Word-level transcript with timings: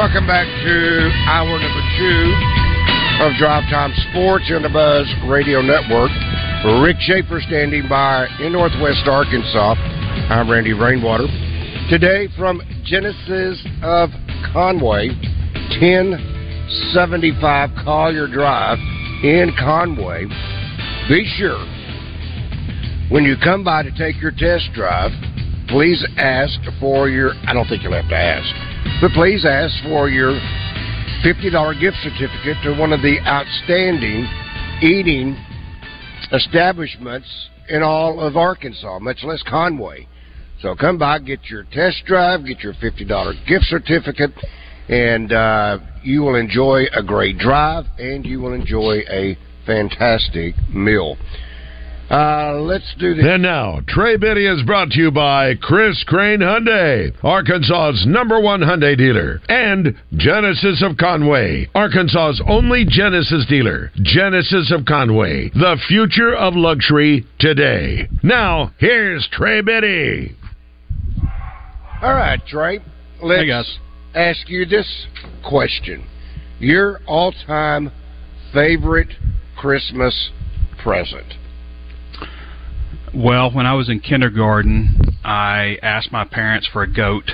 Welcome 0.00 0.26
back 0.26 0.46
to 0.46 1.12
hour 1.28 1.60
number 1.60 1.84
two 2.00 2.32
of 3.20 3.36
Drive 3.36 3.68
Time 3.68 3.92
Sports 4.08 4.48
in 4.48 4.62
the 4.62 4.70
Buzz 4.72 5.04
Radio 5.28 5.60
Network. 5.60 6.08
Rick 6.82 6.96
Schaefer 7.00 7.38
standing 7.46 7.86
by 7.86 8.26
in 8.40 8.52
Northwest 8.52 9.04
Arkansas. 9.04 9.74
I'm 10.32 10.50
Randy 10.50 10.72
Rainwater. 10.72 11.26
Today 11.90 12.28
from 12.38 12.62
Genesis 12.82 13.60
of 13.82 14.08
Conway, 14.54 15.08
1075 15.76 17.70
Collier 17.84 18.26
Drive 18.26 18.78
in 19.22 19.52
Conway. 19.60 20.24
Be 21.10 21.30
sure 21.36 21.60
when 23.10 23.24
you 23.24 23.36
come 23.36 23.62
by 23.62 23.82
to 23.82 23.90
take 23.98 24.16
your 24.16 24.32
test 24.32 24.72
drive, 24.72 25.10
please 25.68 26.02
ask 26.16 26.58
for 26.80 27.10
your. 27.10 27.34
I 27.44 27.52
don't 27.52 27.68
think 27.68 27.82
you'll 27.82 27.92
have 27.92 28.08
to 28.08 28.16
ask, 28.16 28.48
but 29.00 29.12
please 29.12 29.46
ask 29.46 29.74
for 29.84 30.10
your 30.10 30.32
$50 31.24 31.80
gift 31.80 31.96
certificate 32.02 32.56
to 32.64 32.76
one 32.78 32.92
of 32.92 33.00
the 33.00 33.18
outstanding 33.26 34.28
eating 34.82 35.36
establishments 36.32 37.26
in 37.68 37.82
all 37.82 38.20
of 38.20 38.36
Arkansas, 38.36 38.98
much 38.98 39.18
less 39.22 39.42
Conway. 39.48 40.06
So 40.60 40.74
come 40.74 40.98
by, 40.98 41.18
get 41.18 41.46
your 41.46 41.64
test 41.72 42.04
drive, 42.04 42.44
get 42.44 42.60
your 42.60 42.74
$50 42.74 43.46
gift 43.46 43.64
certificate, 43.64 44.32
and 44.88 45.32
uh, 45.32 45.78
you 46.02 46.20
will 46.20 46.34
enjoy 46.34 46.82
a 46.94 47.02
great 47.02 47.38
drive 47.38 47.86
and 47.98 48.26
you 48.26 48.40
will 48.40 48.52
enjoy 48.52 48.98
a 49.08 49.38
fantastic 49.64 50.54
meal. 50.68 51.16
Uh, 52.10 52.54
let's 52.62 52.92
do 52.98 53.14
this. 53.14 53.24
And 53.24 53.40
now, 53.40 53.78
Trey 53.86 54.16
Biddy 54.16 54.44
is 54.44 54.64
brought 54.64 54.90
to 54.90 54.98
you 54.98 55.12
by 55.12 55.54
Chris 55.54 56.02
Crane 56.08 56.40
Hyundai, 56.40 57.12
Arkansas's 57.22 58.04
number 58.04 58.40
one 58.40 58.60
Hyundai 58.62 58.96
dealer, 58.98 59.40
and 59.48 59.94
Genesis 60.16 60.82
of 60.82 60.96
Conway, 60.96 61.68
Arkansas's 61.72 62.42
only 62.48 62.84
Genesis 62.84 63.46
dealer. 63.48 63.92
Genesis 64.02 64.72
of 64.72 64.86
Conway, 64.86 65.50
the 65.50 65.76
future 65.86 66.34
of 66.34 66.56
luxury 66.56 67.24
today. 67.38 68.08
Now, 68.24 68.72
here's 68.78 69.28
Trey 69.30 69.60
Biddy. 69.60 70.34
All 72.02 72.14
right, 72.14 72.44
Trey. 72.46 72.80
Let's 73.22 73.42
Hey, 73.42 73.46
guys. 73.46 73.78
ask 74.16 74.48
you 74.48 74.64
this 74.66 75.06
question: 75.44 76.02
Your 76.58 77.00
all-time 77.06 77.92
favorite 78.52 79.10
Christmas 79.56 80.30
present? 80.82 81.34
Well, 83.14 83.50
when 83.52 83.66
I 83.66 83.74
was 83.74 83.88
in 83.88 84.00
kindergarten, 84.00 84.96
I 85.24 85.78
asked 85.82 86.12
my 86.12 86.24
parents 86.24 86.68
for 86.72 86.82
a 86.82 86.92
goat 86.92 87.30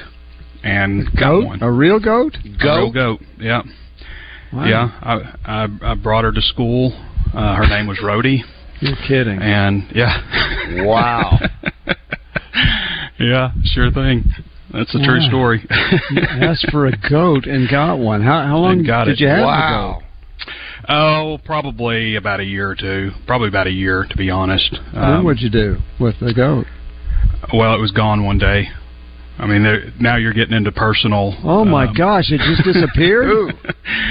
and 0.65 1.05
got 1.13 1.21
Goat? 1.21 1.45
one. 1.47 1.63
A 1.63 1.71
real 1.71 2.01
goat? 2.01 2.37
A 2.45 2.65
real 2.65 2.93
goat. 2.93 3.21
Yeah. 3.39 3.63
Wow. 4.53 4.65
Yeah. 4.65 4.91
I, 5.03 5.35
I 5.45 5.69
I 5.93 5.95
brought 5.95 6.25
her 6.25 6.33
to 6.33 6.41
school. 6.41 6.93
Uh, 7.35 7.55
her 7.57 7.67
name 7.69 7.87
was 7.87 7.99
Rhodey, 7.99 8.39
You're 8.81 8.97
kidding. 9.07 9.39
and 9.43 9.85
yeah. 9.95 10.85
Wow. 10.85 11.39
yeah, 13.19 13.51
sure 13.65 13.91
thing. 13.91 14.25
That's 14.73 14.95
a 14.95 14.99
true 15.05 15.21
Wow. 15.21 15.29
story. 15.29 15.67
Asked 16.31 16.71
for 16.71 16.87
a 16.87 16.93
goat 17.11 17.47
and 17.47 17.69
got 17.69 17.99
one. 17.99 18.23
How 18.23 18.43
how 18.47 18.57
long 18.59 18.83
got 18.85 19.05
did 19.05 19.15
it. 19.15 19.21
you 19.21 19.29
have 19.29 19.45
wow. 19.45 20.03
Oh, 20.89 21.39
probably 21.45 22.15
about 22.17 22.41
a 22.41 22.45
year 22.45 22.71
or 22.71 22.77
two. 22.77 23.11
Probably 23.27 23.49
about 23.49 23.67
a 23.67 23.73
year, 23.73 24.07
to 24.09 24.17
be 24.17 24.31
honest. 24.31 24.79
Um, 24.95 25.25
what'd 25.25 25.43
you 25.43 25.51
do 25.51 25.79
with 25.99 26.15
the 26.21 26.33
goat? 26.33 26.67
well, 27.53 27.75
it 27.75 27.81
was 27.81 27.91
gone 27.91 28.25
one 28.25 28.39
day. 28.39 28.69
I 29.39 29.47
mean, 29.47 29.93
now 30.01 30.17
you're 30.17 30.33
getting 30.33 30.55
into 30.57 30.73
personal. 30.73 31.37
Oh 31.45 31.65
my 31.65 31.87
um, 31.89 31.95
gosh! 31.95 32.31
It 32.31 32.39
just 32.41 32.65
disappeared. 32.65 33.55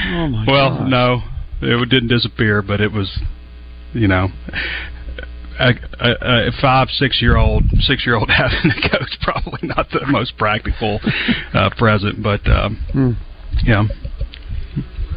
Oh 0.08 0.28
my. 0.28 0.46
Well, 0.48 0.78
gosh. 0.78 0.90
no, 0.90 1.22
it 1.62 1.90
didn't 1.90 2.08
disappear, 2.10 2.62
but 2.62 2.80
it 2.80 2.92
was, 2.92 3.20
you 3.94 4.08
know, 4.08 4.28
a, 5.60 5.74
a, 6.00 6.48
a 6.48 6.52
five, 6.62 6.90
six 6.90 7.22
year 7.22 7.38
old, 7.38 7.64
six 7.82 8.06
year 8.06 8.16
old 8.16 8.30
having 8.36 8.72
a 8.72 8.90
goat's 8.90 9.18
probably 9.22 9.68
not 9.68 9.90
the 9.90 10.06
most 10.08 10.38
practical 10.38 11.00
uh, 11.54 11.70
present, 11.78 12.22
but 12.22 12.46
um, 12.48 12.78
Hmm. 12.94 13.12
yeah. 13.66 13.84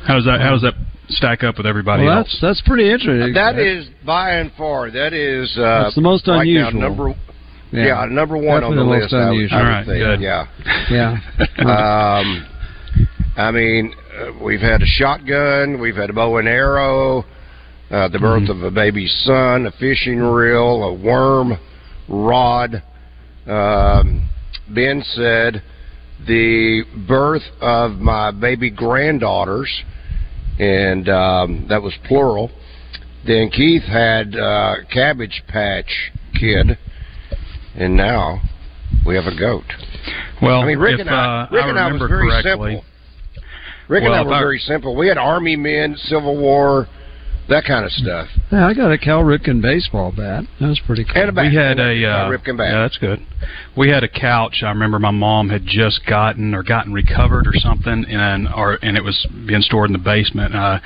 How 0.06 0.14
does 0.14 0.24
that? 0.24 0.40
How 0.40 0.52
does 0.52 0.62
that 0.62 0.74
stack 1.10 1.42
up 1.44 1.56
with 1.56 1.66
everybody 1.66 2.04
Well, 2.04 2.18
else? 2.18 2.28
that's 2.42 2.58
that's 2.58 2.68
pretty 2.68 2.90
interesting. 2.90 3.32
That 3.34 3.58
is 3.58 3.88
by 4.04 4.32
and 4.32 4.52
far. 4.56 4.90
That 4.90 5.12
is. 5.12 5.56
Uh, 5.58 5.84
That's 5.84 5.94
the 5.94 6.00
most 6.00 6.26
right 6.28 6.36
now 6.46 6.68
unusual. 6.68 6.80
number. 6.80 7.14
Yeah, 7.70 8.06
number 8.08 8.36
one 8.38 8.64
on 8.64 8.70
the 8.74 8.82
the 8.82 8.84
most 8.84 9.02
list. 9.02 9.14
I 9.14 9.28
would, 9.28 9.34
unusual. 9.34 9.58
I 9.58 9.62
would 9.62 9.66
All 9.66 9.72
right, 9.72 9.86
think. 9.86 9.98
good. 9.98 10.20
Yeah. 10.20 10.46
Yeah. 10.90 11.18
Um, 12.20 12.46
I 13.36 13.50
mean, 13.52 13.94
uh, 14.18 14.32
we've 14.42 14.60
had 14.60 14.82
a 14.82 14.86
shotgun, 14.86 15.80
we've 15.80 15.94
had 15.96 16.10
a 16.10 16.12
bow 16.12 16.38
and 16.38 16.48
arrow, 16.48 17.24
uh, 17.90 18.08
the 18.08 18.18
birth 18.18 18.42
Mm-hmm. 18.44 18.50
of 18.50 18.62
a 18.64 18.70
baby 18.70 19.06
son, 19.06 19.66
a 19.66 19.70
fishing 19.72 20.18
reel, 20.18 20.82
a 20.82 20.94
worm 20.94 21.58
rod. 22.08 22.82
Um, 23.46 24.28
ben 24.74 25.02
said 25.14 25.62
the 26.26 26.82
birth 27.06 27.42
of 27.60 27.92
my 27.98 28.30
baby 28.32 28.70
granddaughters, 28.70 29.70
and 30.58 31.08
um, 31.08 31.66
that 31.68 31.82
was 31.82 31.94
plural. 32.06 32.50
Then 33.26 33.50
Keith 33.50 33.82
had 33.82 34.34
uh, 34.36 34.76
Cabbage 34.92 35.42
Patch 35.48 36.12
Kid, 36.38 36.78
and 37.74 37.96
now 37.96 38.40
we 39.06 39.14
have 39.16 39.26
a 39.26 39.36
goat. 39.38 39.64
well, 40.40 40.60
I 40.62 40.66
mean, 40.66 40.78
Rick 40.78 40.94
if, 40.94 41.00
and 41.00 41.10
I, 41.10 41.42
uh, 41.42 41.48
Rick 41.50 41.64
I 41.64 41.68
and 41.68 41.78
I 41.78 41.84
was 41.86 41.92
remember 41.94 42.08
very 42.08 42.30
correctly, 42.42 42.74
simple. 42.74 42.84
Rick 43.88 44.02
Well, 44.04 44.12
and 44.12 44.20
I 44.20 44.22
were 44.28 44.34
I- 44.34 44.40
very 44.40 44.58
simple. 44.58 44.96
We 44.96 45.08
had 45.08 45.18
Army 45.18 45.56
men, 45.56 45.96
Civil 45.96 46.36
War, 46.36 46.86
that 47.48 47.64
kind 47.64 47.84
of 47.84 47.90
stuff. 47.92 48.28
Yeah, 48.52 48.66
I 48.66 48.74
got 48.74 48.92
a 48.92 48.98
Cal 48.98 49.22
Ripken 49.22 49.62
baseball 49.62 50.12
bat. 50.12 50.44
That 50.60 50.68
was 50.68 50.80
pretty 50.86 51.04
cool. 51.04 51.14
And 51.20 51.30
a 51.30 51.32
bat. 51.32 51.46
We 51.50 51.56
had 51.56 51.78
And 51.78 52.02
a 52.04 52.06
uh, 52.08 52.30
Ripken 52.30 52.56
bat. 52.58 52.68
yeah, 52.72 52.82
that's 52.82 52.98
good. 52.98 53.20
We 53.76 53.88
had 53.90 54.04
a 54.04 54.08
couch. 54.08 54.62
I 54.62 54.68
remember 54.70 54.98
my 54.98 55.10
mom 55.10 55.48
had 55.48 55.64
just 55.64 56.04
gotten 56.06 56.54
or 56.54 56.62
gotten 56.62 56.92
recovered 56.92 57.46
or 57.46 57.54
something, 57.54 58.04
and 58.08 58.48
or 58.54 58.78
and 58.82 58.96
it 58.96 59.02
was 59.04 59.26
being 59.46 59.62
stored 59.62 59.88
in 59.88 59.92
the 59.92 59.98
basement. 59.98 60.54
And 60.54 60.62
I 60.62 60.80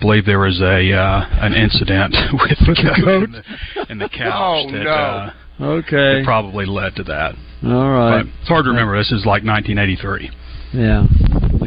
believe 0.00 0.24
there 0.26 0.40
was 0.40 0.60
a 0.60 0.92
uh, 0.92 1.26
an 1.44 1.54
incident 1.54 2.14
with 2.32 2.58
the 2.66 3.00
goat 3.04 3.24
in 3.24 3.32
the, 3.32 3.86
in 3.92 3.98
the 3.98 4.08
couch 4.08 4.66
Oh, 4.68 4.72
that 4.72 4.84
no. 4.84 4.90
uh, 4.90 5.32
okay. 5.78 6.18
that 6.18 6.22
probably 6.24 6.66
led 6.66 6.96
to 6.96 7.02
that. 7.04 7.34
All 7.64 7.90
right. 7.90 8.22
But 8.22 8.26
it's 8.40 8.48
hard 8.48 8.64
to 8.64 8.70
remember. 8.70 8.96
This 8.98 9.12
is 9.12 9.26
like 9.26 9.44
1983. 9.44 10.30
Yeah. 10.74 11.06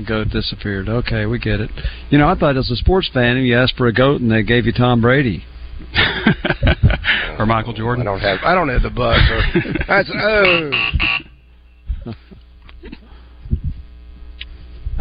The 0.01 0.07
goat 0.07 0.29
disappeared. 0.29 0.89
Okay, 0.89 1.27
we 1.27 1.37
get 1.37 1.59
it. 1.59 1.69
You 2.09 2.17
know, 2.17 2.27
I 2.27 2.35
thought 2.35 2.57
as 2.57 2.71
a 2.71 2.75
sports 2.75 3.09
fan, 3.13 3.37
you 3.37 3.55
asked 3.55 3.75
for 3.77 3.85
a 3.87 3.93
goat 3.93 4.19
and 4.19 4.31
they 4.31 4.41
gave 4.41 4.65
you 4.65 4.71
Tom 4.71 4.99
Brady. 4.99 5.43
or 7.37 7.45
Michael 7.45 7.73
Jordan. 7.73 8.07
I 8.07 8.11
don't 8.11 8.19
have 8.19 8.39
I 8.43 8.55
don't 8.55 8.69
have 8.69 8.81
the 8.81 8.89
buzzer. 8.89 9.41
That's 9.87 10.09
oh. 10.13 10.71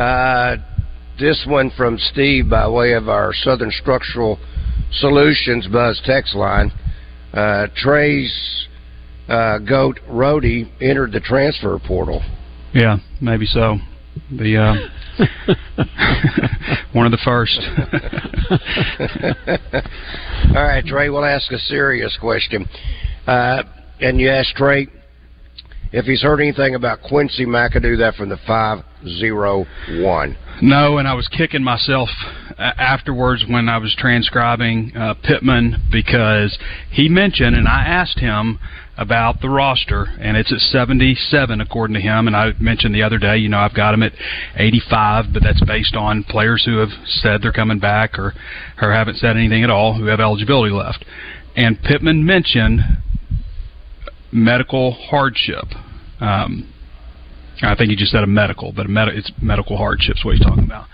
Uh, 0.03 0.57
this 1.19 1.45
one 1.47 1.71
from 1.77 1.99
Steve 1.99 2.49
by 2.49 2.69
way 2.69 2.93
of 2.93 3.09
our 3.09 3.33
Southern 3.35 3.71
Structural 3.71 4.39
Solutions 4.93 5.67
Buzz 5.69 6.01
text 6.05 6.35
line. 6.35 6.73
Uh, 7.33 7.69
Trey's 7.77 8.67
uh, 9.29 9.59
goat 9.59 9.99
Rhodey 10.09 10.71
entered 10.81 11.13
the 11.13 11.21
transfer 11.21 11.79
portal. 11.79 12.23
Yeah, 12.73 12.99
maybe 13.21 13.47
so. 13.47 13.79
The 14.31 14.57
uh, 14.57 14.75
One 16.93 17.07
of 17.07 17.13
the 17.13 17.19
first. 17.25 17.59
All 20.57 20.63
right, 20.63 20.85
Trey. 20.85 21.11
We'll 21.11 21.25
ask 21.25 21.51
a 21.53 21.59
serious 21.59 22.17
question, 22.21 22.69
uh, 23.27 23.63
and 24.01 24.21
you 24.21 24.31
asked 24.31 24.57
Trey 24.57 24.89
if 25.93 26.05
he's 26.05 26.23
heard 26.23 26.41
anything 26.41 26.75
about 26.75 27.03
Quincy 27.03 27.47
McAdoo. 27.47 27.99
That 27.99 28.15
from 28.15 28.29
the 28.29 28.39
five 28.47 28.85
zero 29.05 29.67
one. 30.01 30.37
No, 30.63 30.99
and 30.99 31.09
I 31.09 31.15
was 31.15 31.27
kicking 31.29 31.65
myself 31.65 32.11
afterwards 32.59 33.45
when 33.49 33.69
I 33.71 33.79
was 33.79 33.95
transcribing 33.97 34.93
uh, 34.95 35.15
Pittman 35.23 35.83
because 35.91 36.59
he 36.91 37.09
mentioned, 37.09 37.57
and 37.57 37.67
I 37.67 37.85
asked 37.87 38.19
him 38.19 38.59
about 38.99 39.41
the 39.41 39.49
roster, 39.49 40.05
and 40.21 40.37
it's 40.37 40.53
at 40.53 40.59
77 40.59 41.63
according 41.63 41.95
to 41.95 42.01
him. 42.01 42.27
And 42.27 42.37
I 42.37 42.53
mentioned 42.61 42.95
the 42.95 43.03
other 43.03 43.17
day, 43.19 43.39
you 43.39 43.49
know, 43.49 43.57
I've 43.57 43.75
got 43.75 43.95
him 43.95 44.03
at 44.03 44.13
85, 44.57 45.33
but 45.33 45.43
that's 45.43 45.65
based 45.65 45.97
on 45.97 46.25
players 46.25 46.63
who 46.67 46.77
have 46.77 46.91
said 47.07 47.41
they're 47.41 47.53
coming 47.53 47.79
back 47.79 48.19
or 48.19 48.35
or 48.83 48.93
haven't 48.93 49.17
said 49.17 49.39
anything 49.39 49.65
at 49.65 49.71
all 49.71 49.95
who 49.95 50.07
have 50.07 50.21
eligibility 50.21 50.75
left. 50.75 51.07
And 51.57 51.83
Pittman 51.83 52.27
mentioned 52.27 52.81
medical 54.31 54.93
hardship. 54.93 55.65
Um, 56.21 56.71
I 57.63 57.75
think 57.75 57.91
he 57.91 57.97
just 57.97 58.13
said 58.13 58.23
a 58.23 58.27
medical, 58.27 58.73
but 58.73 58.87
a 58.87 58.89
med- 58.89 59.09
it's 59.09 59.31
medical 59.41 59.77
hardships 59.77 60.25
what 60.25 60.37
he's 60.37 60.45
talking 60.45 60.65
about. 60.65 60.87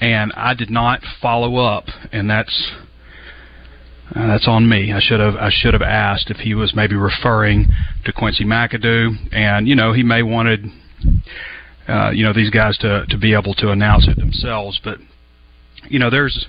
And 0.00 0.32
I 0.36 0.54
did 0.54 0.70
not 0.70 1.00
follow 1.20 1.56
up, 1.56 1.84
and 2.10 2.28
that's 2.28 2.72
uh, 4.14 4.26
that's 4.26 4.48
on 4.48 4.68
me. 4.68 4.92
I 4.92 5.00
should 5.00 5.20
have 5.20 5.36
I 5.36 5.50
should 5.50 5.74
have 5.74 5.82
asked 5.82 6.30
if 6.30 6.38
he 6.38 6.54
was 6.54 6.74
maybe 6.74 6.96
referring 6.96 7.68
to 8.04 8.12
Quincy 8.12 8.44
McAdoo, 8.44 9.32
and 9.32 9.68
you 9.68 9.74
know 9.74 9.92
he 9.92 10.02
may 10.02 10.22
wanted 10.22 10.66
uh, 11.88 12.10
you 12.10 12.24
know 12.24 12.32
these 12.32 12.50
guys 12.50 12.76
to 12.78 13.06
to 13.08 13.16
be 13.16 13.34
able 13.34 13.54
to 13.54 13.70
announce 13.70 14.08
it 14.08 14.16
themselves, 14.16 14.80
but 14.82 14.98
you 15.88 15.98
know 15.98 16.10
there's 16.10 16.46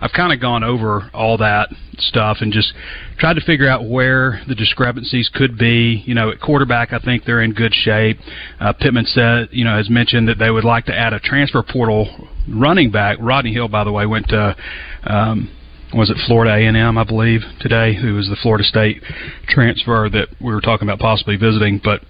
I've 0.00 0.12
kind 0.12 0.32
of 0.32 0.40
gone 0.40 0.64
over 0.64 1.10
all 1.14 1.38
that 1.38 1.68
stuff 1.98 2.38
and 2.40 2.52
just 2.52 2.72
tried 3.18 3.34
to 3.34 3.40
figure 3.42 3.68
out 3.68 3.88
where 3.88 4.42
the 4.48 4.54
discrepancies 4.54 5.30
could 5.32 5.58
be. 5.58 6.02
You 6.06 6.14
know, 6.14 6.30
at 6.30 6.40
quarterback, 6.40 6.92
I 6.92 6.98
think 6.98 7.24
they're 7.24 7.42
in 7.42 7.52
good 7.52 7.74
shape. 7.74 8.18
Uh, 8.60 8.72
Pittman 8.72 9.06
said, 9.06 9.48
you 9.52 9.64
know, 9.64 9.76
has 9.76 9.88
mentioned 9.90 10.28
that 10.28 10.38
they 10.38 10.50
would 10.50 10.64
like 10.64 10.86
to 10.86 10.94
add 10.96 11.12
a 11.12 11.20
transfer 11.20 11.62
portal 11.62 12.28
running 12.48 12.90
back. 12.90 13.18
Rodney 13.20 13.52
Hill, 13.52 13.68
by 13.68 13.84
the 13.84 13.92
way, 13.92 14.06
went 14.06 14.28
to. 14.28 14.56
Um, 15.04 15.50
was 15.94 16.10
it 16.10 16.16
Florida 16.26 16.52
A&M, 16.52 16.98
I 16.98 17.04
believe, 17.04 17.42
today, 17.60 17.94
who 17.94 18.14
was 18.14 18.28
the 18.28 18.36
Florida 18.42 18.64
State 18.64 19.00
transfer 19.46 20.08
that 20.10 20.26
we 20.40 20.52
were 20.52 20.60
talking 20.60 20.88
about 20.88 20.98
possibly 20.98 21.36
visiting. 21.36 21.80
But, 21.82 22.00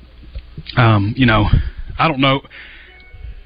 um, 0.79 1.13
you 1.19 1.27
know, 1.27 1.45
I 1.99 2.09
don't 2.09 2.21
know 2.21 2.41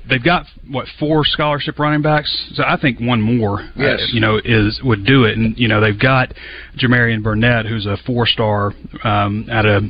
they've 0.08 0.22
got 0.22 0.46
what 0.70 0.86
four 0.98 1.24
scholarship 1.24 1.78
running 1.78 2.02
backs. 2.02 2.52
So 2.54 2.64
I 2.66 2.78
think 2.80 3.00
one 3.00 3.20
more, 3.20 3.60
uh, 3.60 3.68
yes. 3.76 4.00
uh, 4.00 4.06
you 4.12 4.20
know, 4.20 4.40
is 4.42 4.80
would 4.82 5.04
do 5.04 5.24
it. 5.24 5.36
And 5.36 5.56
you 5.58 5.68
know, 5.68 5.80
they've 5.80 5.98
got 5.98 6.32
Jamarian 6.76 7.22
Burnett, 7.22 7.66
who's 7.66 7.86
a 7.86 7.96
four 8.06 8.26
star 8.26 8.72
um, 9.04 9.46
out 9.50 9.66
of 9.66 9.82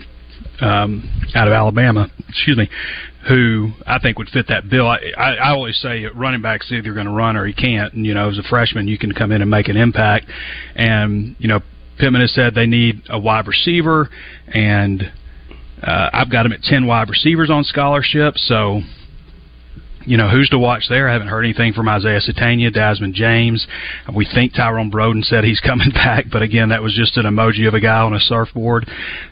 um, 0.60 1.30
out 1.34 1.46
of 1.46 1.52
Alabama. 1.52 2.10
Excuse 2.28 2.56
me. 2.56 2.68
Who 3.28 3.70
I 3.86 3.98
think 3.98 4.18
would 4.18 4.30
fit 4.30 4.46
that 4.48 4.70
bill. 4.70 4.88
I, 4.88 4.98
I, 5.16 5.34
I 5.34 5.48
always 5.50 5.76
say 5.80 6.06
running 6.14 6.40
back's 6.40 6.70
either 6.72 6.94
going 6.94 7.06
to 7.06 7.12
run 7.12 7.36
or 7.36 7.46
he 7.46 7.52
can't. 7.52 7.92
And 7.92 8.06
you 8.06 8.14
know, 8.14 8.30
as 8.30 8.38
a 8.38 8.42
freshman, 8.44 8.88
you 8.88 8.98
can 8.98 9.12
come 9.12 9.32
in 9.32 9.42
and 9.42 9.50
make 9.50 9.68
an 9.68 9.76
impact. 9.76 10.26
And 10.74 11.36
you 11.38 11.48
know, 11.48 11.60
Pittman 11.98 12.22
has 12.22 12.32
said 12.34 12.54
they 12.54 12.66
need 12.66 13.02
a 13.10 13.18
wide 13.18 13.46
receiver, 13.46 14.08
and 14.46 15.12
uh, 15.82 16.10
I've 16.12 16.30
got 16.30 16.46
him 16.46 16.52
at 16.52 16.62
ten 16.62 16.86
wide 16.86 17.10
receivers 17.10 17.50
on 17.50 17.64
scholarship. 17.64 18.34
So 18.36 18.80
you 20.08 20.16
know, 20.16 20.28
who's 20.28 20.48
to 20.48 20.58
watch 20.58 20.84
there? 20.88 21.08
I 21.08 21.12
haven't 21.12 21.28
heard 21.28 21.44
anything 21.44 21.74
from 21.74 21.88
Isaiah 21.88 22.20
Sategna, 22.20 22.72
Desmond 22.72 23.14
James. 23.14 23.66
We 24.14 24.26
think 24.34 24.54
Tyrone 24.54 24.90
Broden 24.90 25.22
said 25.22 25.44
he's 25.44 25.60
coming 25.66 25.90
back, 25.90 26.26
but 26.32 26.42
again, 26.42 26.70
that 26.70 26.82
was 26.82 26.94
just 26.94 27.16
an 27.18 27.26
emoji 27.26 27.68
of 27.68 27.74
a 27.74 27.80
guy 27.80 28.00
on 28.00 28.14
a 28.14 28.20
surfboard. 28.20 28.88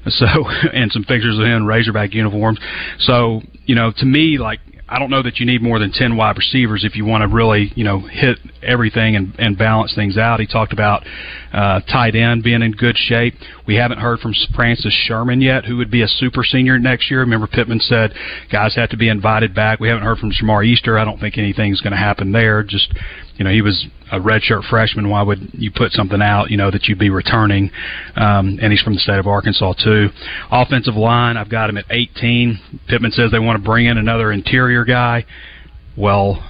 So, 0.07 0.27
and 0.73 0.93
some 0.93 1.05
pictures 1.05 1.39
of 1.39 1.45
him 1.45 1.53
in 1.53 1.67
Razorback 1.67 2.13
uniforms. 2.13 2.59
So, 2.99 3.41
you 3.65 3.75
know, 3.75 3.93
to 3.97 4.05
me, 4.05 4.39
like, 4.39 4.61
I 4.89 5.01
don't 5.01 5.11
know 5.11 5.23
that 5.23 5.41
you 5.41 5.47
need 5.47 5.63
more 5.63 5.81
than 5.81 5.91
10 5.91 6.17
wide 6.17 6.37
receivers 6.37 6.85
if 6.85 6.95
you 6.95 7.05
want 7.05 7.23
to 7.23 7.29
really, 7.29 7.73
you 7.75 7.83
know, 7.83 8.01
hit 8.01 8.39
everything 8.63 9.17
and, 9.17 9.35
and 9.37 9.59
balance 9.59 9.93
things 9.97 10.17
out. 10.17 10.39
He 10.39 10.47
talked 10.47 10.73
about 10.73 11.05
uh, 11.53 11.81
tight 11.81 12.15
end 12.15 12.45
being 12.45 12.63
in 12.63 12.71
good 12.71 12.97
shape. 12.97 13.35
We 13.67 13.75
haven't 13.75 13.99
heard 13.99 14.21
from 14.21 14.33
Francis 14.55 14.95
Sherman 15.07 15.41
yet, 15.41 15.65
who 15.65 15.77
would 15.79 15.91
be 15.91 16.03
a 16.03 16.09
super 16.09 16.45
senior 16.45 16.79
next 16.79 17.11
year. 17.11 17.21
Remember, 17.21 17.49
Pittman 17.49 17.81
said 17.81 18.15
guys 18.53 18.77
have 18.77 18.91
to 18.91 18.97
be 18.97 19.09
invited 19.09 19.57
back. 19.57 19.81
We 19.81 19.89
haven't 19.89 20.05
heard 20.05 20.19
from 20.19 20.31
Shamar 20.31 20.65
Easter. 20.65 20.99
I 20.99 21.05
don't 21.05 21.19
think 21.19 21.37
anything's 21.37 21.81
going 21.81 21.93
to 21.93 21.99
happen 21.99 22.31
there. 22.31 22.63
Just 22.63 22.95
you 23.37 23.45
know, 23.45 23.51
he 23.51 23.63
was 23.63 23.87
a 24.13 24.19
redshirt 24.19 24.69
freshman. 24.69 25.09
Why 25.09 25.23
would 25.23 25.51
you 25.53 25.71
put 25.71 25.93
something 25.93 26.23
out, 26.23 26.51
you 26.51 26.57
know, 26.57 26.71
that 26.71 26.87
you'd 26.87 26.99
be 26.99 27.11
returning? 27.11 27.71
Um, 28.15 28.59
and 28.61 28.73
he's 28.73 28.83
from 28.83 28.95
the 28.95 29.01
state 29.01 29.19
of 29.19 29.27
Arkansas 29.27 29.75
too. 29.83 30.09
Offensive 30.51 30.95
line, 30.95 31.37
I've 31.37 31.51
got 31.51 31.71
him 31.71 31.77
at 31.77 31.87
18. 31.91 32.59
Pittman 32.89 33.11
says 33.13 33.31
they 33.31 33.39
want 33.39 33.63
to 33.63 33.65
bring 33.65 33.87
in 33.87 33.99
another 33.99 34.33
interior 34.33 34.85
guy. 34.85 35.25
Well, 35.97 36.43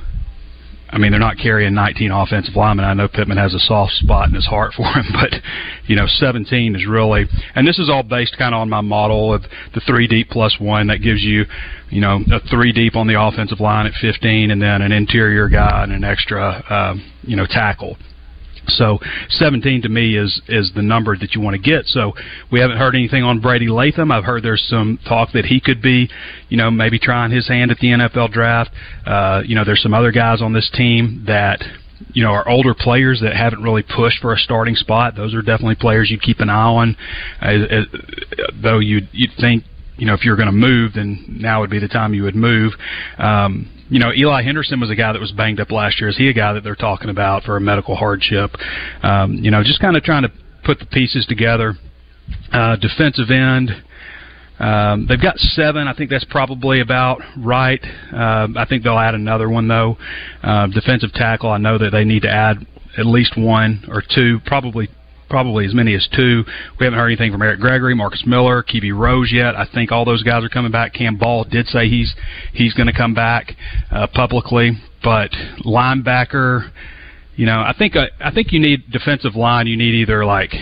I 0.90 0.98
mean, 0.98 1.10
they're 1.10 1.20
not 1.20 1.36
carrying 1.36 1.74
19 1.74 2.12
offensive 2.12 2.54
linemen. 2.54 2.84
I 2.84 2.94
know 2.94 3.08
Pittman 3.08 3.38
has 3.38 3.54
a 3.54 3.58
soft 3.58 3.92
spot 3.94 4.28
in 4.28 4.34
his 4.34 4.46
heart 4.46 4.72
for 4.74 4.84
him, 4.84 5.04
but 5.12 5.40
you 5.86 5.96
know, 5.96 6.06
17 6.06 6.76
is 6.76 6.86
really, 6.86 7.26
and 7.54 7.66
this 7.66 7.78
is 7.78 7.90
all 7.90 8.02
based 8.02 8.36
kind 8.38 8.54
of 8.54 8.60
on 8.60 8.68
my 8.68 8.80
model 8.80 9.34
of 9.34 9.42
the 9.74 9.80
three 9.80 10.06
deep 10.06 10.30
plus 10.30 10.56
one 10.60 10.86
that 10.86 10.98
gives 10.98 11.22
you, 11.22 11.44
you 11.90 12.00
know, 12.00 12.20
a 12.32 12.40
three 12.48 12.72
deep 12.72 12.94
on 12.94 13.06
the 13.06 13.20
offensive 13.20 13.60
line 13.60 13.86
at 13.86 13.92
15, 14.00 14.50
and 14.50 14.62
then 14.62 14.82
an 14.82 14.92
interior 14.92 15.48
guy 15.48 15.82
and 15.82 15.92
an 15.92 16.04
extra, 16.04 16.62
um, 16.70 17.12
you 17.22 17.36
know, 17.36 17.46
tackle. 17.46 17.96
So 18.68 18.98
17 19.30 19.82
to 19.82 19.88
me 19.88 20.16
is 20.16 20.40
is 20.48 20.72
the 20.74 20.82
number 20.82 21.16
that 21.16 21.34
you 21.34 21.40
want 21.40 21.54
to 21.54 21.62
get. 21.62 21.86
So 21.86 22.14
we 22.50 22.60
haven't 22.60 22.78
heard 22.78 22.94
anything 22.94 23.22
on 23.22 23.40
Brady 23.40 23.68
Latham. 23.68 24.10
I've 24.10 24.24
heard 24.24 24.42
there's 24.42 24.66
some 24.68 24.98
talk 25.08 25.32
that 25.32 25.46
he 25.46 25.60
could 25.60 25.82
be, 25.82 26.08
you 26.48 26.56
know, 26.56 26.70
maybe 26.70 26.98
trying 26.98 27.30
his 27.30 27.48
hand 27.48 27.70
at 27.70 27.78
the 27.78 27.88
NFL 27.88 28.32
draft. 28.32 28.70
Uh, 29.04 29.42
you 29.44 29.54
know, 29.54 29.64
there's 29.64 29.82
some 29.82 29.94
other 29.94 30.12
guys 30.12 30.42
on 30.42 30.52
this 30.52 30.70
team 30.74 31.24
that 31.26 31.62
you 32.12 32.22
know, 32.22 32.30
are 32.30 32.48
older 32.48 32.74
players 32.74 33.20
that 33.22 33.34
haven't 33.34 33.62
really 33.62 33.82
pushed 33.82 34.20
for 34.20 34.32
a 34.32 34.38
starting 34.38 34.74
spot. 34.74 35.14
Those 35.16 35.34
are 35.34 35.42
definitely 35.42 35.76
players 35.76 36.10
you'd 36.10 36.22
keep 36.22 36.40
an 36.40 36.50
eye 36.50 36.54
on. 36.54 36.96
Uh, 37.40 37.46
uh, 37.46 37.84
though 38.62 38.78
you'd 38.78 39.08
you'd 39.12 39.30
think, 39.40 39.64
you 39.96 40.06
know, 40.06 40.14
if 40.14 40.24
you're 40.24 40.36
going 40.36 40.46
to 40.46 40.52
move, 40.52 40.92
then 40.94 41.24
now 41.40 41.60
would 41.60 41.70
be 41.70 41.78
the 41.78 41.88
time 41.88 42.12
you 42.12 42.22
would 42.24 42.34
move. 42.34 42.72
Um, 43.18 43.70
you 43.88 43.98
know, 43.98 44.12
Eli 44.12 44.42
Henderson 44.42 44.80
was 44.80 44.90
a 44.90 44.96
guy 44.96 45.12
that 45.12 45.20
was 45.20 45.32
banged 45.32 45.60
up 45.60 45.70
last 45.70 46.00
year. 46.00 46.08
Is 46.08 46.16
he 46.16 46.28
a 46.28 46.32
guy 46.32 46.52
that 46.52 46.64
they're 46.64 46.74
talking 46.74 47.10
about 47.10 47.44
for 47.44 47.56
a 47.56 47.60
medical 47.60 47.94
hardship? 47.94 48.50
Um, 49.02 49.34
you 49.34 49.50
know, 49.50 49.62
just 49.62 49.80
kind 49.80 49.96
of 49.96 50.02
trying 50.02 50.22
to 50.22 50.32
put 50.64 50.78
the 50.78 50.86
pieces 50.86 51.26
together. 51.26 51.74
Uh, 52.52 52.76
defensive 52.76 53.30
end. 53.30 53.70
Um, 54.58 55.06
they've 55.06 55.20
got 55.20 55.38
seven. 55.38 55.86
I 55.86 55.94
think 55.94 56.10
that's 56.10 56.24
probably 56.24 56.80
about 56.80 57.20
right. 57.36 57.80
Uh, 58.12 58.48
I 58.56 58.66
think 58.68 58.82
they'll 58.82 58.98
add 58.98 59.14
another 59.14 59.48
one 59.48 59.68
though. 59.68 59.96
Uh, 60.42 60.66
defensive 60.68 61.12
tackle. 61.12 61.50
I 61.50 61.58
know 61.58 61.78
that 61.78 61.90
they 61.90 62.04
need 62.04 62.22
to 62.22 62.30
add 62.30 62.66
at 62.98 63.06
least 63.06 63.36
one 63.36 63.84
or 63.88 64.02
two, 64.02 64.40
probably 64.46 64.88
probably 65.28 65.66
as 65.66 65.74
many 65.74 65.94
as 65.94 66.06
two. 66.14 66.44
We 66.78 66.84
haven't 66.86 66.98
heard 66.98 67.08
anything 67.08 67.32
from 67.32 67.42
Eric 67.42 67.60
Gregory, 67.60 67.94
Marcus 67.94 68.24
Miller, 68.26 68.62
Kiwi 68.62 68.92
Rose 68.92 69.30
yet. 69.32 69.54
I 69.54 69.66
think 69.72 69.92
all 69.92 70.04
those 70.04 70.22
guys 70.22 70.44
are 70.44 70.48
coming 70.48 70.72
back. 70.72 70.94
Cam 70.94 71.16
Ball 71.16 71.44
did 71.44 71.66
say 71.66 71.88
he's 71.88 72.14
he's 72.52 72.74
going 72.74 72.86
to 72.86 72.92
come 72.92 73.14
back 73.14 73.52
uh, 73.90 74.06
publicly, 74.12 74.72
but 75.02 75.30
linebacker, 75.64 76.70
you 77.36 77.46
know, 77.46 77.60
I 77.60 77.74
think 77.76 77.96
uh, 77.96 78.06
I 78.20 78.30
think 78.30 78.52
you 78.52 78.60
need 78.60 78.90
defensive 78.90 79.34
line. 79.34 79.66
You 79.66 79.76
need 79.76 79.94
either 79.94 80.24
like 80.24 80.52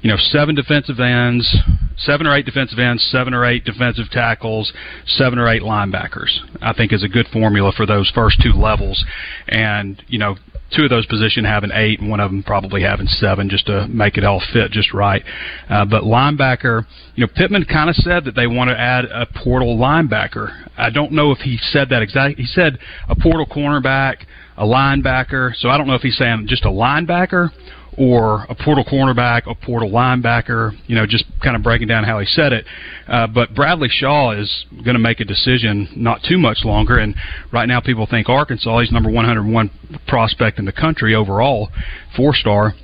you 0.00 0.10
know 0.10 0.16
seven 0.18 0.54
defensive 0.54 1.00
ends, 1.00 1.56
seven 1.98 2.26
or 2.26 2.36
eight 2.36 2.46
defensive 2.46 2.78
ends, 2.78 3.06
seven 3.10 3.34
or 3.34 3.44
eight 3.44 3.64
defensive 3.64 4.10
tackles, 4.10 4.72
seven 5.06 5.38
or 5.38 5.48
eight 5.48 5.62
linebackers. 5.62 6.38
I 6.62 6.72
think 6.72 6.92
is 6.92 7.02
a 7.04 7.08
good 7.08 7.26
formula 7.32 7.72
for 7.76 7.86
those 7.86 8.10
first 8.14 8.40
two 8.42 8.52
levels, 8.52 9.04
and 9.48 10.02
you 10.08 10.18
know 10.18 10.36
two 10.74 10.84
of 10.84 10.90
those 10.90 11.06
positions 11.06 11.46
having 11.46 11.70
eight, 11.72 12.00
and 12.00 12.10
one 12.10 12.20
of 12.20 12.30
them 12.30 12.42
probably 12.42 12.82
having 12.82 13.06
seven, 13.06 13.48
just 13.48 13.66
to 13.66 13.86
make 13.88 14.16
it 14.16 14.24
all 14.24 14.42
fit 14.52 14.70
just 14.70 14.92
right. 14.92 15.22
Uh, 15.68 15.84
but 15.84 16.02
linebacker, 16.02 16.84
you 17.14 17.24
know, 17.24 17.32
Pittman 17.34 17.64
kind 17.64 17.90
of 17.90 17.96
said 17.96 18.24
that 18.24 18.34
they 18.34 18.46
want 18.46 18.70
to 18.70 18.78
add 18.78 19.04
a 19.06 19.26
portal 19.42 19.76
linebacker. 19.76 20.68
I 20.76 20.90
don't 20.90 21.12
know 21.12 21.30
if 21.30 21.38
he 21.38 21.58
said 21.58 21.88
that 21.90 22.02
exactly. 22.02 22.42
He 22.42 22.48
said 22.48 22.78
a 23.08 23.14
portal 23.14 23.46
cornerback, 23.46 24.16
a 24.56 24.64
linebacker. 24.64 25.54
So 25.56 25.68
I 25.68 25.78
don't 25.78 25.86
know 25.86 25.94
if 25.94 26.02
he's 26.02 26.16
saying 26.16 26.46
just 26.48 26.64
a 26.64 26.68
linebacker 26.68 27.50
or 27.98 28.44
a 28.48 28.54
portal 28.54 28.84
cornerback, 28.84 29.50
a 29.50 29.54
portal 29.54 29.90
linebacker, 29.90 30.72
you 30.86 30.94
know, 30.94 31.06
just 31.06 31.24
kind 31.42 31.56
of 31.56 31.62
breaking 31.62 31.88
down 31.88 32.04
how 32.04 32.18
he 32.18 32.26
said 32.26 32.52
it. 32.52 32.66
Uh, 33.08 33.26
but 33.26 33.54
Bradley 33.54 33.88
Shaw 33.90 34.32
is 34.32 34.66
going 34.84 34.94
to 34.94 34.98
make 34.98 35.20
a 35.20 35.24
decision 35.24 35.88
not 35.96 36.20
too 36.22 36.36
much 36.36 36.58
longer. 36.64 36.98
And 36.98 37.14
right 37.52 37.66
now, 37.66 37.80
people 37.80 38.06
think 38.06 38.28
Arkansas, 38.28 38.80
he's 38.80 38.92
number 38.92 39.10
101 39.10 39.70
prospect 40.06 40.58
in 40.58 40.66
the 40.66 40.72
country 40.72 41.14
overall, 41.14 41.70
four 42.14 42.34
star. 42.34 42.74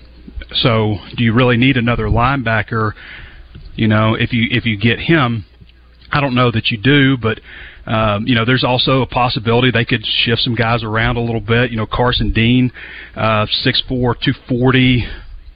So, 0.55 0.97
do 1.17 1.25
you 1.25 1.35
really 1.35 1.57
need 1.57 1.77
another 1.77 2.05
linebacker? 2.05 2.93
You 3.75 3.89
know, 3.89 4.15
if 4.15 4.33
you 4.33 4.49
if 4.51 4.65
you 4.67 4.79
get 4.79 4.99
him, 4.99 5.45
I 6.11 6.21
don't 6.21 6.35
know 6.35 6.51
that 6.51 6.71
you 6.71 6.79
do, 6.79 7.17
but 7.17 7.41
Um, 7.87 8.27
you 8.27 8.35
know, 8.35 8.45
there's 8.45 8.65
also 8.65 9.03
a 9.03 9.07
possibility 9.07 9.71
they 9.71 9.85
could 9.85 10.05
shift 10.05 10.43
some 10.43 10.55
guys 10.55 10.85
around 10.85 11.17
a 11.17 11.21
little 11.21 11.41
bit. 11.41 11.71
You 11.71 11.77
know, 11.77 11.87
Carson 11.87 12.33
Dean, 12.33 12.71
uh, 13.17 13.47
6'4", 13.65 13.89
240. 13.89 15.05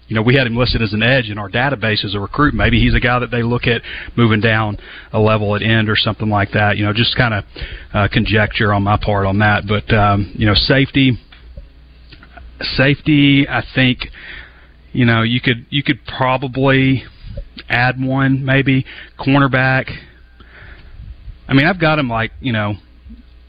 You 0.08 0.14
know, 0.14 0.22
we 0.22 0.36
had 0.36 0.46
him 0.46 0.56
listed 0.56 0.82
as 0.82 0.92
an 0.92 1.02
edge 1.02 1.30
in 1.30 1.38
our 1.38 1.50
database 1.50 2.04
as 2.04 2.14
a 2.14 2.20
recruit. 2.20 2.54
Maybe 2.54 2.80
he's 2.80 2.94
a 2.94 3.00
guy 3.00 3.18
that 3.18 3.32
they 3.32 3.42
look 3.42 3.66
at 3.66 3.82
moving 4.16 4.40
down 4.40 4.78
a 5.12 5.18
level 5.18 5.56
at 5.56 5.62
end 5.62 5.88
or 5.88 5.96
something 5.96 6.28
like 6.28 6.52
that. 6.52 6.76
You 6.76 6.84
know, 6.84 6.92
just 6.92 7.16
kind 7.16 7.34
of 7.34 7.44
uh, 7.92 8.08
conjecture 8.12 8.72
on 8.72 8.84
my 8.84 8.96
part 8.96 9.26
on 9.26 9.40
that. 9.40 9.64
But 9.66 9.92
um, 9.92 10.32
you 10.36 10.46
know, 10.46 10.54
safety, 10.54 11.18
safety. 12.76 13.48
I 13.48 13.64
think 13.74 13.98
you 14.92 15.06
know 15.06 15.22
you 15.22 15.40
could 15.40 15.66
you 15.70 15.82
could 15.82 15.98
probably 16.06 17.02
add 17.68 18.00
one 18.00 18.44
maybe 18.44 18.86
cornerback. 19.18 19.90
I 21.48 21.54
mean, 21.54 21.66
I've 21.66 21.80
got 21.80 21.98
him 21.98 22.08
like 22.08 22.32
you 22.40 22.52
know 22.52 22.74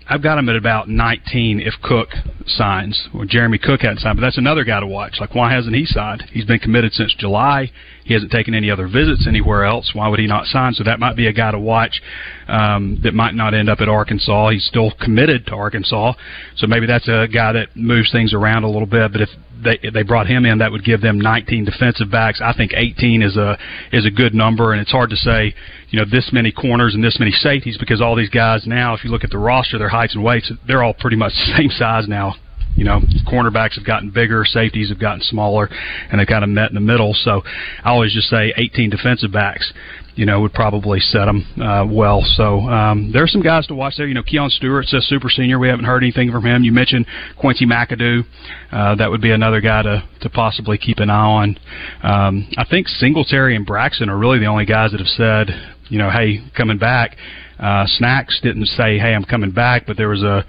I've 0.09 0.23
got 0.23 0.37
him 0.37 0.47
at 0.47 0.55
about 0.55 0.87
19 0.87 1.59
if 1.59 1.73
Cook 1.81 2.09
signs. 2.45 3.09
or 3.13 3.25
Jeremy 3.25 3.57
Cook 3.57 3.81
hadn't 3.81 3.99
signed, 3.99 4.17
but 4.17 4.21
that's 4.21 4.37
another 4.37 4.63
guy 4.63 4.79
to 4.79 4.87
watch. 4.87 5.17
Like, 5.19 5.35
why 5.35 5.51
hasn't 5.53 5.75
he 5.75 5.85
signed? 5.85 6.23
He's 6.31 6.45
been 6.45 6.59
committed 6.59 6.93
since 6.93 7.13
July. 7.15 7.71
He 8.07 8.13
hasn't 8.13 8.31
taken 8.31 8.55
any 8.55 8.71
other 8.71 8.87
visits 8.87 9.27
anywhere 9.27 9.65
else. 9.65 9.91
Why 9.93 10.07
would 10.07 10.19
he 10.19 10.27
not 10.27 10.45
sign? 10.45 10.73
So 10.73 10.83
that 10.85 10.99
might 10.99 11.17
be 11.17 11.27
a 11.27 11.33
guy 11.33 11.51
to 11.51 11.59
watch 11.59 12.01
um, 12.47 12.99
that 13.03 13.13
might 13.13 13.35
not 13.35 13.53
end 13.53 13.69
up 13.69 13.81
at 13.81 13.89
Arkansas. 13.89 14.51
He's 14.51 14.65
still 14.65 14.91
committed 15.01 15.45
to 15.47 15.55
Arkansas, 15.55 16.13
so 16.55 16.67
maybe 16.67 16.87
that's 16.87 17.07
a 17.09 17.27
guy 17.27 17.51
that 17.51 17.75
moves 17.75 18.11
things 18.11 18.33
around 18.33 18.63
a 18.63 18.69
little 18.69 18.87
bit. 18.87 19.11
But 19.11 19.21
if 19.21 19.29
they 19.61 19.79
if 19.83 19.93
they 19.93 20.03
brought 20.03 20.27
him 20.27 20.45
in, 20.45 20.59
that 20.59 20.71
would 20.71 20.85
give 20.85 21.01
them 21.01 21.19
19 21.19 21.65
defensive 21.65 22.09
backs. 22.09 22.39
I 22.41 22.53
think 22.53 22.71
18 22.73 23.21
is 23.21 23.35
a 23.35 23.57
is 23.91 24.05
a 24.05 24.11
good 24.11 24.33
number, 24.33 24.71
and 24.71 24.81
it's 24.81 24.91
hard 24.91 25.09
to 25.09 25.17
say, 25.17 25.53
you 25.89 25.99
know, 25.99 26.05
this 26.09 26.29
many 26.31 26.51
corners 26.51 26.95
and 26.95 27.03
this 27.03 27.19
many 27.19 27.31
safeties 27.31 27.77
because 27.77 28.01
all 28.01 28.15
these 28.15 28.29
guys 28.29 28.65
now, 28.65 28.93
if 28.93 29.03
you 29.03 29.09
look 29.09 29.25
at 29.25 29.31
the 29.31 29.37
roster, 29.37 29.77
their 29.77 29.89
heights 29.89 30.15
and 30.15 30.23
weights, 30.23 30.49
they're 30.65 30.83
all 30.83 30.93
pretty 30.93 31.17
much 31.17 31.33
the 31.33 31.53
same 31.57 31.69
size 31.69 32.07
now 32.07 32.35
you 32.77 32.84
know, 32.84 33.01
cornerbacks 33.27 33.74
have 33.74 33.86
gotten 33.86 34.12
bigger, 34.12 34.46
safeties 34.46 34.89
have 34.89 35.00
gotten 35.00 35.22
smaller, 35.22 35.67
and 36.12 36.22
they 36.22 36.25
kind 36.25 36.43
of 36.43 36.50
met 36.50 36.69
in 36.69 36.75
the 36.75 36.81
middle. 36.81 37.13
So 37.13 37.41
I 37.84 37.89
always 37.89 38.13
just 38.13 38.29
say 38.29 38.53
18 38.55 38.91
defensive 38.91 39.31
backs, 39.31 39.74
you 40.15 40.27
know, 40.27 40.41
would 40.41 40.53
probably 40.53 41.00
set 41.00 41.25
them 41.25 41.43
uh, 41.60 41.88
well. 41.89 42.22
So 42.36 42.60
um, 42.62 43.12
there 43.12 43.24
are 43.24 43.27
some 43.27 43.41
guys 43.41 43.65
to 43.67 43.75
watch 43.75 43.96
there. 43.98 44.07
You 44.07 44.13
know, 44.13 44.22
Keon 44.22 44.51
Stewart 44.51 44.86
says 44.86 45.07
super 45.07 45.27
senior. 45.27 45.57
We 45.57 45.67
haven't 45.69 45.86
heard 45.86 46.03
anything 46.03 46.31
from 46.31 46.46
him. 46.46 46.63
You 46.63 46.72
mentioned 46.72 47.07
Quincy 47.39 47.65
McAdoo. 47.65 48.24
Uh, 48.72 48.96
that 48.96 49.10
would 49.10 49.22
be 49.22 49.31
another 49.31 49.60
guy 49.60 49.81
to, 49.81 50.07
to 50.22 50.29
possibly 50.29 50.77
keep 50.77 51.00
an 51.00 51.10
eye 51.10 51.15
on. 51.15 51.60
Um, 52.03 52.48
I 52.57 52.65
think 52.69 52.88
Singletary 52.88 53.55
and 53.55 53.65
Braxton 53.65 54.07
are 54.07 54.17
really 54.17 54.38
the 54.38 54.46
only 54.46 54.65
guys 54.65 54.91
that 54.91 55.00
have 55.00 55.07
said, 55.07 55.50
you 55.89 55.98
know, 55.98 56.12
hey, 56.12 56.43
coming 56.55 56.77
back. 56.77 57.17
Uh, 57.60 57.86
Snacks 57.88 58.39
didn't 58.43 58.67
say, 58.67 59.00
hey, 59.00 59.15
I'm 59.15 59.25
coming 59.25 59.50
back, 59.50 59.88
but 59.88 59.98
there 59.98 60.10
was 60.10 60.22
a, 60.22 60.46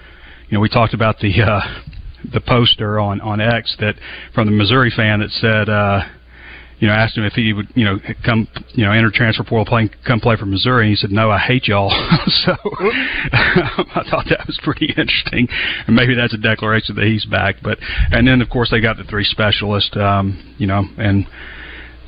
you 0.50 0.56
know, 0.56 0.60
we 0.60 0.68
talked 0.68 0.92
about 0.92 1.18
the 1.20 1.32
uh, 1.42 1.60
the 2.32 2.40
poster 2.40 2.98
on 2.98 3.20
on 3.20 3.40
X 3.40 3.76
that 3.80 3.94
from 4.34 4.46
the 4.46 4.52
Missouri 4.52 4.92
fan 4.94 5.20
that 5.20 5.30
said. 5.30 5.68
uh 5.68 6.02
you 6.80 6.86
know, 6.86 6.94
asked 6.94 7.16
him 7.16 7.24
if 7.24 7.32
he 7.32 7.52
would, 7.52 7.66
you 7.74 7.84
know, 7.84 7.98
come, 8.24 8.46
you 8.74 8.84
know, 8.84 8.92
enter 8.92 9.10
transfer 9.10 9.42
portal, 9.42 9.66
play, 9.66 9.90
come 10.06 10.20
play 10.20 10.36
for 10.36 10.46
Missouri, 10.46 10.84
and 10.84 10.90
he 10.90 10.96
said, 10.96 11.10
"No, 11.10 11.28
I 11.28 11.38
hate 11.38 11.66
y'all." 11.66 11.90
so 12.26 12.52
I 12.52 14.04
thought 14.08 14.26
that 14.30 14.44
was 14.46 14.60
pretty 14.62 14.86
interesting, 14.96 15.48
and 15.86 15.96
maybe 15.96 16.14
that's 16.14 16.34
a 16.34 16.38
declaration 16.38 16.94
that 16.94 17.04
he's 17.04 17.24
back. 17.24 17.56
But 17.62 17.78
and 18.12 18.28
then 18.28 18.40
of 18.40 18.48
course 18.48 18.70
they 18.70 18.80
got 18.80 18.96
the 18.96 19.04
three 19.04 19.24
specialists, 19.24 19.96
um, 19.96 20.54
you 20.58 20.68
know, 20.68 20.84
and 20.98 21.26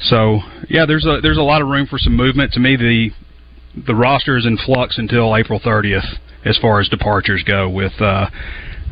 so 0.03 0.39
yeah, 0.69 0.87
there's 0.87 1.05
a 1.05 1.19
there's 1.21 1.39
a 1.39 1.43
lot 1.43 1.63
of 1.63 1.69
room 1.69 1.87
for 1.87 1.99
some 1.99 2.17
movement. 2.17 2.53
To 2.53 2.61
me, 2.61 2.77
the 2.77 3.11
the 3.87 3.95
roster 3.95 4.37
is 4.37 4.47
in 4.47 4.57
flux 4.57 4.99
until 4.99 5.37
April 5.37 5.59
30th 5.61 6.19
as 6.45 6.59
far 6.59 6.81
as 6.81 6.89
departures 6.89 7.43
go, 7.45 7.69
with 7.69 8.01
uh, 8.01 8.31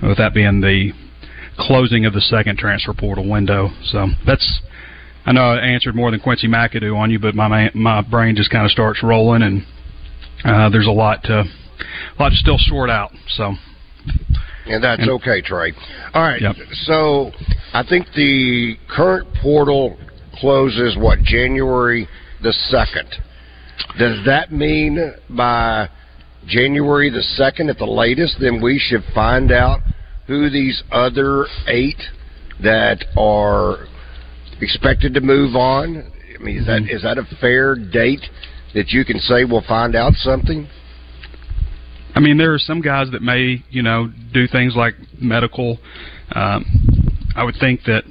with 0.03 0.19
that 0.19 0.35
being 0.35 0.61
the 0.61 0.93
closing 1.59 2.07
of 2.07 2.13
the 2.13 2.21
second 2.21 2.59
transfer 2.59 2.95
portal 2.95 3.29
window. 3.29 3.71
So 3.85 4.07
that's 4.27 4.61
I 5.27 5.33
know 5.33 5.43
I 5.43 5.59
answered 5.59 5.95
more 5.95 6.11
than 6.11 6.21
Quincy 6.21 6.49
McAdoo 6.49 6.97
on 6.97 7.11
you, 7.11 7.19
but 7.19 7.35
my 7.35 7.71
my 7.75 8.01
brain 8.03 8.37
just 8.37 8.51
kind 8.51 8.65
of 8.65 8.71
starts 8.71 9.03
rolling, 9.03 9.43
and 9.43 9.67
uh, 10.45 10.71
there's 10.71 10.87
a 10.87 10.91
lot 10.91 11.23
to 11.25 11.41
a 11.41 12.23
lot 12.23 12.31
to 12.31 12.37
still 12.37 12.59
sort 12.59 12.91
out. 12.91 13.13
So. 13.29 13.55
And 14.67 14.85
that's 14.85 15.01
and, 15.01 15.11
okay, 15.13 15.41
Trey. 15.41 15.73
All 16.13 16.23
right. 16.23 16.41
Yep. 16.43 16.57
So 16.83 17.31
I 17.73 17.83
think 17.89 18.07
the 18.15 18.77
current 18.89 19.27
portal 19.41 19.99
closes 20.35 20.97
what 20.99 21.21
January 21.21 22.07
the 22.43 22.53
second. 22.53 23.09
Does 23.99 24.25
that 24.27 24.53
mean 24.53 25.15
by 25.31 25.89
January 26.47 27.11
the 27.11 27.23
second 27.23 27.71
at 27.71 27.79
the 27.79 27.87
latest, 27.87 28.37
then 28.41 28.63
we 28.63 28.79
should 28.79 29.03
find 29.15 29.53
out 29.53 29.81
who 30.29 30.49
these 30.51 30.83
other 30.93 31.47
eight 31.67 32.01
that 32.63 33.05
are 33.17 33.87
expected 34.61 35.15
to 35.15 35.21
move 35.21 35.57
on? 35.57 36.13
I 36.39 36.43
mean, 36.43 36.59
is 36.59 36.67
that 36.67 36.83
mm-hmm. 36.83 37.07
that 37.07 37.19
a 37.19 37.37
fair 37.41 37.75
date 37.75 38.25
that 38.75 38.91
you 38.91 39.05
can 39.05 39.19
say 39.19 39.45
we'll 39.45 39.65
find 39.67 39.97
out 39.97 40.13
something? 40.15 40.69
I 42.15 42.21
mean, 42.21 42.37
there 42.37 42.53
are 42.55 42.59
some 42.59 42.81
guys 42.81 43.11
that 43.13 43.23
may, 43.23 43.65
you 43.71 43.83
know, 43.83 44.11
do 44.33 44.47
things 44.47 44.75
like 44.77 44.95
medical. 45.21 45.79
Um, 46.33 46.65
I 47.35 47.45
would 47.45 47.57
think 47.59 47.85
that 47.85 48.05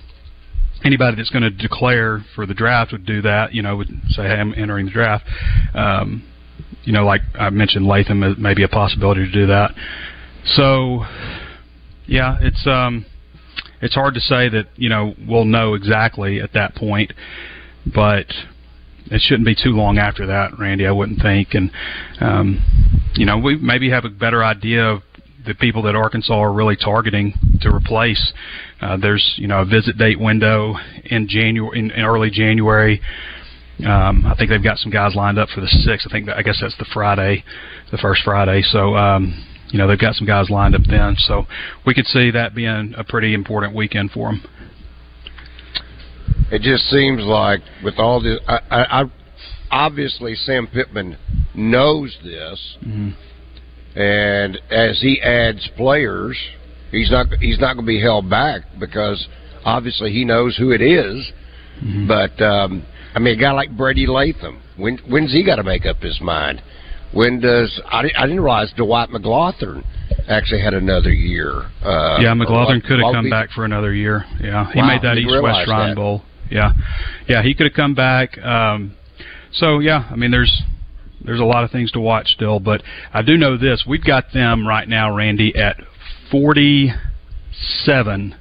anybody 0.83 1.17
that's 1.17 1.29
going 1.29 1.43
to 1.43 1.49
declare 1.49 2.23
for 2.35 2.45
the 2.45 2.53
draft 2.53 2.91
would 2.91 3.05
do 3.05 3.21
that. 3.21 3.53
You 3.53 3.61
know, 3.61 3.77
would 3.77 3.89
say, 4.09 4.23
"Hey, 4.23 4.35
I'm 4.35 4.53
entering 4.55 4.85
the 4.85 4.91
draft." 4.91 5.25
Um, 5.73 6.23
you 6.83 6.93
know, 6.93 7.05
like 7.05 7.21
I 7.37 7.49
mentioned, 7.49 7.85
Latham 7.85 8.41
may 8.41 8.53
be 8.53 8.63
a 8.63 8.67
possibility 8.69 9.25
to 9.25 9.31
do 9.31 9.47
that. 9.47 9.71
So, 10.45 11.03
yeah, 12.07 12.37
it's 12.41 12.65
um, 12.65 13.05
it's 13.81 13.95
hard 13.95 14.13
to 14.15 14.19
say 14.19 14.49
that 14.49 14.67
you 14.75 14.89
know 14.89 15.13
we'll 15.27 15.45
know 15.45 15.73
exactly 15.73 16.41
at 16.41 16.53
that 16.53 16.75
point, 16.75 17.13
but 17.93 18.25
it 19.09 19.21
shouldn't 19.21 19.45
be 19.45 19.55
too 19.55 19.71
long 19.71 19.97
after 19.97 20.25
that, 20.27 20.57
Randy. 20.57 20.87
I 20.87 20.91
wouldn't 20.91 21.21
think, 21.21 21.49
and 21.53 21.71
um, 22.19 23.11
you 23.15 23.25
know 23.25 23.37
we 23.37 23.57
maybe 23.57 23.89
have 23.89 24.05
a 24.05 24.09
better 24.09 24.43
idea 24.43 24.85
of 24.85 25.01
the 25.45 25.53
people 25.55 25.81
that 25.83 25.95
Arkansas 25.95 26.33
are 26.33 26.51
really 26.51 26.75
targeting 26.75 27.33
to 27.61 27.73
replace. 27.73 28.33
Uh, 28.81 28.97
there's 28.97 29.35
you 29.37 29.47
know 29.47 29.61
a 29.61 29.65
visit 29.65 29.97
date 29.97 30.19
window 30.19 30.75
in 31.05 31.27
January, 31.27 31.79
in, 31.79 31.91
in 31.91 32.03
early 32.03 32.29
January. 32.29 33.01
Um, 33.85 34.25
I 34.25 34.33
think 34.35 34.49
they've 34.49 34.63
got 34.63 34.79
some 34.79 34.91
guys 34.91 35.13
lined 35.13 35.37
up 35.37 35.49
for 35.49 35.61
the 35.61 35.67
sixth. 35.67 36.07
I 36.07 36.11
think 36.11 36.25
that, 36.25 36.37
I 36.37 36.41
guess 36.41 36.57
that's 36.59 36.75
the 36.77 36.87
Friday, 36.91 37.43
the 37.91 37.97
first 37.99 38.23
Friday. 38.23 38.63
So 38.63 38.95
um, 38.95 39.45
you 39.69 39.77
know 39.77 39.87
they've 39.87 39.99
got 39.99 40.15
some 40.15 40.27
guys 40.27 40.49
lined 40.49 40.75
up 40.75 40.81
then, 40.89 41.15
so 41.19 41.45
we 41.85 41.93
could 41.93 42.05
see 42.07 42.31
that 42.31 42.55
being 42.55 42.93
a 42.97 43.03
pretty 43.03 43.33
important 43.33 43.75
weekend 43.75 44.11
for 44.11 44.29
them. 44.29 44.43
It 46.51 46.61
just 46.61 46.89
seems 46.89 47.23
like 47.23 47.61
with 47.83 47.95
all 47.97 48.21
this, 48.21 48.39
I, 48.47 48.59
I, 48.69 49.01
I 49.01 49.03
obviously 49.69 50.35
Sam 50.35 50.67
Pittman 50.67 51.17
knows 51.53 52.17
this, 52.23 52.77
mm-hmm. 52.85 53.99
and 53.99 54.61
as 54.71 55.01
he 55.01 55.21
adds 55.21 55.67
players, 55.75 56.37
he's 56.91 57.11
not 57.11 57.27
he's 57.39 57.59
not 57.59 57.73
going 57.73 57.85
to 57.85 57.87
be 57.87 58.01
held 58.01 58.29
back 58.29 58.61
because 58.79 59.27
obviously 59.65 60.11
he 60.11 60.23
knows 60.23 60.55
who 60.57 60.71
it 60.71 60.81
is. 60.81 61.31
Mm-hmm. 61.83 62.07
But 62.07 62.41
um, 62.41 62.85
I 63.13 63.19
mean, 63.19 63.37
a 63.37 63.41
guy 63.41 63.51
like 63.51 63.75
Brady 63.75 64.07
Latham, 64.07 64.61
when 64.77 64.97
when's 65.09 65.33
he 65.33 65.43
got 65.43 65.57
to 65.57 65.63
make 65.63 65.85
up 65.85 65.97
his 65.97 66.19
mind? 66.21 66.61
When 67.13 67.39
does 67.39 67.79
I, 67.85 68.09
I 68.17 68.25
didn't 68.25 68.41
realize 68.41 68.73
Dwight 68.75 69.09
McGlothern 69.09 69.83
actually 70.27 70.61
had 70.61 70.73
another 70.73 71.11
year. 71.11 71.63
Uh, 71.83 72.17
yeah, 72.19 72.33
McGlothern 72.33 72.83
could 72.83 72.99
have 72.99 73.13
come 73.13 73.29
back 73.29 73.49
for 73.51 73.65
another 73.65 73.93
year. 73.93 74.25
Yeah, 74.41 74.71
he 74.71 74.79
wow, 74.79 74.87
made 74.87 75.01
that 75.03 75.17
East 75.17 75.33
West 75.41 75.65
Shrine. 75.65 75.95
Bowl. 75.95 76.23
Yeah, 76.49 76.71
yeah, 77.27 77.43
he 77.43 77.53
could 77.53 77.65
have 77.65 77.75
come 77.75 77.93
back. 77.93 78.37
Um, 78.37 78.95
so 79.53 79.79
yeah, 79.79 80.07
I 80.09 80.15
mean, 80.15 80.31
there's 80.31 80.61
there's 81.23 81.39
a 81.39 81.45
lot 81.45 81.63
of 81.63 81.71
things 81.71 81.91
to 81.91 81.99
watch 81.99 82.29
still, 82.29 82.59
but 82.59 82.81
I 83.13 83.21
do 83.21 83.37
know 83.37 83.57
this: 83.57 83.83
we've 83.87 84.03
got 84.03 84.25
them 84.33 84.67
right 84.67 84.87
now, 84.87 85.15
Randy, 85.15 85.55
at 85.55 85.77
47 86.31 88.35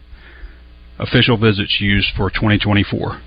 official 0.99 1.37
visits 1.37 1.77
used 1.81 2.09
for 2.17 2.31
2024. 2.31 3.21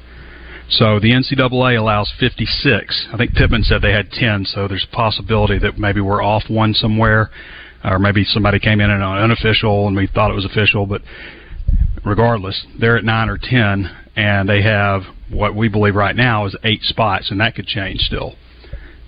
So 0.69 0.99
the 0.99 1.11
NCAA 1.11 1.79
allows 1.79 2.13
56. 2.19 3.07
I 3.11 3.17
think 3.17 3.33
Pittman 3.33 3.63
said 3.63 3.81
they 3.81 3.91
had 3.91 4.11
10, 4.11 4.45
so 4.45 4.67
there's 4.67 4.85
a 4.91 4.95
possibility 4.95 5.57
that 5.59 5.79
maybe 5.79 5.99
we're 5.99 6.21
off 6.21 6.43
one 6.47 6.75
somewhere, 6.75 7.31
or 7.83 7.97
maybe 7.97 8.23
somebody 8.23 8.59
came 8.59 8.79
in 8.79 8.91
on 8.91 9.17
unofficial 9.17 9.87
and 9.87 9.95
we 9.95 10.07
thought 10.07 10.29
it 10.29 10.35
was 10.35 10.45
official. 10.45 10.85
But 10.85 11.01
regardless, 12.05 12.67
they're 12.79 12.97
at 12.97 13.03
nine 13.03 13.29
or 13.29 13.39
10, 13.41 13.89
and 14.15 14.47
they 14.47 14.61
have 14.61 15.01
what 15.31 15.55
we 15.55 15.69
believe 15.69 15.95
right 15.95 16.15
now 16.15 16.45
is 16.45 16.55
eight 16.63 16.83
spots, 16.83 17.31
and 17.31 17.39
that 17.39 17.55
could 17.55 17.65
change 17.65 18.01
still. 18.01 18.35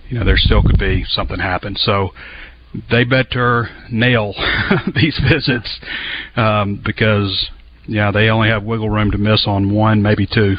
You 0.09 0.17
know, 0.17 0.25
there 0.25 0.37
still 0.37 0.63
could 0.63 0.79
be 0.79 1.05
something 1.07 1.37
happen. 1.37 1.75
So 1.75 2.09
they 2.89 3.03
better 3.03 3.69
nail 3.91 4.33
these 4.95 5.19
visits 5.29 5.79
um, 6.35 6.81
because 6.83 7.49
yeah, 7.87 8.11
they 8.11 8.29
only 8.29 8.49
have 8.49 8.63
wiggle 8.63 8.89
room 8.89 9.11
to 9.11 9.17
miss 9.19 9.45
on 9.45 9.73
one, 9.73 10.01
maybe 10.01 10.25
two. 10.25 10.55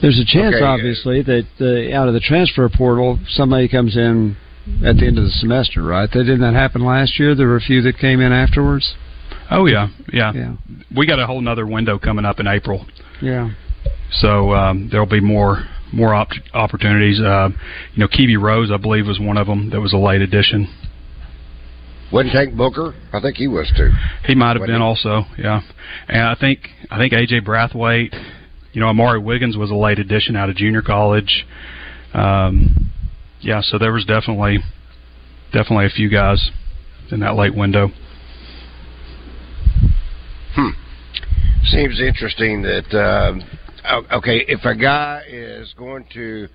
There's 0.00 0.18
a 0.18 0.24
chance, 0.24 0.56
Okay. 0.56 0.64
obviously, 0.64 1.22
that 1.22 1.46
uh, 1.60 1.96
out 1.96 2.08
of 2.08 2.14
the 2.14 2.20
transfer 2.20 2.68
portal, 2.68 3.18
somebody 3.28 3.68
comes 3.68 3.96
in 3.96 4.36
at 4.84 4.96
the 4.96 5.06
end 5.06 5.18
of 5.18 5.24
the 5.24 5.30
semester, 5.30 5.82
right? 5.82 6.10
That 6.10 6.24
didn't 6.24 6.40
that 6.40 6.54
happen 6.54 6.84
last 6.84 7.18
year? 7.18 7.34
There 7.34 7.48
were 7.48 7.56
a 7.56 7.60
few 7.60 7.82
that 7.82 7.98
came 7.98 8.20
in 8.20 8.32
afterwards. 8.32 8.94
Oh 9.50 9.66
yeah, 9.66 9.88
yeah. 10.12 10.32
Yeah. 10.32 10.54
We 10.96 11.06
got 11.06 11.18
a 11.18 11.26
whole 11.26 11.40
nother 11.40 11.66
window 11.66 11.98
coming 11.98 12.24
up 12.24 12.38
in 12.40 12.46
April, 12.46 12.86
Yeah. 13.20 13.50
so 14.12 14.52
um, 14.54 14.88
there'll 14.90 15.06
be 15.06 15.20
more 15.20 15.64
more 15.92 16.14
op- 16.14 16.30
opportunities. 16.54 17.20
Uh, 17.20 17.48
you 17.94 18.00
know, 18.00 18.08
Kiwi 18.08 18.36
Rose, 18.36 18.70
I 18.70 18.76
believe, 18.76 19.06
was 19.08 19.18
one 19.18 19.36
of 19.36 19.48
them. 19.48 19.70
That 19.70 19.80
was 19.80 19.92
a 19.92 19.96
late 19.98 20.20
addition. 20.22 20.68
Wouldn't 22.12 22.32
Tank 22.34 22.56
Booker? 22.56 22.94
I 23.12 23.20
think 23.20 23.36
he 23.36 23.46
was 23.48 23.70
too. 23.76 23.90
He 24.26 24.34
might 24.34 24.50
have 24.56 24.60
Wasn't 24.60 24.68
been 24.74 24.80
he? 24.80 24.86
also, 24.86 25.24
yeah. 25.38 25.60
And 26.08 26.22
I 26.22 26.34
think 26.34 26.68
I 26.90 26.98
think 26.98 27.12
AJ 27.12 27.42
Brathwaite, 27.44 28.14
you 28.72 28.80
know, 28.80 28.88
Amari 28.88 29.18
Wiggins 29.18 29.56
was 29.56 29.70
a 29.70 29.74
late 29.74 29.98
addition 29.98 30.36
out 30.36 30.48
of 30.48 30.56
junior 30.56 30.82
college. 30.82 31.46
Um, 32.14 32.90
yeah, 33.40 33.60
so 33.62 33.78
there 33.78 33.92
was 33.92 34.04
definitely 34.04 34.58
definitely 35.52 35.86
a 35.86 35.90
few 35.90 36.08
guys 36.08 36.50
in 37.10 37.20
that 37.20 37.34
late 37.34 37.54
window. 37.54 37.88
Hmm. 40.54 40.70
Seems 41.64 42.00
interesting 42.00 42.62
that 42.62 42.94
um, 42.96 43.42
okay, 44.12 44.44
if 44.48 44.64
a 44.64 44.74
guy 44.74 45.22
is 45.28 45.72
going 45.76 46.06
to 46.14 46.48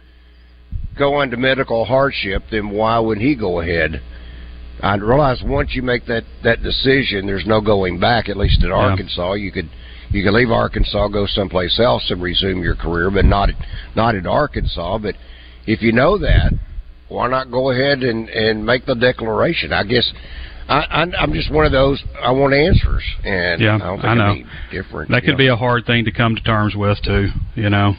go 0.98 1.22
into 1.22 1.38
medical 1.38 1.86
hardship, 1.86 2.44
then 2.52 2.70
why 2.70 3.00
would 3.00 3.18
he 3.18 3.36
go 3.36 3.60
ahead? 3.60 4.02
I 4.82 4.96
realize 4.96 5.42
once 5.44 5.72
you 5.74 5.82
make 5.82 6.06
that 6.08 6.24
that 6.44 6.62
decision, 6.62 7.26
there's 7.26 7.46
no 7.46 7.62
going 7.62 8.00
back. 8.00 8.30
At 8.30 8.38
least 8.38 8.64
in 8.64 8.72
Arkansas, 8.72 9.34
you 9.34 9.52
could 9.52 9.70
you 10.12 10.24
can 10.24 10.34
leave 10.34 10.50
Arkansas, 10.52 11.08
go 11.10 11.26
someplace 11.28 11.80
else, 11.80 12.06
and 12.10 12.22
resume 12.22 12.62
your 12.64 12.76
career, 12.76 13.10
but 13.12 13.26
not 13.26 13.50
not 13.96 14.16
at 14.16 14.26
Arkansas. 14.26 14.98
But 15.00 15.16
if 15.66 15.82
you 15.82 15.92
know 15.92 16.18
that, 16.20 16.52
why 17.10 17.28
not 17.28 17.52
go 17.52 17.72
ahead 17.72 18.04
and 18.04 18.30
and 18.30 18.66
make 18.66 18.86
the 18.86 18.96
declaration? 18.96 19.74
I 19.74 19.84
guess. 19.84 20.12
I, 20.68 20.80
I, 20.80 21.02
I'm 21.22 21.32
just 21.32 21.52
one 21.52 21.64
of 21.68 21.72
those. 21.72 22.04
I 22.20 22.32
want 22.32 22.56
answers, 22.56 23.04
and 23.24 23.62
Yeah, 23.62 23.76
I 23.76 23.78
don't 23.78 23.98
think 23.98 24.06
I 24.06 24.14
know. 24.16 24.36
different. 24.72 25.12
That 25.12 25.22
could 25.22 25.34
know. 25.34 25.38
be 25.38 25.48
a 25.48 25.56
hard 25.56 25.86
thing 25.86 26.06
to 26.06 26.12
come 26.12 26.36
to 26.36 26.42
terms 26.42 26.76
with 26.76 26.98
too, 27.04 27.30
you 27.54 27.70
know. 27.70 27.94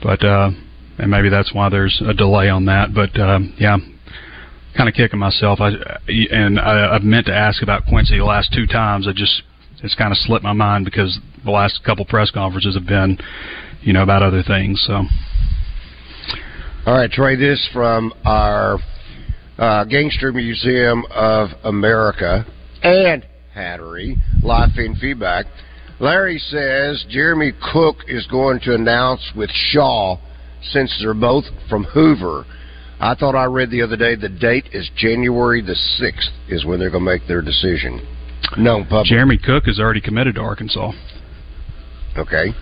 But 0.00 0.24
uh 0.24 0.50
and 0.98 1.10
maybe 1.10 1.28
that's 1.28 1.52
why 1.52 1.68
there's 1.70 2.00
a 2.06 2.14
delay 2.14 2.48
on 2.50 2.66
that. 2.66 2.94
But 2.94 3.18
um 3.20 3.52
yeah, 3.58 3.78
kind 4.76 4.88
of 4.88 4.94
kicking 4.94 5.18
myself. 5.18 5.60
I 5.60 5.70
and 6.08 6.60
I, 6.60 6.94
I've 6.94 7.02
meant 7.02 7.26
to 7.26 7.34
ask 7.34 7.62
about 7.64 7.82
Quincy 7.88 8.18
the 8.18 8.24
last 8.24 8.52
two 8.52 8.66
times. 8.68 9.08
I 9.08 9.12
just 9.12 9.42
it's 9.82 9.94
kind 9.94 10.12
of 10.12 10.18
slipped 10.18 10.44
my 10.44 10.52
mind 10.52 10.84
because 10.84 11.18
the 11.44 11.50
last 11.50 11.82
couple 11.84 12.04
press 12.04 12.30
conferences 12.30 12.74
have 12.74 12.86
been, 12.86 13.18
you 13.82 13.92
know, 13.92 14.02
about 14.02 14.22
other 14.22 14.42
things. 14.42 14.82
So 14.86 15.02
All 16.86 16.94
right, 16.94 17.10
Trey, 17.10 17.36
this 17.36 17.68
from 17.72 18.12
our 18.24 18.78
uh, 19.58 19.84
Gangster 19.84 20.32
Museum 20.32 21.04
of 21.10 21.50
America 21.64 22.44
and 22.82 23.26
Hattery 23.54 24.16
live 24.42 24.70
feed 24.74 24.96
feedback. 25.00 25.46
Larry 26.00 26.38
says 26.38 27.04
Jeremy 27.08 27.52
Cook 27.72 27.96
is 28.06 28.26
going 28.28 28.60
to 28.60 28.74
announce 28.74 29.32
with 29.36 29.50
Shaw 29.50 30.16
since 30.62 30.96
they're 31.00 31.14
both 31.14 31.44
from 31.68 31.84
Hoover. 31.84 32.44
I 33.00 33.14
thought 33.14 33.34
I 33.34 33.44
read 33.44 33.70
the 33.70 33.82
other 33.82 33.96
day 33.96 34.14
the 34.14 34.28
date 34.28 34.68
is 34.72 34.90
January 34.96 35.60
the 35.60 35.76
6th 36.00 36.30
is 36.48 36.64
when 36.64 36.78
they're 36.78 36.90
going 36.90 37.04
to 37.04 37.10
make 37.10 37.26
their 37.26 37.42
decision. 37.42 38.00
No, 38.56 38.82
public. 38.84 39.06
Jeremy 39.06 39.38
Cook 39.38 39.64
is 39.66 39.78
already 39.78 40.00
committed 40.00 40.36
to 40.36 40.40
Arkansas. 40.40 40.92
Okay. 42.16 42.52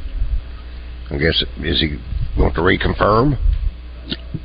I 1.11 1.19
guess, 1.19 1.43
is 1.59 1.81
he 1.81 1.99
going 2.37 2.53
to 2.55 2.61
reconfirm? 2.61 3.39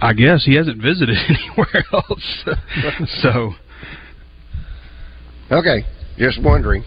I 0.01 0.13
guess 0.13 0.45
he 0.45 0.55
hasn't 0.55 0.81
visited 0.81 1.17
anywhere 1.29 1.83
else. 1.93 2.45
so 3.21 3.53
Okay, 5.51 5.83
just 6.17 6.41
wondering. 6.41 6.83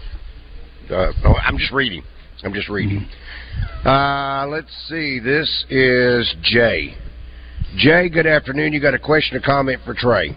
Uh, 0.89 1.11
no, 1.23 1.35
I'm 1.35 1.57
just 1.59 1.71
reading. 1.71 2.01
I'm 2.43 2.51
just 2.51 2.67
reading. 2.67 3.07
Uh, 3.85 4.47
let's 4.49 4.71
see. 4.89 5.19
This 5.19 5.65
is 5.69 6.33
Jay. 6.41 6.95
Jay, 7.77 8.09
good 8.09 8.25
afternoon. 8.25 8.73
You 8.73 8.81
got 8.81 8.95
a 8.95 8.99
question 8.99 9.37
or 9.37 9.41
comment 9.41 9.81
for 9.85 9.93
Trey? 9.93 10.35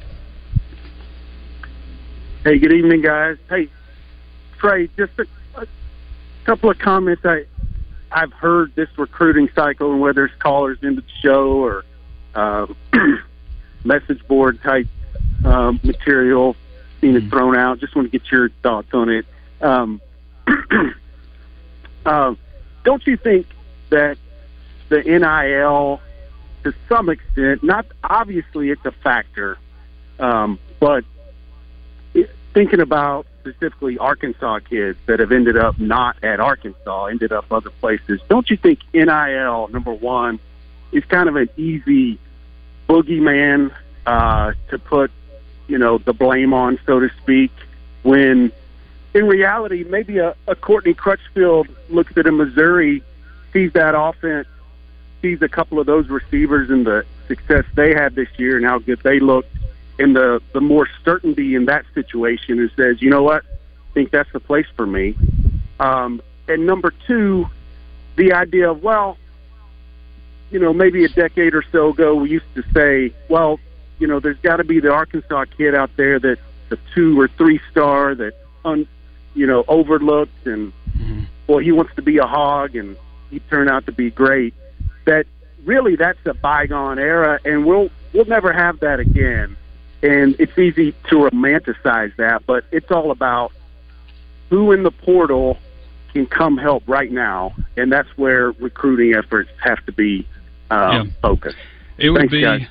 Hey, 2.45 2.59
good 2.59 2.73
evening, 2.73 3.01
guys. 3.01 3.37
Hey, 3.49 3.69
Trey, 4.59 4.89
just 4.97 5.13
a, 5.19 5.27
a 5.57 5.67
couple 6.45 6.71
of 6.71 6.79
comments. 6.79 7.25
I 7.25 7.45
I've 8.11 8.33
heard 8.33 8.75
this 8.75 8.89
recruiting 8.97 9.49
cycle, 9.55 9.93
and 9.93 10.01
whether 10.01 10.25
it's 10.25 10.35
callers 10.37 10.79
into 10.83 11.03
the 11.03 11.09
show 11.23 11.63
or 11.63 11.85
um, 12.35 12.77
message 13.85 14.27
board 14.27 14.63
type 14.63 14.87
um, 15.45 15.79
material, 15.83 16.57
seen 17.01 17.17
it 17.17 17.29
thrown 17.29 17.57
out. 17.57 17.79
Just 17.81 17.95
want 17.95 18.11
to 18.11 18.19
get 18.19 18.31
your 18.31 18.49
thoughts 18.63 18.89
on 18.93 19.09
it. 19.11 19.27
Um, 19.61 20.01
uh, 22.07 22.35
don't 22.85 23.07
you 23.07 23.17
think 23.17 23.47
that 23.91 24.17
the 24.89 25.03
NIL, 25.03 26.01
to 26.65 26.75
some 26.89 27.11
extent, 27.11 27.63
not 27.63 27.87
obviously 28.03 28.71
it's 28.71 28.85
a 28.87 28.93
factor, 28.93 29.59
um, 30.19 30.59
but 30.81 31.05
it- 32.15 32.31
thinking 32.55 32.81
about 32.81 33.27
specifically 33.49 33.99
Arkansas 33.99 34.61
kids 34.61 34.99
that 35.07 35.21
have 35.21 35.33
ended 35.33 35.57
up 35.57 35.79
not 35.79 36.23
at 36.23 36.41
Arkansas, 36.41 37.07
ended 37.07 37.33
up 37.33 37.51
other 37.51 37.71
places. 37.71 38.21
Don't 38.29 38.49
you 38.51 38.57
think 38.57 38.81
NIL 38.93 39.69
number 39.69 39.93
one 39.93 40.39
is 40.93 41.05
kind 41.05 41.29
of 41.29 41.37
an 41.37 41.49
easy 41.57 42.19
boogeyman 42.89 43.73
uh, 44.07 44.53
to 44.71 44.79
put, 44.79 45.11
you 45.67 45.79
know, 45.79 45.99
the 45.99 46.13
blame 46.13 46.55
on, 46.55 46.79
so 46.87 47.01
to 47.01 47.11
speak, 47.23 47.51
when 48.03 48.53
in 49.15 49.27
reality 49.27 49.85
maybe 49.85 50.19
a, 50.19 50.35
a 50.47 50.55
Courtney 50.55 50.95
Crutchfield 50.95 51.69
looks 51.89 52.17
at 52.17 52.27
a 52.27 52.33
Missouri, 52.33 53.03
sees 53.53 53.73
that 53.73 53.99
offense, 53.99 54.49
sees 55.23 55.43
a 55.43 55.49
couple 55.49 55.81
of 55.81 55.87
those 55.87 56.09
receivers 56.09 56.71
and 56.71 56.87
the 56.87 57.05
success 57.27 57.65
they 57.75 57.95
had 57.95 58.15
this 58.15 58.29
year 58.37 58.57
and 58.57 58.65
how 58.65 58.79
good 58.79 59.01
they 59.01 59.21
looked 59.21 59.55
and 59.99 60.15
the 60.15 60.41
the 60.53 60.61
more 60.61 60.89
certainty 61.05 61.55
in 61.55 61.67
that 61.67 61.85
situation 61.95 62.59
and 62.59 62.71
says, 62.77 63.03
you 63.03 63.11
know 63.11 63.23
what, 63.23 63.45
I 63.45 63.95
think 63.95 64.11
that's 64.11 64.31
the 64.33 64.41
place 64.41 64.67
for 64.77 64.87
me. 64.87 65.17
Um, 65.81 66.23
and 66.49 66.67
number 66.67 66.93
two, 67.07 67.47
the 68.17 68.33
idea 68.33 68.71
of 68.71 68.83
well, 68.83 69.17
you 70.51 70.59
know, 70.59 70.73
maybe 70.73 71.05
a 71.05 71.09
decade 71.09 71.55
or 71.55 71.65
so 71.71 71.91
ago, 71.91 72.15
we 72.15 72.31
used 72.31 72.55
to 72.55 72.63
say, 72.73 73.15
well, 73.29 73.61
you 73.99 74.07
know, 74.07 74.21
there's 74.21 74.39
got 74.39 74.57
to 74.57 74.65
be 74.65 74.81
the 74.81 74.93
Arkansas 74.93 75.45
kid 75.57 75.75
out 75.75 75.91
there 75.97 76.19
that's 76.19 76.41
the 76.69 76.79
two 76.95 77.19
or 77.21 77.29
three 77.29 77.61
star 77.71 78.15
that, 78.15 78.33
un, 78.65 78.87
you 79.35 79.47
know, 79.47 79.65
overlooked 79.69 80.47
and 80.47 80.73
well, 81.49 81.59
he 81.59 81.73
wants 81.73 81.95
to 81.97 82.03
be 82.03 82.19
a 82.19 82.27
hog 82.27 82.77
and 82.77 82.97
he 83.31 83.41
turned 83.41 83.71
out 83.71 83.87
to 83.87 83.93
be 83.93 84.11
great. 84.11 84.55
That 85.07 85.27
really, 85.65 85.97
that's 85.97 86.19
a 86.27 86.35
bygone 86.35 86.99
era, 86.99 87.41
and 87.45 87.65
we'll 87.65 87.91
we'll 88.13 88.27
never 88.27 88.53
have 88.53 88.81
that 88.81 89.01
again. 89.01 89.57
And 90.03 90.37
it's 90.39 90.57
easy 90.57 90.93
to 91.11 91.17
romanticize 91.17 92.15
that, 92.17 92.43
but 92.47 92.65
it's 92.71 92.91
all 92.91 93.11
about 93.11 93.53
who 94.51 94.73
in 94.73 94.83
the 94.85 94.91
portal 94.93 95.59
can 96.13 96.27
come 96.27 96.57
help 96.57 96.83
right 96.87 97.11
now, 97.11 97.55
and 97.77 97.91
that's 97.93 98.09
where 98.17 98.53
recruiting 98.53 99.15
efforts 99.15 99.51
have 99.63 99.85
to 99.87 99.93
be 99.93 100.27
um, 100.71 100.79
Yeah. 100.93 101.05
focused. 101.21 101.57
It 101.99 102.11
would 102.11 102.21
Thanks, 102.21 102.33
be 102.33 102.43
guys. 102.43 102.63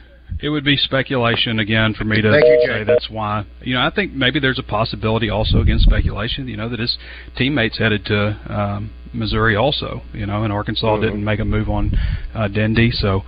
it 0.41 0.49
would 0.49 0.63
be 0.63 0.77
speculation 0.77 1.59
again 1.59 1.93
for 1.95 2.03
me 2.05 2.21
to 2.21 2.31
Thank 2.31 2.45
you, 2.45 2.61
Jay. 2.65 2.73
say 2.79 2.83
that's 2.85 3.09
why. 3.09 3.43
You 3.61 3.75
know, 3.75 3.81
I 3.81 3.89
think 3.89 4.13
maybe 4.13 4.39
there's 4.39 4.59
a 4.59 4.63
possibility 4.63 5.29
also 5.29 5.59
against 5.59 5.83
speculation. 5.85 6.47
You 6.47 6.55
know 6.57 6.69
that 6.69 6.79
his 6.79 6.97
teammates 7.35 7.77
headed 7.77 8.05
to 8.05 8.37
um, 8.47 8.89
Missouri 9.13 9.55
also. 9.55 10.01
You 10.13 10.25
know, 10.25 10.43
and 10.43 10.53
Arkansas 10.53 10.95
Mhm. 10.97 11.01
didn't 11.01 11.23
make 11.25 11.39
a 11.39 11.45
move 11.45 11.69
on 11.69 11.91
uh, 12.33 12.47
Dendy, 12.47 12.91
so 12.91 13.23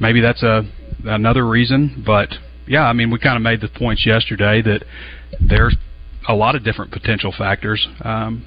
maybe 0.00 0.20
that's 0.20 0.42
a 0.42 0.64
another 1.04 1.46
reason. 1.46 2.02
But 2.04 2.36
yeah, 2.66 2.84
I 2.84 2.92
mean, 2.92 3.10
we 3.10 3.18
kind 3.18 3.36
of 3.36 3.42
made 3.42 3.60
the 3.60 3.68
points 3.68 4.04
yesterday 4.06 4.62
that 4.62 4.84
there's 5.40 5.76
a 6.28 6.34
lot 6.34 6.54
of 6.54 6.64
different 6.64 6.92
potential 6.92 7.32
factors. 7.36 7.86
Um, 8.02 8.44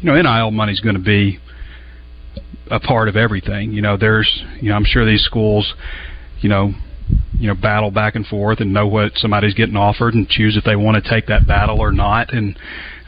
you 0.00 0.10
know, 0.10 0.20
NIL 0.20 0.50
money's 0.50 0.80
going 0.80 0.96
to 0.96 1.02
be 1.02 1.38
a 2.70 2.80
part 2.80 3.08
of 3.08 3.16
everything. 3.16 3.72
You 3.72 3.82
know, 3.82 3.96
there's, 3.96 4.44
you 4.60 4.70
know, 4.70 4.76
I'm 4.76 4.84
sure 4.84 5.04
these 5.04 5.24
schools, 5.24 5.74
you 6.40 6.48
know, 6.48 6.72
you 7.38 7.46
know, 7.46 7.54
battle 7.54 7.90
back 7.90 8.16
and 8.16 8.26
forth 8.26 8.60
and 8.60 8.72
know 8.72 8.86
what 8.86 9.12
somebody's 9.16 9.54
getting 9.54 9.76
offered 9.76 10.14
and 10.14 10.28
choose 10.28 10.56
if 10.56 10.64
they 10.64 10.76
want 10.76 11.02
to 11.02 11.10
take 11.10 11.26
that 11.26 11.46
battle 11.46 11.80
or 11.80 11.90
not. 11.90 12.32
And, 12.32 12.58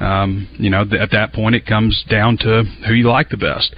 um, 0.01 0.49
you 0.59 0.71
know, 0.71 0.85
th- 0.85 1.01
at 1.01 1.11
that 1.11 1.33
point, 1.33 1.55
it 1.55 1.67
comes 1.67 2.03
down 2.09 2.39
to 2.39 2.65
who 2.87 2.95
you 2.95 3.09
like 3.09 3.29
the 3.29 3.37
best. 3.37 3.75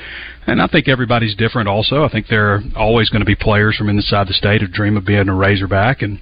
And 0.46 0.60
I 0.60 0.66
think 0.66 0.88
everybody's 0.88 1.34
different. 1.34 1.68
Also, 1.68 2.04
I 2.04 2.08
think 2.08 2.28
there 2.28 2.54
are 2.54 2.62
always 2.76 3.08
going 3.10 3.20
to 3.20 3.26
be 3.26 3.34
players 3.34 3.76
from 3.76 3.88
inside 3.88 4.28
the 4.28 4.34
state 4.34 4.60
who 4.60 4.68
dream 4.68 4.96
of 4.96 5.04
being 5.04 5.28
a 5.28 5.34
Razorback, 5.34 6.02
and 6.02 6.20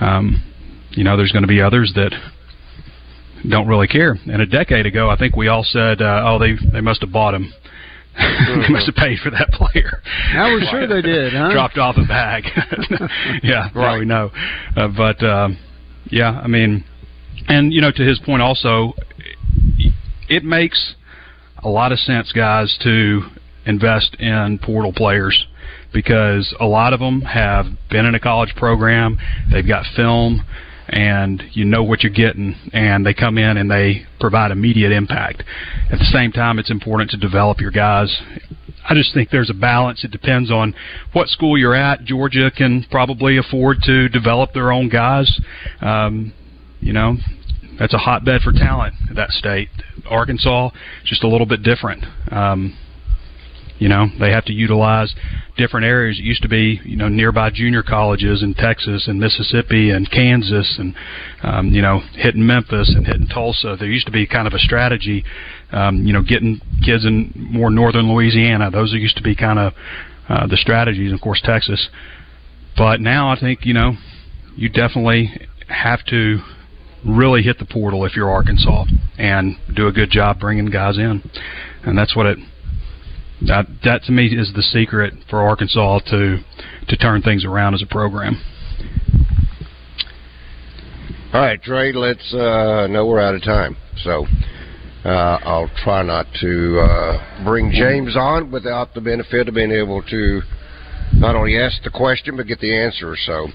um, 0.00 0.42
you 0.90 1.02
know, 1.04 1.16
there's 1.16 1.32
going 1.32 1.42
to 1.42 1.48
be 1.48 1.60
others 1.60 1.92
that 1.96 2.12
don't 3.48 3.66
really 3.66 3.88
care. 3.88 4.16
And 4.26 4.40
a 4.40 4.46
decade 4.46 4.86
ago, 4.86 5.10
I 5.10 5.16
think 5.16 5.36
we 5.36 5.48
all 5.48 5.64
said, 5.64 6.00
uh, 6.00 6.22
"Oh, 6.24 6.38
they 6.38 6.54
they 6.72 6.80
must 6.80 7.00
have 7.00 7.12
bought 7.12 7.34
him." 7.34 7.52
They 8.16 8.68
must 8.68 8.86
have 8.86 8.94
paid 8.94 9.18
for 9.20 9.30
that 9.30 9.50
player. 9.52 10.02
Now 10.32 10.52
we're 10.52 10.64
sure 10.70 10.86
they 10.86 11.02
did, 11.02 11.32
huh? 11.32 11.52
Dropped 11.52 11.78
off 11.78 11.96
a 11.96 12.06
bag. 12.06 12.44
yeah, 13.42 13.68
right. 13.74 13.98
we 13.98 14.04
know. 14.04 14.30
Uh, 14.76 14.88
but 14.88 15.22
um, 15.22 15.58
Yeah, 16.10 16.30
I 16.30 16.46
mean, 16.46 16.84
and 17.48 17.72
you 17.72 17.80
know, 17.80 17.90
to 17.90 18.02
his 18.02 18.18
point, 18.20 18.42
also, 18.42 18.94
it 20.28 20.44
makes 20.44 20.94
a 21.62 21.68
lot 21.68 21.92
of 21.92 21.98
sense, 21.98 22.32
guys, 22.32 22.76
to 22.82 23.22
invest 23.64 24.14
in 24.18 24.58
portal 24.62 24.92
players 24.92 25.46
because 25.92 26.54
a 26.60 26.66
lot 26.66 26.92
of 26.92 27.00
them 27.00 27.22
have 27.22 27.66
been 27.90 28.06
in 28.06 28.14
a 28.14 28.20
college 28.20 28.54
program, 28.56 29.18
they've 29.50 29.66
got 29.66 29.84
film, 29.94 30.44
and 30.88 31.42
you 31.52 31.64
know 31.64 31.82
what 31.82 32.02
you're 32.02 32.12
getting, 32.12 32.54
and 32.72 33.04
they 33.04 33.14
come 33.14 33.38
in 33.38 33.56
and 33.56 33.70
they 33.70 34.06
provide 34.20 34.50
immediate 34.50 34.92
impact. 34.92 35.42
At 35.90 35.98
the 35.98 36.04
same 36.04 36.32
time, 36.32 36.58
it's 36.58 36.70
important 36.70 37.10
to 37.10 37.16
develop 37.16 37.60
your 37.60 37.70
guys. 37.70 38.16
I 38.88 38.94
just 38.94 39.12
think 39.12 39.30
there's 39.30 39.50
a 39.50 39.54
balance. 39.54 40.04
It 40.04 40.12
depends 40.12 40.50
on 40.50 40.74
what 41.12 41.28
school 41.28 41.58
you're 41.58 41.74
at. 41.74 42.04
Georgia 42.04 42.50
can 42.56 42.86
probably 42.90 43.36
afford 43.36 43.78
to 43.82 44.08
develop 44.08 44.52
their 44.52 44.70
own 44.70 44.88
guys. 44.88 45.40
Um, 45.80 46.32
you 46.80 46.92
know, 46.92 47.16
that's 47.78 47.94
a 47.94 47.98
hotbed 47.98 48.42
for 48.42 48.52
talent. 48.52 48.94
That 49.14 49.30
state, 49.30 49.68
Arkansas, 50.08 50.70
just 51.04 51.24
a 51.24 51.28
little 51.28 51.46
bit 51.46 51.62
different. 51.62 52.04
Um, 52.30 52.76
you 53.78 53.88
know, 53.88 54.06
they 54.18 54.30
have 54.30 54.44
to 54.46 54.52
utilize 54.52 55.14
different 55.56 55.86
areas. 55.86 56.18
It 56.18 56.24
used 56.24 56.42
to 56.42 56.48
be, 56.48 56.80
you 56.84 56.96
know, 56.96 57.08
nearby 57.08 57.50
junior 57.50 57.82
colleges 57.82 58.42
in 58.42 58.54
Texas 58.54 59.06
and 59.06 59.20
Mississippi 59.20 59.90
and 59.90 60.10
Kansas 60.10 60.76
and, 60.78 60.94
um, 61.42 61.68
you 61.72 61.82
know, 61.82 62.00
hitting 62.14 62.46
Memphis 62.46 62.94
and 62.96 63.06
hitting 63.06 63.28
Tulsa. 63.28 63.76
There 63.78 63.88
used 63.88 64.06
to 64.06 64.12
be 64.12 64.26
kind 64.26 64.46
of 64.46 64.54
a 64.54 64.58
strategy, 64.58 65.24
um, 65.72 66.06
you 66.06 66.12
know, 66.12 66.22
getting 66.22 66.60
kids 66.84 67.04
in 67.04 67.32
more 67.34 67.70
northern 67.70 68.12
Louisiana. 68.12 68.70
Those 68.70 68.92
used 68.92 69.16
to 69.16 69.22
be 69.22 69.36
kind 69.36 69.58
of 69.58 69.72
uh, 70.28 70.46
the 70.46 70.56
strategies, 70.56 71.12
of 71.12 71.20
course, 71.20 71.40
Texas. 71.44 71.88
But 72.76 73.00
now 73.00 73.30
I 73.30 73.38
think, 73.38 73.64
you 73.64 73.74
know, 73.74 73.94
you 74.56 74.68
definitely 74.68 75.48
have 75.68 76.04
to 76.06 76.40
really 77.04 77.42
hit 77.42 77.58
the 77.58 77.64
portal 77.64 78.04
if 78.04 78.16
you're 78.16 78.30
Arkansas 78.30 78.84
and 79.18 79.56
do 79.74 79.86
a 79.86 79.92
good 79.92 80.10
job 80.10 80.40
bringing 80.40 80.66
guys 80.66 80.98
in. 80.98 81.22
And 81.84 81.96
that's 81.96 82.16
what 82.16 82.26
it 82.26 82.38
that 83.42 83.66
that 83.84 84.02
to 84.04 84.12
me 84.12 84.26
is 84.26 84.52
the 84.54 84.62
secret 84.62 85.14
for 85.28 85.40
Arkansas 85.46 86.00
to 86.10 86.38
to 86.88 86.96
turn 86.96 87.22
things 87.22 87.44
around 87.44 87.74
as 87.74 87.82
a 87.82 87.86
program. 87.86 88.40
All 91.32 91.40
right, 91.40 91.60
Trey. 91.62 91.92
Let's 91.92 92.32
uh, 92.32 92.86
know 92.88 93.06
we're 93.06 93.20
out 93.20 93.34
of 93.34 93.42
time, 93.42 93.76
so 94.02 94.26
uh, 95.04 95.08
I'll 95.44 95.70
try 95.84 96.02
not 96.02 96.26
to 96.40 96.80
uh, 96.80 97.44
bring 97.44 97.70
James 97.72 98.16
on 98.16 98.50
without 98.50 98.94
the 98.94 99.00
benefit 99.00 99.48
of 99.48 99.54
being 99.54 99.72
able 99.72 100.02
to 100.02 100.40
not 101.14 101.36
only 101.36 101.58
ask 101.58 101.82
the 101.82 101.90
question 101.90 102.36
but 102.36 102.46
get 102.46 102.60
the 102.60 102.74
answer. 102.74 103.16
So. 103.26 103.48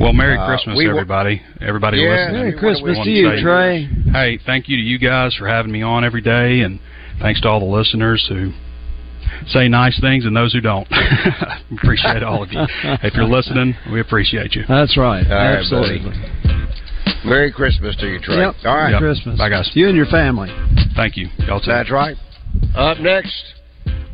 Well, 0.00 0.12
Merry 0.12 0.36
Uh, 0.38 0.46
Christmas, 0.46 0.76
we 0.76 0.86
will- 0.86 0.92
everybody. 0.96 1.42
Everybody 1.60 1.98
Yeah, 1.98 2.08
listening. 2.10 2.40
Merry 2.40 2.52
Christmas 2.54 2.98
to 2.98 3.04
to 3.04 3.10
you, 3.10 3.36
say- 3.36 3.42
Trey. 3.42 3.88
Hey, 4.12 4.38
thank 4.46 4.68
you 4.68 4.76
to 4.76 4.82
you 4.82 4.98
guys 4.98 5.34
for 5.34 5.46
having 5.48 5.72
me 5.72 5.82
on 5.82 6.04
every 6.04 6.20
day, 6.22 6.60
and 6.60 6.78
thanks 7.20 7.40
to 7.42 7.48
all 7.48 7.60
the 7.60 7.66
listeners 7.66 8.24
who 8.28 8.52
say 9.48 9.68
nice 9.68 9.98
things 10.00 10.24
and 10.24 10.36
those 10.36 10.52
who 10.52 10.60
don't. 10.60 10.86
appreciate 11.72 12.22
all 12.22 12.42
of 12.42 12.52
you. 12.52 12.60
If 13.02 13.14
you're 13.14 13.24
listening, 13.24 13.74
we 13.92 14.00
appreciate 14.00 14.54
you. 14.54 14.64
That's 14.68 14.96
right. 14.96 15.24
All 15.26 15.36
right, 15.36 15.58
Absolutely. 15.58 16.12
Merry 17.24 17.52
Christmas 17.52 17.96
to 17.96 18.06
you, 18.06 18.20
Trey. 18.20 18.36
Yep. 18.38 18.54
All 18.64 18.76
right. 18.76 18.90
Yep. 18.90 19.00
Christmas. 19.00 19.38
Bye, 19.38 19.48
guys. 19.48 19.70
You 19.74 19.88
and 19.88 19.96
your 19.96 20.06
family. 20.06 20.48
Thank 20.94 21.16
you. 21.16 21.28
Y'all 21.38 21.60
too. 21.60 21.70
That's 21.70 21.90
right. 21.90 22.16
Up 22.74 22.98
next, 22.98 23.34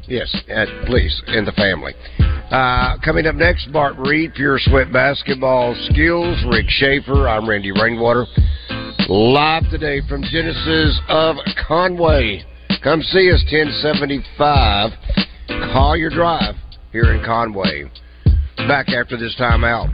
yes, 0.09 0.35
uh, 0.55 0.67
please, 0.87 1.23
in 1.29 1.45
the 1.45 1.53
family. 1.53 1.93
Uh, 2.51 2.97
coming 3.05 3.27
up 3.27 3.35
next, 3.35 3.73
Bart 3.73 3.95
Reed, 3.99 4.35
Pure 4.35 4.59
Sweat 4.61 4.93
Basketball 4.93 5.75
Skills, 5.91 6.43
Rick 6.51 6.67
Schaefer, 6.69 7.29
I'm 7.29 7.49
Randy 7.49 7.73
Rainwater. 7.73 8.27
Live 9.09 9.65
today 9.71 10.01
from 10.09 10.23
Genesis 10.23 11.01
of 11.09 11.37
Conway. 11.67 12.45
Come 12.83 13.01
see 13.03 13.31
us, 13.31 13.45
1075 13.45 14.91
Collier 15.73 16.11
Drive 16.11 16.57
here 16.91 17.15
in 17.15 17.25
Conway. 17.25 17.85
Back 18.67 18.89
after 18.89 19.17
this 19.17 19.37
time 19.37 19.63
out. 19.63 19.89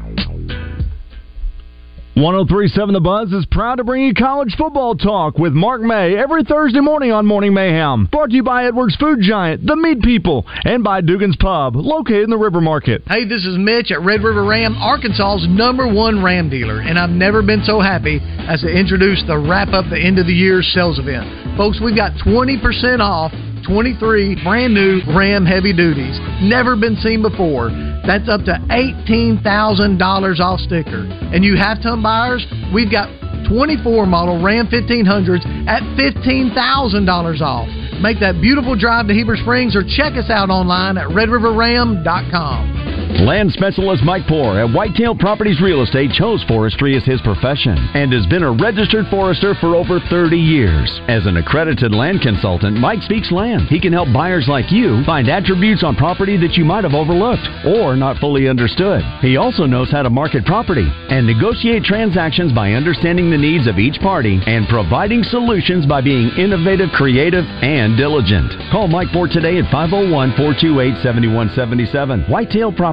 1037 2.18 2.94
The 2.94 3.00
Buzz 3.00 3.32
is 3.32 3.46
proud 3.46 3.76
to 3.76 3.84
bring 3.84 4.02
you 4.02 4.12
college 4.12 4.56
football 4.58 4.96
talk 4.96 5.38
with 5.38 5.52
Mark 5.52 5.80
May 5.80 6.18
every 6.18 6.42
Thursday 6.42 6.80
morning 6.80 7.12
on 7.12 7.24
Morning 7.24 7.54
Mayhem. 7.54 8.06
Brought 8.10 8.30
to 8.30 8.34
you 8.34 8.42
by 8.42 8.66
Edwards 8.66 8.96
Food 8.96 9.20
Giant, 9.22 9.64
The 9.64 9.76
Meat 9.76 10.02
People, 10.02 10.44
and 10.64 10.82
by 10.82 11.00
Dugan's 11.00 11.36
Pub, 11.36 11.76
located 11.76 12.24
in 12.24 12.30
the 12.30 12.36
River 12.36 12.60
Market. 12.60 13.02
Hey, 13.06 13.22
this 13.22 13.46
is 13.46 13.54
Mitch 13.56 13.92
at 13.92 14.02
Red 14.02 14.24
River 14.24 14.44
Ram, 14.44 14.74
Arkansas's 14.74 15.46
number 15.48 15.86
one 15.86 16.20
Ram 16.20 16.50
dealer, 16.50 16.80
and 16.80 16.98
I've 16.98 17.14
never 17.14 17.40
been 17.40 17.62
so 17.62 17.78
happy 17.78 18.18
as 18.50 18.62
to 18.62 18.68
introduce 18.68 19.22
the 19.28 19.38
wrap 19.38 19.68
up 19.68 19.84
the 19.88 20.02
end 20.02 20.18
of 20.18 20.26
the 20.26 20.34
year 20.34 20.60
sales 20.60 20.98
event. 20.98 21.56
Folks, 21.56 21.78
we've 21.78 21.94
got 21.94 22.18
20% 22.26 22.98
off 22.98 23.30
23 23.68 24.42
brand 24.42 24.72
new 24.72 25.00
Ram 25.14 25.44
heavy 25.44 25.72
duties. 25.76 26.18
Never 26.40 26.74
been 26.74 26.96
seen 26.96 27.20
before. 27.20 27.70
That's 28.06 28.28
up 28.28 28.42
to 28.48 28.56
$18,000 28.72 30.40
off 30.40 30.60
sticker. 30.60 31.04
And 31.04 31.44
you 31.44 31.56
half-ton 31.56 32.02
buyers, 32.02 32.46
we've 32.72 32.90
got 32.90 33.12
24 33.48 34.06
model 34.06 34.42
Ram 34.42 34.66
1500s 34.68 35.44
at 35.68 35.82
$15,000 36.00 37.40
off. 37.40 37.68
Make 38.00 38.20
that 38.20 38.40
beautiful 38.40 38.76
drive 38.76 39.08
to 39.08 39.14
Heber 39.14 39.36
Springs 39.36 39.76
or 39.76 39.82
check 39.82 40.14
us 40.14 40.30
out 40.30 40.50
online 40.50 40.96
at 40.96 41.08
redriverram.com. 41.08 42.87
Land 43.08 43.50
specialist 43.52 44.04
Mike 44.04 44.26
Poor 44.28 44.58
at 44.60 44.70
Whitetail 44.70 45.14
Properties 45.16 45.62
Real 45.62 45.82
Estate 45.82 46.12
chose 46.12 46.44
forestry 46.44 46.94
as 46.94 47.04
his 47.04 47.22
profession 47.22 47.76
and 47.94 48.12
has 48.12 48.26
been 48.26 48.42
a 48.42 48.52
registered 48.52 49.06
forester 49.08 49.54
for 49.60 49.74
over 49.74 49.98
30 50.10 50.36
years. 50.36 51.00
As 51.08 51.24
an 51.24 51.38
accredited 51.38 51.94
land 51.94 52.20
consultant, 52.20 52.76
Mike 52.76 53.02
speaks 53.02 53.32
land. 53.32 53.68
He 53.68 53.80
can 53.80 53.94
help 53.94 54.12
buyers 54.12 54.46
like 54.46 54.70
you 54.70 55.02
find 55.04 55.28
attributes 55.28 55.82
on 55.82 55.96
property 55.96 56.36
that 56.36 56.52
you 56.52 56.66
might 56.66 56.84
have 56.84 56.92
overlooked 56.92 57.48
or 57.64 57.96
not 57.96 58.18
fully 58.18 58.46
understood. 58.46 59.02
He 59.20 59.38
also 59.38 59.64
knows 59.64 59.90
how 59.90 60.02
to 60.02 60.10
market 60.10 60.44
property 60.44 60.86
and 61.08 61.26
negotiate 61.26 61.84
transactions 61.84 62.52
by 62.52 62.72
understanding 62.72 63.30
the 63.30 63.38
needs 63.38 63.66
of 63.66 63.78
each 63.78 63.98
party 64.00 64.38
and 64.46 64.68
providing 64.68 65.24
solutions 65.24 65.86
by 65.86 66.02
being 66.02 66.28
innovative, 66.36 66.90
creative, 66.92 67.44
and 67.64 67.96
diligent. 67.96 68.52
Call 68.70 68.86
Mike 68.86 69.08
Poor 69.12 69.28
today 69.28 69.56
at 69.58 69.72
501 69.72 70.36
428 70.36 71.02
7177. 71.02 72.26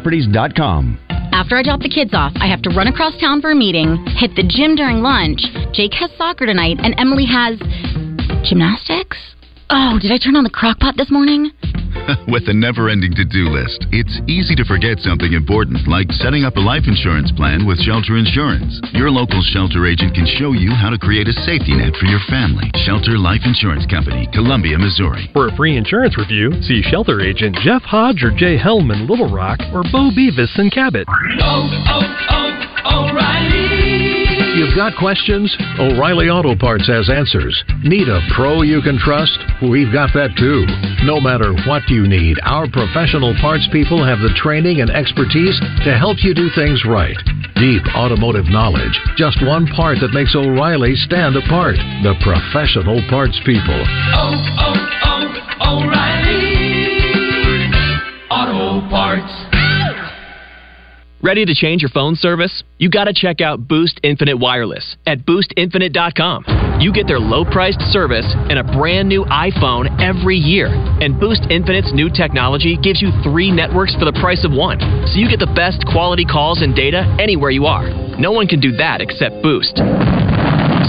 WhitetailProperties.com. 0.05 0.99
After 1.31 1.57
I 1.57 1.63
drop 1.63 1.81
the 1.81 1.89
kids 1.89 2.13
off, 2.13 2.31
I 2.35 2.47
have 2.47 2.61
to 2.61 2.69
run 2.69 2.87
across 2.87 3.19
town 3.19 3.41
for 3.41 3.51
a 3.51 3.55
meeting, 3.55 4.05
hit 4.17 4.35
the 4.35 4.43
gym 4.47 4.75
during 4.75 5.01
lunch. 5.01 5.41
Jake 5.73 5.93
has 5.95 6.11
soccer 6.17 6.45
tonight, 6.45 6.77
and 6.79 6.95
Emily 6.97 7.25
has 7.25 7.59
gymnastics. 8.47 9.17
Oh, 9.69 9.97
did 10.01 10.11
I 10.11 10.17
turn 10.17 10.35
on 10.35 10.43
the 10.43 10.49
crock 10.49 10.79
pot 10.79 10.95
this 10.95 11.11
morning? 11.11 11.51
With 12.27 12.47
a 12.47 12.53
never 12.53 12.89
ending 12.89 13.15
to 13.15 13.25
do 13.25 13.49
list, 13.49 13.87
it's 13.91 14.21
easy 14.27 14.55
to 14.55 14.65
forget 14.65 14.99
something 14.99 15.33
important, 15.33 15.87
like 15.87 16.11
setting 16.21 16.43
up 16.43 16.55
a 16.55 16.63
life 16.63 16.85
insurance 16.85 17.31
plan 17.31 17.65
with 17.65 17.79
Shelter 17.81 18.17
Insurance. 18.17 18.79
Your 18.93 19.09
local 19.09 19.41
shelter 19.41 19.85
agent 19.85 20.13
can 20.13 20.27
show 20.37 20.53
you 20.53 20.71
how 20.71 20.89
to 20.89 20.99
create 20.99 21.27
a 21.27 21.35
safety 21.47 21.73
net 21.73 21.95
for 21.95 22.05
your 22.05 22.21
family. 22.29 22.69
Shelter 22.85 23.17
Life 23.17 23.41
Insurance 23.45 23.85
Company, 23.87 24.27
Columbia, 24.33 24.77
Missouri. 24.77 25.29
For 25.33 25.47
a 25.47 25.55
free 25.55 25.77
insurance 25.77 26.17
review, 26.17 26.51
see 26.63 26.81
shelter 26.83 27.21
agent 27.21 27.57
Jeff 27.63 27.81
Hodge 27.83 28.23
or 28.23 28.31
Jay 28.31 28.57
Hellman, 28.57 29.09
Little 29.09 29.31
Rock, 29.31 29.59
or 29.73 29.83
Bo 29.91 30.11
Beavis 30.13 30.53
in 30.59 30.69
Cabot. 30.69 31.07
Oh, 31.07 31.69
oh, 31.89 32.05
oh, 32.29 32.45
You've 33.05 33.64
got 34.75 34.91
questions? 34.99 35.55
O'Reilly 35.79 36.27
Auto 36.27 36.53
Parts 36.53 36.85
has 36.87 37.09
answers. 37.09 37.55
Need 37.83 38.09
a 38.11 38.19
pro 38.35 38.61
you 38.61 38.81
can 38.81 38.99
trust? 38.99 39.39
We've 39.63 39.91
got 39.91 40.11
that 40.13 40.35
too. 40.35 40.67
No 41.07 41.23
matter 41.23 41.55
what 41.63 41.87
you 41.87 42.07
need, 42.07 42.35
our 42.43 42.67
professional 42.67 43.33
parts 43.39 43.65
people 43.71 44.03
have 44.03 44.19
the 44.19 44.35
training 44.35 44.81
and 44.81 44.91
expertise 44.91 45.55
to 45.87 45.95
help 45.95 46.19
you 46.19 46.35
do 46.35 46.51
things 46.53 46.83
right. 46.83 47.15
Deep 47.55 47.87
automotive 47.95 48.51
knowledge. 48.51 48.99
Just 49.15 49.39
one 49.47 49.65
part 49.71 49.97
that 50.03 50.11
makes 50.11 50.35
O'Reilly 50.35 50.95
stand 51.07 51.39
apart. 51.39 51.79
The 52.03 52.19
professional 52.19 52.99
parts 53.07 53.39
people. 53.47 53.79
Oh, 54.11 54.35
oh, 54.59 54.75
oh, 55.07 55.87
O'Reilly 55.87 56.35
Auto 58.27 58.83
Parts. 58.91 59.44
Ready 61.25 61.43
to 61.43 61.55
change 61.55 61.81
your 61.81 61.89
phone 61.89 62.13
service? 62.13 62.61
You 62.77 62.87
got 62.87 63.05
to 63.05 63.13
check 63.13 63.41
out 63.41 63.67
Boost 63.67 63.99
Infinite 64.03 64.37
Wireless 64.37 64.95
at 65.07 65.25
boostinfinite.com. 65.25 66.77
You 66.79 66.93
get 66.93 67.07
their 67.07 67.17
low 67.17 67.43
priced 67.43 67.81
service 67.89 68.29
and 68.29 68.59
a 68.59 68.63
brand 68.63 69.09
new 69.09 69.25
iPhone 69.25 69.89
every 69.97 70.37
year. 70.37 70.67
And 71.01 71.19
Boost 71.19 71.41
Infinite's 71.49 71.91
new 71.95 72.11
technology 72.13 72.77
gives 72.77 73.01
you 73.01 73.09
three 73.23 73.49
networks 73.49 73.95
for 73.95 74.05
the 74.05 74.13
price 74.21 74.45
of 74.45 74.51
one. 74.51 74.77
So 75.09 75.17
you 75.17 75.27
get 75.27 75.39
the 75.39 75.49
best 75.57 75.81
quality 75.89 76.25
calls 76.25 76.61
and 76.61 76.75
data 76.75 77.01
anywhere 77.17 77.49
you 77.49 77.65
are. 77.65 77.89
No 78.21 78.31
one 78.31 78.45
can 78.45 78.59
do 78.59 78.77
that 78.77 79.01
except 79.01 79.41
Boost. 79.41 79.81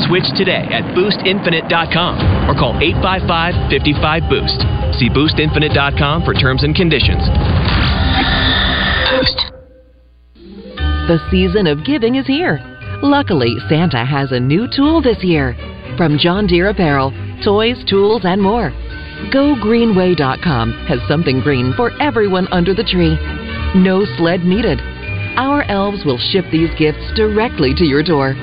Switch 0.04 0.28
today 0.36 0.68
at 0.68 0.84
boostinfinite.com 0.92 2.44
or 2.44 2.52
call 2.60 2.76
855 2.76 3.72
55 3.72 4.28
Boost. 4.28 4.60
See 5.00 5.08
boostinfinite.com 5.08 6.28
for 6.28 6.34
terms 6.34 6.62
and 6.62 6.76
conditions. 6.76 7.24
The 11.06 11.20
season 11.30 11.68
of 11.68 11.84
giving 11.84 12.16
is 12.16 12.26
here. 12.26 12.58
Luckily, 13.00 13.54
Santa 13.68 14.04
has 14.04 14.32
a 14.32 14.40
new 14.40 14.66
tool 14.66 15.00
this 15.00 15.22
year. 15.22 15.54
From 15.96 16.18
John 16.18 16.48
Deere 16.48 16.70
Apparel, 16.70 17.12
toys, 17.44 17.76
tools, 17.88 18.22
and 18.24 18.42
more. 18.42 18.72
GoGreenway.com 19.30 20.72
has 20.88 20.98
something 21.06 21.38
green 21.38 21.72
for 21.74 21.92
everyone 22.02 22.48
under 22.50 22.74
the 22.74 22.82
tree. 22.82 23.16
No 23.80 24.04
sled 24.18 24.40
needed. 24.44 24.80
Our 25.36 25.62
elves 25.70 26.04
will 26.04 26.18
ship 26.18 26.44
these 26.50 26.74
gifts 26.76 27.12
directly 27.14 27.72
to 27.74 27.84
your 27.84 28.02
door. 28.02 28.34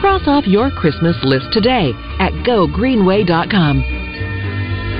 Cross 0.00 0.22
off 0.26 0.46
your 0.46 0.70
Christmas 0.70 1.16
list 1.22 1.52
today 1.52 1.92
at 2.18 2.32
GoGreenway.com. 2.48 3.84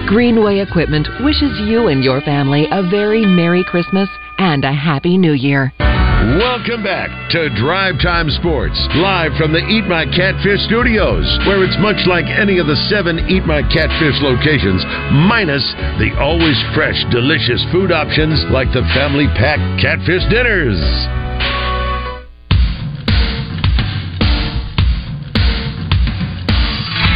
Greenway 0.07 0.59
Equipment 0.59 1.09
wishes 1.25 1.59
you 1.65 1.89
and 1.89 2.05
your 2.05 2.21
family 2.21 2.67
a 2.71 2.83
very 2.91 3.25
Merry 3.25 3.65
Christmas 3.65 4.11
and 4.37 4.67
a 4.67 4.73
Happy 4.73 5.17
New 5.17 5.33
Year. 5.33 5.73
Welcome 6.21 6.85
back 6.85 7.09
to 7.33 7.49
Drive 7.57 7.97
Time 7.97 8.29
Sports, 8.29 8.77
live 9.01 9.33
from 9.41 9.57
the 9.57 9.65
Eat 9.73 9.89
My 9.89 10.05
Catfish 10.05 10.61
studios, 10.69 11.25
where 11.49 11.65
it's 11.65 11.81
much 11.81 11.97
like 12.05 12.29
any 12.29 12.61
of 12.61 12.69
the 12.69 12.77
seven 12.93 13.25
Eat 13.25 13.49
My 13.49 13.65
Catfish 13.73 14.21
locations, 14.21 14.85
minus 15.25 15.65
the 15.97 16.13
always 16.21 16.61
fresh, 16.77 17.01
delicious 17.09 17.65
food 17.73 17.89
options 17.89 18.37
like 18.53 18.69
the 18.77 18.85
family 18.93 19.33
pack 19.33 19.57
catfish 19.81 20.21
dinners. 20.29 20.77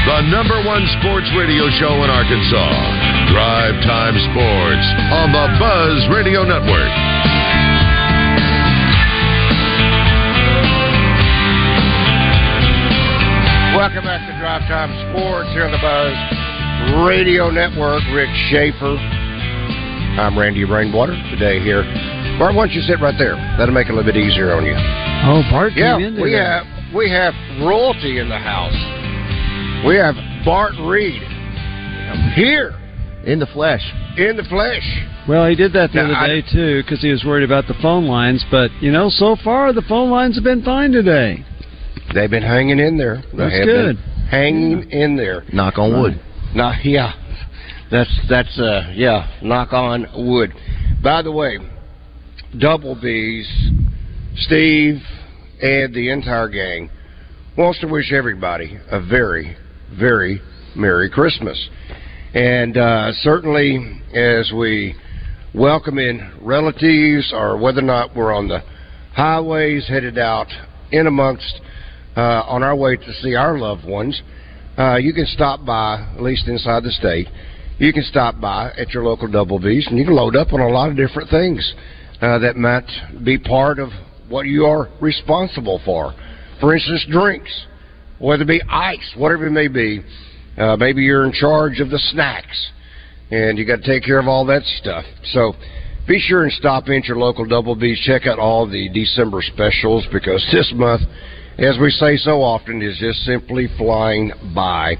The 0.09 0.33
number 0.33 0.65
one 0.65 0.89
sports 0.97 1.29
radio 1.37 1.69
show 1.77 1.93
in 2.01 2.09
Arkansas, 2.09 2.73
Drive 3.37 3.77
Time 3.85 4.17
Sports, 4.33 4.87
on 5.13 5.29
the 5.29 5.45
Buzz 5.61 6.09
Radio 6.09 6.49
Network. 6.49 7.14
Welcome 13.85 14.05
back 14.09 14.25
to 14.25 14.33
Drive 14.41 14.65
Time 14.65 14.89
Sports 15.13 15.53
here 15.53 15.69
on 15.69 15.71
the 15.71 15.77
Buzz 15.77 16.17
Radio 17.05 17.51
Network. 17.53 18.01
Rick 18.17 18.33
Schaefer. 18.49 18.97
I'm 20.17 20.39
Randy 20.39 20.65
Rainwater 20.65 21.13
today 21.29 21.61
here. 21.61 21.85
Bart, 22.41 22.57
why 22.57 22.65
don't 22.65 22.73
you 22.73 22.81
sit 22.81 22.97
right 23.05 23.13
there? 23.19 23.37
That'll 23.61 23.75
make 23.77 23.89
it 23.89 23.93
a 23.93 23.95
little 23.95 24.09
bit 24.11 24.17
easier 24.17 24.57
on 24.57 24.65
you. 24.65 24.73
Oh, 24.73 25.45
Bart 25.53 25.75
yeah, 25.77 25.99
in 26.01 26.17
we 26.17 26.33
have 26.33 26.65
we 26.97 27.11
have 27.13 27.35
royalty 27.61 28.21
in 28.25 28.31
the 28.33 28.41
house. 28.41 28.73
We 29.85 29.97
have 30.01 30.17
Bart 30.49 30.73
Reed 30.81 31.21
here 32.33 32.73
in 33.29 33.37
the 33.39 33.47
flesh. 33.53 33.85
In 34.17 34.39
the 34.41 34.49
flesh. 34.49 34.81
Well, 35.29 35.45
he 35.45 35.55
did 35.55 35.75
that 35.75 35.93
the 35.93 36.01
Now, 36.01 36.05
other 36.07 36.15
I- 36.25 36.41
day 36.41 36.43
too 36.51 36.81
because 36.83 37.03
he 37.03 37.11
was 37.13 37.23
worried 37.23 37.45
about 37.45 37.69
the 37.69 37.77
phone 37.83 38.07
lines. 38.07 38.43
But 38.51 38.71
you 38.81 38.91
know, 38.91 39.11
so 39.11 39.37
far 39.45 39.75
the 39.75 39.85
phone 39.85 40.09
lines 40.09 40.37
have 40.37 40.45
been 40.45 40.63
fine 40.65 40.91
today. 40.91 41.45
They've 42.15 42.31
been 42.31 42.43
hanging 42.43 42.79
in 42.79 42.97
there. 42.97 43.23
That's 43.37 43.65
good. 43.65 43.97
hanging 44.31 44.91
in 44.91 45.17
there. 45.17 45.45
Knock 45.53 45.79
on 45.79 46.01
wood. 46.01 46.21
No, 46.55 46.73
yeah, 46.83 47.13
that's 47.91 48.11
that's 48.29 48.59
uh 48.59 48.93
yeah, 48.95 49.29
knock 49.43 49.73
on 49.73 50.07
wood. 50.17 50.53
By 51.03 51.23
the 51.23 51.33
way, 51.33 51.59
Double 52.59 52.95
B's, 52.95 53.49
Steve, 54.37 55.01
and 55.61 55.93
the 55.93 56.11
entire 56.11 56.49
gang 56.49 56.91
wants 57.57 57.81
to 57.81 57.87
wish 57.89 58.13
everybody 58.13 58.79
a 58.91 59.01
very, 59.05 59.57
very 59.99 60.41
Merry 60.77 61.11
Christmas, 61.11 61.69
and 62.35 62.77
uh, 62.77 63.13
certainly 63.23 64.01
as 64.15 64.53
we 64.55 64.95
welcome 65.55 65.99
in 65.99 66.33
relatives 66.41 67.33
or 67.33 67.57
whether 67.57 67.79
or 67.81 67.83
not 67.83 68.15
we're 68.15 68.33
on 68.33 68.49
the 68.49 68.61
highways 69.15 69.87
headed 69.89 70.19
out 70.19 70.49
in 70.91 71.07
amongst 71.07 71.61
uh, 72.17 72.43
on 72.47 72.63
our 72.63 72.77
way 72.77 72.97
to 72.97 73.13
see 73.23 73.35
our 73.35 73.59
loved 73.59 73.85
ones, 73.85 74.21
uh, 74.79 74.97
you 74.97 75.13
can 75.13 75.27
stop 75.27 75.65
by, 75.65 76.01
at 76.15 76.23
least 76.23 76.49
inside 76.49 76.83
the 76.83 76.91
state, 76.91 77.29
you 77.79 77.93
can 77.93 78.05
stop 78.05 78.41
by 78.41 78.71
at 78.79 78.91
your 78.91 79.05
local 79.05 79.29
Double 79.29 79.59
B's 79.59 79.87
and 79.89 79.99
you 79.99 80.05
can 80.05 80.15
load 80.15 80.37
up 80.37 80.53
on 80.53 80.61
a 80.61 80.69
lot 80.69 80.91
of 80.91 80.97
different 80.97 81.29
things 81.31 81.75
uh, 82.21 82.39
that 82.39 82.57
might 82.57 82.89
be 83.25 83.39
part 83.39 83.79
of 83.79 83.91
what 84.29 84.47
you 84.47 84.65
are 84.65 84.89
responsible 85.01 85.81
for. 85.85 86.15
For 86.61 86.75
instance, 86.75 87.05
drinks, 87.11 87.67
whether 88.19 88.43
it 88.43 88.49
be 88.49 88.63
ice, 88.69 89.15
whatever 89.17 89.47
it 89.47 89.51
may 89.51 89.69
be. 89.69 90.03
Uh, 90.57 90.77
maybe 90.77 91.03
you're 91.03 91.27
in 91.27 91.33
charge 91.33 91.81
of 91.81 91.91
the 91.91 91.99
snacks 91.99 92.71
and 93.31 93.59
you 93.59 93.67
got 93.67 93.83
to 93.83 93.87
take 93.87 94.05
care 94.05 94.21
of 94.21 94.29
all 94.29 94.47
that 94.47 94.63
stuff. 94.81 95.05
So 95.33 95.55
be 96.07 96.21
sure 96.21 96.45
and 96.45 96.53
stop 96.53 96.87
in 96.89 96.95
at 96.95 97.05
your 97.05 97.17
local 97.17 97.45
Double 97.45 97.75
B's. 97.75 97.99
Check 98.01 98.27
out 98.27 98.39
all 98.39 98.69
the 98.69 98.89
December 98.91 99.43
specials 99.43 100.07
because 100.13 100.47
this 100.53 100.73
month, 100.75 101.03
as 101.59 101.79
we 101.81 101.91
say 101.91 102.17
so 102.17 102.43
often, 102.43 102.83
is 102.83 102.99
just 102.99 103.21
simply 103.25 103.69
flying 103.79 104.33
by. 104.55 104.97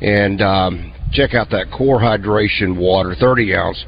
And 0.00 0.40
um, 0.42 0.92
check 1.12 1.34
out 1.34 1.50
that 1.50 1.66
Core 1.76 2.00
Hydration 2.00 2.76
Water, 2.76 3.14
30 3.18 3.54
ounce, 3.54 3.84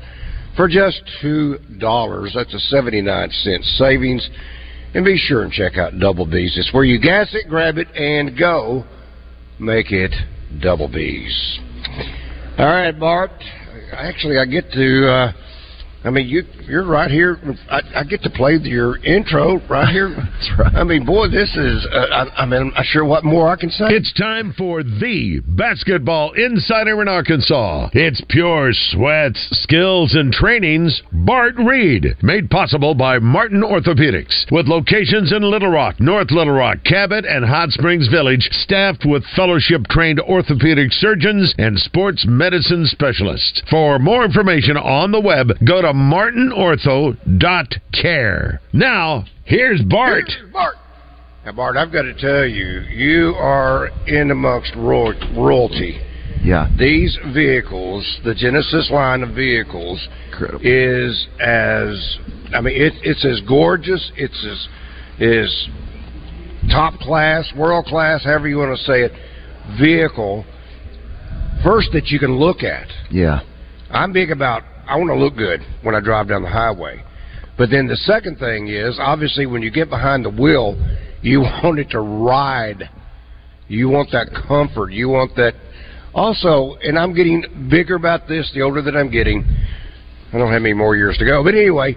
for 0.57 0.69
just 0.69 1.03
two 1.21 1.59
dollars. 1.79 2.33
That's 2.35 2.55
a 2.55 2.59
79 2.59 3.31
cent 3.31 3.65
savings. 3.65 4.29
And 4.95 5.05
be 5.05 5.19
sure 5.19 5.43
and 5.43 5.53
check 5.53 5.77
out 5.77 5.99
Double 5.99 6.25
B's. 6.25 6.57
It's 6.57 6.73
where 6.73 6.85
you 6.85 6.99
gas 6.99 7.29
it, 7.35 7.49
grab 7.49 7.77
it, 7.77 7.89
and 7.95 8.39
go. 8.39 8.85
Make 9.59 9.91
it 9.91 10.13
Double 10.61 10.89
B's. 10.89 11.59
All 12.59 12.67
right, 12.67 12.99
Bart. 12.99 13.31
Actually, 13.93 14.39
I 14.39 14.47
get 14.47 14.71
to. 14.73 15.09
Uh, 15.09 15.33
I 16.05 16.11
mean, 16.11 16.29
you 16.29 16.45
you're 16.69 16.87
right 16.87 17.11
here. 17.11 17.39
I, 17.69 17.81
I 17.97 18.05
get 18.05 18.23
to 18.23 18.31
play 18.31 18.59
your 18.63 18.99
intro 19.05 19.61
right 19.69 19.89
here. 19.89 20.11
That's 20.17 20.51
right. 20.59 20.75
I 20.75 20.85
mean, 20.85 21.05
boy, 21.05 21.29
this 21.29 21.51
is. 21.57 21.87
Uh, 21.93 21.99
I, 21.99 22.43
I 22.43 22.47
mean, 22.47 22.61
I'm 22.61 22.69
not 22.71 22.85
sure 22.87 23.05
what 23.05 23.25
more 23.25 23.49
I 23.49 23.57
can 23.57 23.71
say. 23.71 23.87
It's 23.89 24.13
time 24.13 24.55
for 24.57 24.83
the 24.83 25.41
basketball 25.45 26.33
insider 26.33 27.03
in 27.03 27.09
Arkansas. 27.09 27.91
It's 27.93 28.23
pure 28.29 28.71
sweats, 28.73 29.49
skills, 29.63 30.15
and 30.15 30.33
trainings. 30.33 31.03
Bart 31.11 31.55
Reed, 31.59 32.17
made 32.23 32.51
possible 32.51 32.95
by 32.95 33.19
Martin 33.19 33.63
Orthopedics, 33.63 34.51
with 34.53 34.69
locations 34.69 35.33
in 35.33 35.43
Little 35.43 35.71
Rock, 35.71 35.99
North 35.99 36.31
Little 36.31 36.55
Rock, 36.55 36.79
Cabot, 36.85 37.25
and 37.25 37.45
Hot 37.45 37.71
Springs 37.71 38.09
Village, 38.09 38.49
staffed 38.53 39.05
with 39.05 39.25
fellowship-trained 39.35 40.21
orthopedic 40.21 40.93
surgeons 40.93 41.53
and 41.59 41.79
sports 41.79 42.25
medicine 42.29 42.87
specialists. 42.87 43.63
For 43.71 43.99
more 43.99 44.25
information 44.25 44.77
on 44.77 45.11
the 45.11 45.21
web, 45.21 45.49
go 45.67 45.83
to 45.83 45.86
martinortho.care. 45.93 48.61
Now, 48.73 49.25
here's 49.45 49.83
Bart. 49.83 50.25
Here's 50.29 50.53
Bart. 50.53 50.77
Now, 51.45 51.53
Bart, 51.53 51.77
I've 51.77 51.93
got 51.93 52.03
to 52.03 52.15
tell 52.15 52.45
you, 52.45 52.81
you 52.91 53.35
are 53.37 53.91
in 54.07 54.31
amongst 54.31 54.75
roy- 54.75 55.15
royalty. 55.37 56.01
Yeah. 56.43 56.69
These 56.79 57.19
vehicles, 57.33 58.21
the 58.25 58.35
Genesis 58.35 58.91
line 58.91 59.23
of 59.23 59.35
vehicles, 59.35 60.07
is 60.63 61.27
as 61.41 62.19
I 62.55 62.61
mean, 62.61 62.75
it, 62.81 62.93
it's 63.03 63.25
as 63.25 63.41
gorgeous, 63.49 64.13
it's 64.17 64.45
as 64.45 64.69
is 65.19 65.69
top 66.71 66.99
class, 67.01 67.51
world 67.57 67.87
class, 67.87 68.23
however 68.25 68.49
you 68.49 68.59
want 68.59 68.77
to 68.77 68.85
say 68.85 69.03
it, 69.03 69.13
vehicle. 69.81 70.45
First 71.65 71.89
that 71.95 72.09
you 72.09 72.19
can 72.19 72.37
look 72.37 72.63
at. 72.63 72.87
Yeah. 73.11 73.41
I'm 73.91 74.13
big 74.13 74.31
about 74.31 74.63
I 74.87 74.97
want 74.97 75.09
to 75.09 75.17
look 75.17 75.37
good 75.37 75.61
when 75.83 75.95
I 75.95 76.01
drive 76.01 76.29
down 76.29 76.43
the 76.43 76.49
highway. 76.49 77.03
But 77.59 77.71
then 77.71 77.87
the 77.87 77.97
second 77.97 78.39
thing 78.39 78.69
is 78.69 78.99
obviously 79.01 79.47
when 79.47 79.63
you 79.63 79.71
get 79.71 79.89
behind 79.89 80.25
the 80.25 80.31
wheel, 80.31 80.77
you 81.23 81.41
want 81.63 81.79
it 81.79 81.91
to 81.91 82.01
ride. 82.01 82.89
You 83.69 83.89
want 83.89 84.11
that 84.13 84.29
comfort. 84.47 84.93
You 84.93 85.09
want 85.09 85.35
that 85.37 85.55
also, 86.15 86.77
and 86.83 86.99
I'm 86.99 87.15
getting 87.15 87.69
bigger 87.71 87.95
about 87.95 88.27
this 88.27 88.51
the 88.55 88.63
older 88.63 88.81
that 88.83 88.97
I'm 88.97 89.11
getting. 89.11 89.45
I 90.33 90.39
don't 90.39 90.51
have 90.51 90.63
any 90.63 90.73
more 90.73 90.97
years 90.97 91.17
to 91.19 91.25
go. 91.25 91.45
But 91.45 91.55
anyway, 91.55 91.95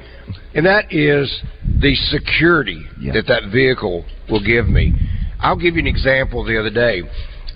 and 0.53 0.65
that 0.65 0.91
is 0.91 1.41
the 1.81 1.95
security 1.95 2.85
that 3.13 3.25
that 3.27 3.51
vehicle 3.51 4.05
will 4.29 4.43
give 4.43 4.67
me. 4.67 4.93
I'll 5.39 5.57
give 5.57 5.75
you 5.75 5.79
an 5.79 5.87
example 5.87 6.43
the 6.45 6.59
other 6.59 6.69
day. 6.69 7.01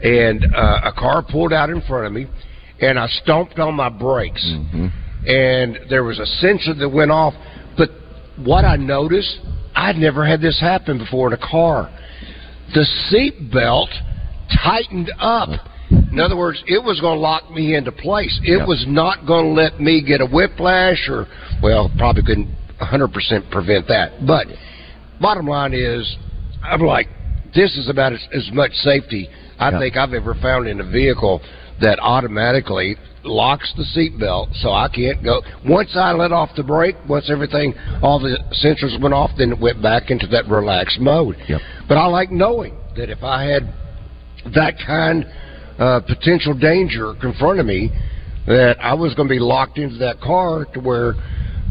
And 0.03 0.45
uh, 0.55 0.81
a 0.85 0.91
car 0.97 1.23
pulled 1.23 1.53
out 1.53 1.69
in 1.69 1.81
front 1.81 2.07
of 2.07 2.13
me, 2.13 2.27
and 2.81 2.97
I 2.97 3.07
stomped 3.07 3.59
on 3.59 3.75
my 3.75 3.89
brakes. 3.89 4.43
And 5.27 5.79
there 5.89 6.03
was 6.03 6.19
a 6.19 6.25
sensor 6.25 6.73
that 6.75 6.89
went 6.89 7.11
off. 7.11 7.33
But 7.77 7.89
what 8.37 8.65
I 8.65 8.75
noticed, 8.75 9.39
I'd 9.75 9.95
never 9.97 10.25
had 10.25 10.41
this 10.41 10.59
happen 10.59 10.97
before 10.97 11.27
in 11.27 11.33
a 11.33 11.37
car. 11.49 11.89
The 12.73 12.83
seat 13.09 13.51
belt 13.51 13.89
tightened 14.63 15.11
up. 15.19 15.49
In 15.89 16.19
other 16.19 16.35
words, 16.37 16.61
it 16.67 16.83
was 16.83 16.99
going 17.01 17.17
to 17.17 17.21
lock 17.21 17.51
me 17.51 17.75
into 17.75 17.91
place. 17.91 18.39
It 18.43 18.57
Yep. 18.59 18.67
was 18.67 18.85
not 18.87 19.25
going 19.27 19.45
to 19.55 19.61
let 19.61 19.79
me 19.79 20.01
get 20.01 20.21
a 20.21 20.25
whiplash 20.25 21.07
or, 21.09 21.27
well, 21.61 21.91
probably 21.97 22.23
couldn't 22.23 22.49
100% 22.81 23.49
prevent 23.51 23.87
that. 23.87 24.25
But 24.25 24.47
bottom 25.21 25.47
line 25.47 25.73
is, 25.73 26.17
I'm 26.63 26.81
like, 26.81 27.07
this 27.53 27.77
is 27.77 27.89
about 27.89 28.13
as, 28.13 28.21
as 28.33 28.49
much 28.51 28.71
safety 28.73 29.29
I 29.59 29.69
Yeah. 29.71 29.79
think 29.79 29.97
I've 29.97 30.13
ever 30.13 30.33
found 30.35 30.67
in 30.67 30.79
a 30.81 30.83
vehicle 30.83 31.41
that 31.81 31.99
automatically 32.01 32.97
locks 33.23 33.73
the 33.77 33.83
seatbelt, 33.83 34.53
so 34.61 34.71
I 34.71 34.87
can't 34.87 35.23
go. 35.23 35.41
Once 35.65 35.91
I 35.95 36.11
let 36.11 36.31
off 36.31 36.49
the 36.55 36.63
brake, 36.63 36.95
once 37.07 37.29
everything, 37.29 37.73
all 38.01 38.19
the 38.19 38.37
sensors 38.63 38.99
went 39.01 39.13
off, 39.13 39.31
then 39.37 39.51
it 39.51 39.59
went 39.59 39.81
back 39.81 40.11
into 40.11 40.27
that 40.27 40.47
relaxed 40.47 40.99
mode. 40.99 41.37
Yep. 41.47 41.61
But 41.87 41.97
I 41.97 42.05
like 42.07 42.31
knowing 42.31 42.77
that 42.97 43.09
if 43.09 43.23
I 43.23 43.43
had 43.43 43.73
that 44.53 44.75
kind 44.85 45.25
of 45.77 46.05
potential 46.05 46.53
danger 46.53 47.13
confronting 47.19 47.67
me, 47.67 47.91
that 48.45 48.75
I 48.81 48.93
was 48.93 49.13
going 49.13 49.27
to 49.29 49.33
be 49.33 49.39
locked 49.39 49.77
into 49.77 49.97
that 49.99 50.19
car 50.19 50.65
to 50.73 50.79
where 50.79 51.13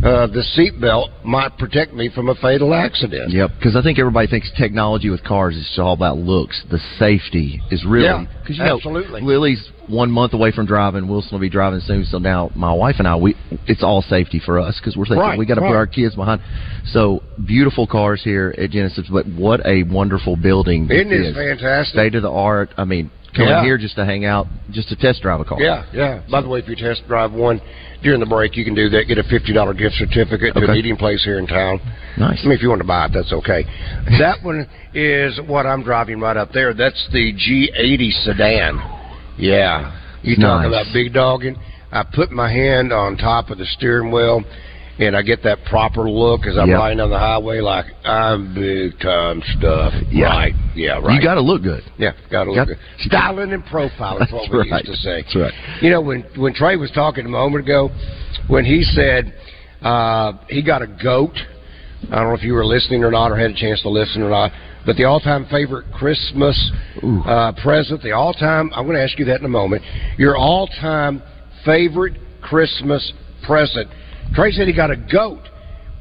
uh, 0.04 0.26
the 0.26 0.42
seatbelt 0.56 1.24
might 1.24 1.56
protect 1.58 1.94
me 1.94 2.10
from 2.14 2.28
a 2.28 2.34
fatal 2.34 2.74
accident. 2.74 3.30
Yep, 3.30 3.50
because 3.58 3.76
I 3.76 3.82
think 3.82 3.98
everybody 3.98 4.26
thinks 4.26 4.50
technology 4.58 5.10
with 5.10 5.22
cars 5.22 5.56
is 5.56 5.78
all 5.78 5.92
about 5.92 6.18
looks. 6.18 6.62
The 6.70 6.78
safety 6.98 7.60
is 7.70 7.84
really 7.84 8.06
Yeah, 8.06 8.24
because 8.42 8.58
you 8.58 8.64
know 8.64 8.76
absolutely. 8.76 9.20
Lily's 9.22 9.68
one 9.88 10.10
month 10.10 10.32
away 10.32 10.50
from 10.52 10.66
driving. 10.66 11.08
Wilson 11.08 11.30
will 11.32 11.40
be 11.40 11.50
driving 11.50 11.80
soon. 11.80 12.04
So 12.04 12.18
now 12.18 12.50
my 12.54 12.72
wife 12.72 12.96
and 12.98 13.06
I, 13.06 13.16
we 13.16 13.36
it's 13.66 13.82
all 13.82 14.02
safety 14.02 14.40
for 14.44 14.58
us 14.58 14.78
because 14.80 14.96
we're 14.96 15.04
thinking 15.04 15.20
Right, 15.20 15.38
we 15.38 15.46
got 15.46 15.54
to 15.54 15.60
right. 15.60 15.68
put 15.70 15.76
our 15.76 15.86
kids 15.86 16.14
behind. 16.14 16.40
So 16.86 17.22
beautiful 17.46 17.86
cars 17.86 18.22
here 18.24 18.54
at 18.58 18.70
Genesis, 18.70 19.06
but 19.12 19.26
what 19.26 19.64
a 19.66 19.84
wonderful 19.84 20.36
building! 20.36 20.88
Isn't 20.90 21.10
this 21.10 21.18
it 21.28 21.30
is. 21.30 21.34
fantastic? 21.36 21.92
State 21.94 22.14
of 22.16 22.22
the 22.22 22.30
art. 22.30 22.70
I 22.76 22.84
mean, 22.84 23.10
coming 23.34 23.48
Yeah. 23.50 23.62
here 23.64 23.78
just 23.78 23.96
to 23.96 24.04
hang 24.04 24.24
out, 24.24 24.46
just 24.70 24.88
to 24.90 24.96
test 24.96 25.22
drive 25.22 25.40
a 25.40 25.44
car. 25.44 25.60
Yeah, 25.60 25.84
yeah. 25.92 26.20
By 26.30 26.40
the 26.40 26.48
way, 26.48 26.58
if 26.58 26.68
you 26.68 26.76
test 26.76 27.06
drive 27.08 27.32
one 27.32 27.60
during 28.02 28.20
the 28.20 28.26
break, 28.26 28.56
you 28.56 28.64
can 28.64 28.74
do 28.74 28.88
that. 28.90 29.04
Get 29.08 29.18
a 29.18 29.22
fifty 29.24 29.52
dollar 29.52 29.74
gift 29.74 29.96
certificate 29.96 30.54
to 30.54 30.62
Okay. 30.62 30.72
a 30.72 30.74
meeting 30.74 30.96
place 30.96 31.22
here 31.24 31.38
in 31.38 31.46
town. 31.46 31.80
Nice. 32.16 32.40
I 32.42 32.44
mean, 32.44 32.52
if 32.56 32.62
you 32.62 32.68
want 32.68 32.80
to 32.80 32.86
buy 32.86 33.06
it, 33.06 33.12
that's 33.12 33.32
okay. 33.32 33.64
that 34.18 34.42
one 34.42 34.66
is 34.94 35.40
what 35.46 35.66
I'm 35.66 35.82
driving 35.82 36.20
right 36.20 36.36
up 36.36 36.52
there. 36.52 36.74
That's 36.74 37.08
the 37.12 37.32
G80 37.32 38.10
sedan. 38.24 38.80
Yeah, 39.38 39.92
you 40.22 40.36
Nice. 40.36 40.66
about 40.66 40.86
big 40.92 41.12
dogging. 41.12 41.56
I 41.90 42.02
put 42.04 42.30
my 42.30 42.50
hand 42.50 42.92
on 42.92 43.16
top 43.16 43.50
of 43.50 43.58
the 43.58 43.66
steering 43.66 44.10
wheel. 44.10 44.42
And 44.98 45.16
I 45.16 45.22
get 45.22 45.42
that 45.44 45.64
proper 45.64 46.08
look 46.08 46.46
as 46.46 46.56
I'm 46.58 46.68
Yep. 46.68 46.78
riding 46.78 47.00
on 47.00 47.08
the 47.10 47.18
highway, 47.18 47.60
like 47.60 47.86
I'm 48.04 48.52
big 48.54 48.98
time 49.00 49.42
stuff. 49.58 49.94
Yeah. 50.10 50.26
Right? 50.26 50.54
Yeah, 50.74 50.98
right. 51.00 51.14
You 51.14 51.22
got 51.22 51.34
to 51.36 51.40
look 51.40 51.62
good. 51.62 51.82
Yeah, 51.98 52.12
got 52.30 52.44
to 52.44 52.50
look 52.50 52.56
Got- 52.56 52.66
good. 52.68 52.78
Styling 52.98 53.52
and 53.52 53.64
profiling 53.64 54.26
is 54.26 54.32
what 54.32 54.50
we 54.50 54.70
right. 54.70 54.84
used 54.84 54.86
to 54.86 54.96
say. 55.02 55.22
That's 55.22 55.34
right. 55.34 55.52
You 55.80 55.90
know, 55.90 56.00
when 56.02 56.24
when 56.36 56.52
Trey 56.54 56.76
was 56.76 56.90
talking 56.90 57.24
a 57.24 57.28
moment 57.30 57.64
ago, 57.64 57.90
when 58.48 58.64
he 58.66 58.82
said 58.82 59.32
uh, 59.80 60.34
he 60.48 60.62
got 60.62 60.82
a 60.82 60.86
goat, 60.86 61.36
I 62.10 62.16
don't 62.16 62.28
know 62.28 62.34
if 62.34 62.42
you 62.42 62.52
were 62.52 62.66
listening 62.66 63.02
or 63.02 63.10
not, 63.10 63.32
or 63.32 63.36
had 63.36 63.50
a 63.50 63.54
chance 63.54 63.80
to 63.82 63.88
listen 63.88 64.22
or 64.22 64.28
not. 64.30 64.52
But 64.84 64.96
the 64.96 65.04
all-time 65.04 65.46
favorite 65.50 65.86
Christmas 65.92 66.70
uh, 67.24 67.52
present, 67.62 68.02
the 68.02 68.12
all-time. 68.12 68.70
I'm 68.74 68.84
going 68.84 68.96
to 68.96 69.02
ask 69.02 69.16
you 69.18 69.24
that 69.26 69.38
in 69.38 69.46
a 69.46 69.48
moment. 69.48 69.82
Your 70.18 70.36
all-time 70.36 71.22
favorite 71.64 72.14
Christmas 72.42 73.12
present. 73.46 73.88
Trey 74.34 74.52
said 74.52 74.66
he 74.66 74.72
got 74.74 74.90
a 74.90 74.96
goat. 74.96 75.40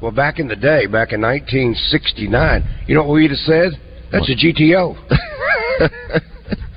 Well, 0.01 0.11
back 0.11 0.39
in 0.39 0.47
the 0.47 0.55
day, 0.55 0.85
back 0.87 1.11
in 1.13 1.21
1969, 1.21 2.85
you 2.87 2.95
know 2.95 3.03
what 3.03 3.13
we'd 3.13 3.29
have 3.29 3.37
said? 3.39 3.71
That's 4.11 4.29
a 4.29 4.33
GTO. 4.35 4.95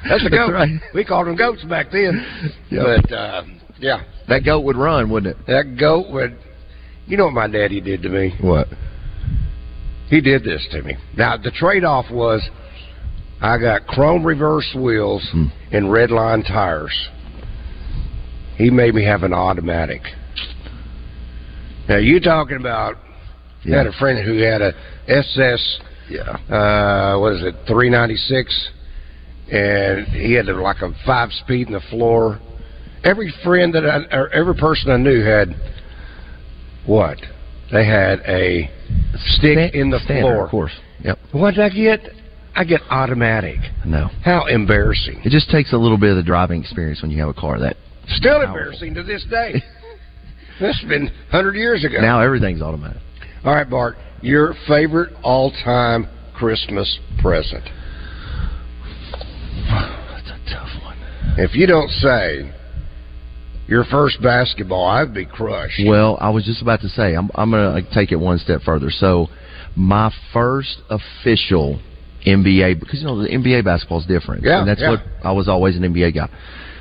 That's 0.09 0.24
a 0.26 0.30
goat. 0.30 0.52
right. 0.52 0.68
We 0.94 1.04
called 1.04 1.26
them 1.26 1.37
goats 1.37 1.64
back 1.64 1.87
then. 1.90 2.24
But 2.70 3.11
uh, 3.12 3.42
yeah, 3.78 4.02
That 4.28 4.44
goat 4.44 4.61
would 4.64 4.76
run, 4.76 5.11
wouldn't 5.11 5.37
it? 5.38 5.46
that 5.46 5.76
goat 5.78 6.11
would. 6.11 6.37
You 7.07 7.16
know 7.16 7.24
what 7.26 7.35
my 7.35 7.48
daddy 7.48 7.80
did 7.80 8.02
to 8.02 8.09
me? 8.09 8.35
What? 8.40 8.68
He 10.09 10.20
did 10.20 10.44
this 10.44 10.66
to 10.72 10.83
me. 10.83 10.96
Now 11.16 11.37
the 11.38 11.50
trade-off 11.50 12.07
was 12.11 12.42
I 13.40 13.59
got 13.59 13.87
chrome 13.87 14.24
reverse 14.24 14.70
wheels 14.76 15.26
Hmm. 15.33 15.46
and 15.72 15.90
red 15.90 16.11
line 16.11 16.42
tires. 16.44 16.94
He 18.57 18.70
made 18.70 18.94
me 18.94 19.04
have 19.04 19.22
an 19.22 19.33
automatic. 19.33 20.02
Now 21.88 21.96
you 21.98 22.20
talking 22.20 22.56
about? 22.56 22.96
I 23.66 23.76
had 23.76 23.86
a 23.86 23.92
friend 23.92 24.24
who 24.24 24.38
had 24.38 24.60
a 24.60 24.72
SS. 25.08 25.78
Yeah. 26.10 26.36
Uh, 26.54 27.18
what 27.18 27.32
is 27.32 27.42
it? 27.42 27.54
Three 27.66 27.88
ninety 27.88 28.16
six, 28.16 28.70
and 29.50 30.06
he 30.08 30.34
had 30.34 30.46
like 30.46 30.82
a 30.82 30.92
five 31.06 31.30
speed 31.32 31.68
in 31.68 31.72
the 31.72 31.80
floor. 31.90 32.40
Every 33.04 33.32
friend 33.42 33.74
that 33.74 33.84
I, 33.84 34.16
or 34.16 34.28
every 34.30 34.54
person 34.54 34.90
I 34.90 34.96
knew 34.98 35.22
had 35.22 35.48
what? 36.86 37.18
They 37.72 37.86
had 37.86 38.20
a 38.26 38.70
stick 39.16 39.74
in 39.74 39.90
the 39.90 39.98
Standard, 40.00 40.22
floor. 40.22 40.44
of 40.44 40.50
course. 40.50 40.72
Yep. 41.02 41.18
What 41.32 41.54
did 41.54 41.64
I 41.64 41.68
get? 41.70 42.00
I 42.54 42.64
get 42.64 42.82
automatic. 42.90 43.58
No. 43.84 44.08
How 44.22 44.46
embarrassing! 44.46 45.22
It 45.24 45.30
just 45.30 45.50
takes 45.50 45.72
a 45.72 45.76
little 45.76 45.98
bit 45.98 46.10
of 46.10 46.16
the 46.16 46.22
driving 46.22 46.60
experience 46.60 47.02
when 47.02 47.10
you 47.10 47.18
have 47.20 47.28
a 47.30 47.34
car 47.34 47.58
that 47.60 47.76
Still 48.08 48.42
embarrassing 48.42 48.94
to 48.94 49.02
this 49.02 49.24
day. 49.30 49.62
this 50.60 50.78
has 50.80 50.88
been 50.88 51.08
hundred 51.30 51.56
years 51.56 51.84
ago. 51.84 52.00
now 52.00 52.20
everything's 52.20 52.62
automatic. 52.62 53.00
All 53.44 53.54
right, 53.54 53.68
Bart. 53.68 53.96
Your 54.22 54.54
favorite 54.66 55.12
all-time 55.22 56.08
Christmas 56.34 56.98
present? 57.20 57.64
That's 59.68 60.30
a 60.30 60.38
tough 60.50 60.70
one. 60.82 60.96
If 61.36 61.54
you 61.54 61.66
don't 61.66 61.90
say 61.90 62.50
your 63.66 63.84
first 63.84 64.22
basketball, 64.22 64.86
I'd 64.86 65.14
be 65.14 65.26
crushed. 65.26 65.80
Well, 65.86 66.18
I 66.20 66.30
was 66.30 66.44
just 66.44 66.62
about 66.62 66.80
to 66.82 66.88
say 66.88 67.14
I'm 67.14 67.30
I'm 67.34 67.50
gonna 67.50 67.82
take 67.92 68.12
it 68.12 68.16
one 68.16 68.38
step 68.38 68.62
further. 68.62 68.90
So, 68.90 69.28
my 69.76 70.12
first 70.32 70.78
official 70.90 71.80
NBA 72.26 72.80
because 72.80 73.00
you 73.00 73.06
know 73.06 73.22
the 73.22 73.28
NBA 73.28 73.64
basketball 73.64 74.00
is 74.00 74.06
different. 74.06 74.44
Yeah, 74.44 74.60
and 74.60 74.68
that's 74.68 74.80
yeah. 74.80 74.90
what 74.90 75.00
I 75.22 75.32
was 75.32 75.48
always 75.48 75.76
an 75.76 75.82
NBA 75.82 76.14
guy. 76.14 76.28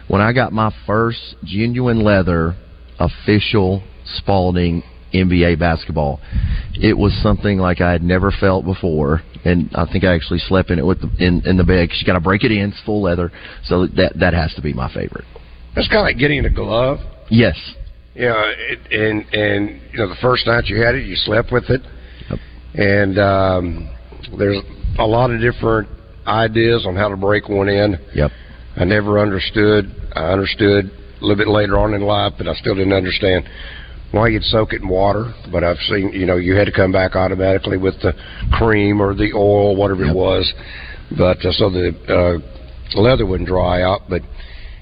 When 0.08 0.22
I 0.22 0.34
got 0.34 0.52
my 0.52 0.74
first 0.86 1.36
genuine 1.44 2.04
leather 2.04 2.56
official 3.00 3.84
Spalding 4.18 4.84
NBA 5.14 5.60
basketball, 5.60 6.20
it 6.76 6.98
was 6.98 7.14
something 7.22 7.58
like 7.58 7.80
I 7.82 7.92
had 7.92 8.04
never 8.04 8.32
felt 8.32 8.66
before, 8.66 9.22
and 9.46 9.70
I 9.76 9.86
think 9.86 10.04
I 10.04 10.14
actually 10.14 10.40
slept 10.40 10.72
in 10.72 10.80
it 10.80 10.86
with 10.86 11.02
the, 11.02 11.26
in 11.26 11.42
in 11.46 11.56
the 11.58 11.64
bed. 11.64 11.90
'cause 11.90 12.00
you 12.02 12.06
got 12.06 12.14
to 12.14 12.20
break 12.20 12.44
it 12.44 12.52
in; 12.52 12.70
it's 12.72 12.80
full 12.82 13.02
leather, 13.04 13.32
so 13.64 13.86
that 13.88 14.14
that 14.20 14.34
has 14.34 14.54
to 14.56 14.62
be 14.62 14.74
my 14.74 14.90
favorite. 14.94 15.26
That's 15.76 15.88
kind 15.88 16.00
of 16.00 16.04
like 16.06 16.18
getting 16.18 16.44
a 16.46 16.50
glove. 16.50 17.00
Yes, 17.30 17.56
You 18.16 18.26
know, 18.28 18.52
and 18.92 19.26
and 19.34 19.80
you 19.92 20.00
know 20.00 20.10
the 20.10 20.16
first 20.22 20.46
night 20.48 20.66
you 20.68 20.82
had 20.84 20.96
it, 20.96 21.06
you 21.06 21.16
slept 21.16 21.52
with 21.52 21.70
it, 21.70 21.82
yep. 22.30 22.40
and 22.76 23.18
um, 23.20 23.90
there's 24.38 24.58
a 25.00 25.06
lot 25.06 25.32
of 25.32 25.40
different 25.40 25.88
ideas 26.28 26.86
on 26.86 26.96
how 26.96 27.08
to 27.08 27.16
break 27.18 27.48
one 27.50 27.70
in. 27.70 27.98
Yep. 28.16 28.32
I 28.76 28.84
never 28.86 29.20
understood. 29.20 29.94
I 30.16 30.32
understood 30.32 30.92
little 31.26 31.38
bit 31.38 31.48
later 31.48 31.78
on 31.80 31.94
in 31.94 32.02
life, 32.02 32.34
but 32.38 32.48
I 32.48 32.54
still 32.56 32.76
didn't 32.76 32.94
understand 32.94 33.46
why 34.12 34.28
you'd 34.28 34.44
soak 34.44 34.74
it 34.74 34.82
in 34.82 34.88
water. 34.88 35.34
But 35.52 35.64
I've 35.64 35.78
seen, 35.90 36.12
you 36.14 36.26
know, 36.26 36.38
you 36.38 36.56
had 36.56 36.66
to 36.66 36.72
come 36.72 36.92
back 36.92 37.16
automatically 37.16 37.78
with 37.78 37.96
the 38.02 38.14
cream 38.52 39.02
or 39.02 39.14
the 39.16 39.32
oil, 39.34 39.76
whatever 39.76 40.06
it 40.06 40.14
was. 40.16 40.52
But 41.18 41.44
uh, 41.46 41.52
so 41.54 41.70
the 41.70 42.42
uh, 42.96 43.00
leather 43.00 43.26
wouldn't 43.26 43.48
dry 43.50 43.82
out. 43.82 44.02
But 44.10 44.22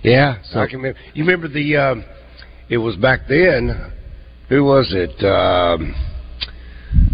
yeah, 0.04 0.42
so, 0.44 0.60
I 0.60 0.68
can 0.68 0.78
remember. 0.78 1.00
You 1.14 1.24
remember 1.24 1.48
the? 1.48 1.78
Um, 1.78 2.06
it 2.70 2.78
was 2.78 2.96
back 2.96 3.22
then. 3.28 3.94
Who 4.50 4.64
was 4.66 4.92
it? 4.92 5.12
Um, 5.24 5.96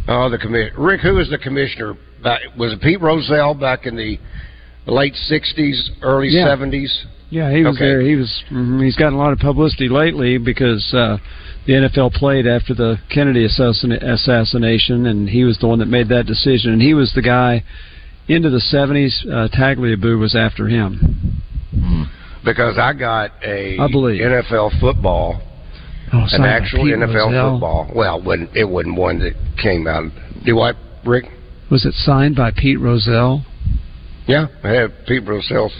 oh, 0.07 0.29
the 0.29 0.37
commi- 0.37 0.71
Rick. 0.77 1.01
Who 1.01 1.15
was 1.15 1.29
the 1.29 1.37
commissioner? 1.37 1.95
Back, 2.23 2.41
was 2.57 2.73
it 2.73 2.81
Pete 2.81 2.99
Rozelle 3.01 3.53
back 3.53 3.85
in 3.85 3.95
the 3.95 4.17
late 4.87 5.13
'60s, 5.29 5.89
early 6.01 6.29
Yeah. 6.29 6.47
'70s? 6.47 7.05
Yeah, 7.29 7.51
he 7.51 7.63
was 7.63 7.75
Okay. 7.75 7.85
there. 7.85 8.01
He 8.01 8.15
was. 8.15 8.43
mhm, 8.49 8.83
He's 8.83 8.95
gotten 8.95 9.15
a 9.15 9.17
lot 9.17 9.33
of 9.33 9.39
publicity 9.39 9.89
lately 9.89 10.37
because 10.37 10.93
uh, 10.93 11.17
the 11.65 11.73
NFL 11.73 12.13
played 12.13 12.47
after 12.47 12.73
the 12.73 12.99
Kennedy 13.09 13.43
assassin- 13.45 13.91
assassination, 13.91 15.05
and 15.07 15.29
he 15.29 15.43
was 15.43 15.57
the 15.59 15.67
one 15.67 15.79
that 15.79 15.87
made 15.89 16.07
that 16.09 16.25
decision. 16.25 16.71
And 16.71 16.81
he 16.81 16.93
was 16.93 17.11
the 17.13 17.21
guy 17.21 17.63
into 18.29 18.49
the 18.49 18.59
'70s. 18.61 19.25
Uh, 19.27 19.49
Tagliabue 19.49 20.17
was 20.19 20.35
after 20.35 20.67
him. 20.69 21.41
Because 22.45 22.77
I 22.77 22.93
got 22.93 23.31
a 23.43 23.77
I 23.77 23.87
believe. 23.91 24.21
NFL 24.21 24.79
football, 24.79 25.41
Oh, 26.13 26.25
an 26.31 26.43
actual 26.45 26.85
NFL 26.85 27.31
football. 27.53 27.91
Well, 27.93 28.19
it 28.19 28.23
wasn't, 28.23 28.55
it 28.55 28.63
wasn't 28.63 28.95
one 28.95 29.19
that 29.19 29.33
came 29.61 29.85
out. 29.87 30.11
Do 30.45 30.55
what, 30.55 30.77
Rick? 31.05 31.25
Was 31.69 31.85
it 31.85 31.93
signed 31.93 32.37
by 32.37 32.51
Pete 32.55 32.79
Rozelle? 32.79 33.43
Yeah, 34.27 34.47
I 34.63 34.69
had 34.69 35.06
Pete 35.06 35.25
Rozelle's 35.25 35.73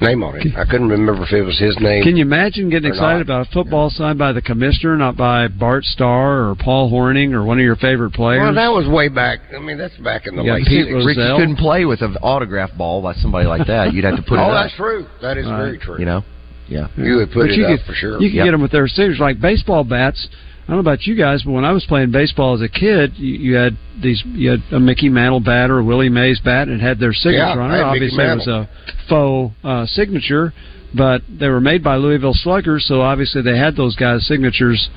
name 0.00 0.22
on 0.22 0.36
it. 0.36 0.56
I 0.56 0.64
couldn't 0.64 0.88
remember 0.88 1.22
if 1.24 1.32
it 1.32 1.42
was 1.42 1.58
his 1.58 1.76
name. 1.80 2.02
Can 2.02 2.16
you 2.16 2.22
imagine 2.22 2.70
getting 2.70 2.88
excited 2.90 3.26
not. 3.26 3.42
about 3.42 3.46
a 3.48 3.50
football 3.50 3.90
signed 3.90 4.18
by 4.18 4.32
the 4.32 4.42
commissioner, 4.42 4.96
not 4.96 5.16
by 5.16 5.48
Bart 5.48 5.84
Starr 5.84 6.48
or 6.48 6.54
Paul 6.54 6.90
Hornung 6.90 7.32
or 7.32 7.44
one 7.44 7.58
of 7.58 7.64
your 7.64 7.76
favorite 7.76 8.12
players? 8.12 8.40
Well, 8.42 8.54
that 8.54 8.68
was 8.68 8.88
way 8.88 9.08
back. 9.08 9.40
I 9.54 9.58
mean, 9.58 9.78
that's 9.78 9.96
back 9.98 10.26
in 10.26 10.36
the 10.36 10.42
You 10.42 10.50
got 10.50 10.54
late 10.60 10.66
Pete 10.66 10.86
60s. 10.86 11.06
Rick, 11.06 11.16
you 11.16 11.36
couldn't 11.36 11.56
play 11.56 11.84
with 11.84 12.02
an 12.02 12.16
autograph 12.22 12.70
ball 12.76 13.02
by 13.02 13.14
somebody 13.14 13.46
like 13.46 13.66
that. 13.66 13.92
You'd 13.92 14.04
have 14.04 14.16
to 14.16 14.22
put 14.22 14.38
oh, 14.38 14.42
it 14.42 14.44
oh, 14.44 14.50
up. 14.50 14.64
that's 14.64 14.76
true. 14.76 15.06
That 15.22 15.38
is 15.38 15.46
very 15.46 15.78
true. 15.78 15.98
You 15.98 16.06
know, 16.06 16.22
yeah. 16.68 16.88
You 16.96 17.16
would 17.16 17.28
put 17.30 17.48
but 17.48 17.50
it 17.50 17.58
you 17.58 17.66
up 17.66 17.78
could, 17.78 17.86
for 17.86 17.94
sure. 17.94 18.20
You 18.20 18.28
can 18.28 18.36
Yep. 18.38 18.44
get 18.46 18.50
them 18.52 18.62
with 18.62 18.72
their 18.72 18.88
signatures, 18.88 19.20
like 19.20 19.40
baseball 19.40 19.84
bats. 19.84 20.28
I 20.68 20.72
don't 20.72 20.84
know 20.84 20.90
about 20.90 21.06
you 21.06 21.16
guys, 21.16 21.42
but 21.44 21.52
when 21.52 21.64
I 21.64 21.72
was 21.72 21.86
playing 21.86 22.12
baseball 22.12 22.54
as 22.54 22.60
a 22.60 22.68
kid, 22.68 23.14
you, 23.16 23.34
you 23.38 23.54
had 23.54 23.78
these 24.02 24.22
you 24.26 24.50
had 24.50 24.60
a 24.70 24.78
Mickey 24.78 25.08
Mantle 25.08 25.40
bat 25.40 25.70
or 25.70 25.78
a 25.78 25.84
Willie 25.84 26.10
Mays 26.10 26.40
bat, 26.40 26.68
and 26.68 26.78
it 26.78 26.84
had 26.84 26.98
their 26.98 27.14
signature 27.14 27.38
Yeah, 27.38 27.58
on 27.58 27.70
it. 27.70 27.80
Obviously, 27.80 28.22
it 28.22 28.34
was 28.34 28.46
a 28.46 28.68
faux 29.08 29.54
uh, 29.64 29.86
signature, 29.86 30.52
but 30.94 31.22
they 31.26 31.48
were 31.48 31.62
made 31.62 31.82
by 31.82 31.96
Louisville 31.96 32.34
Sluggers, 32.34 32.84
so 32.86 33.00
obviously 33.00 33.40
they 33.40 33.56
had 33.56 33.76
those 33.76 33.96
guys' 33.96 34.26
signatures. 34.26 34.90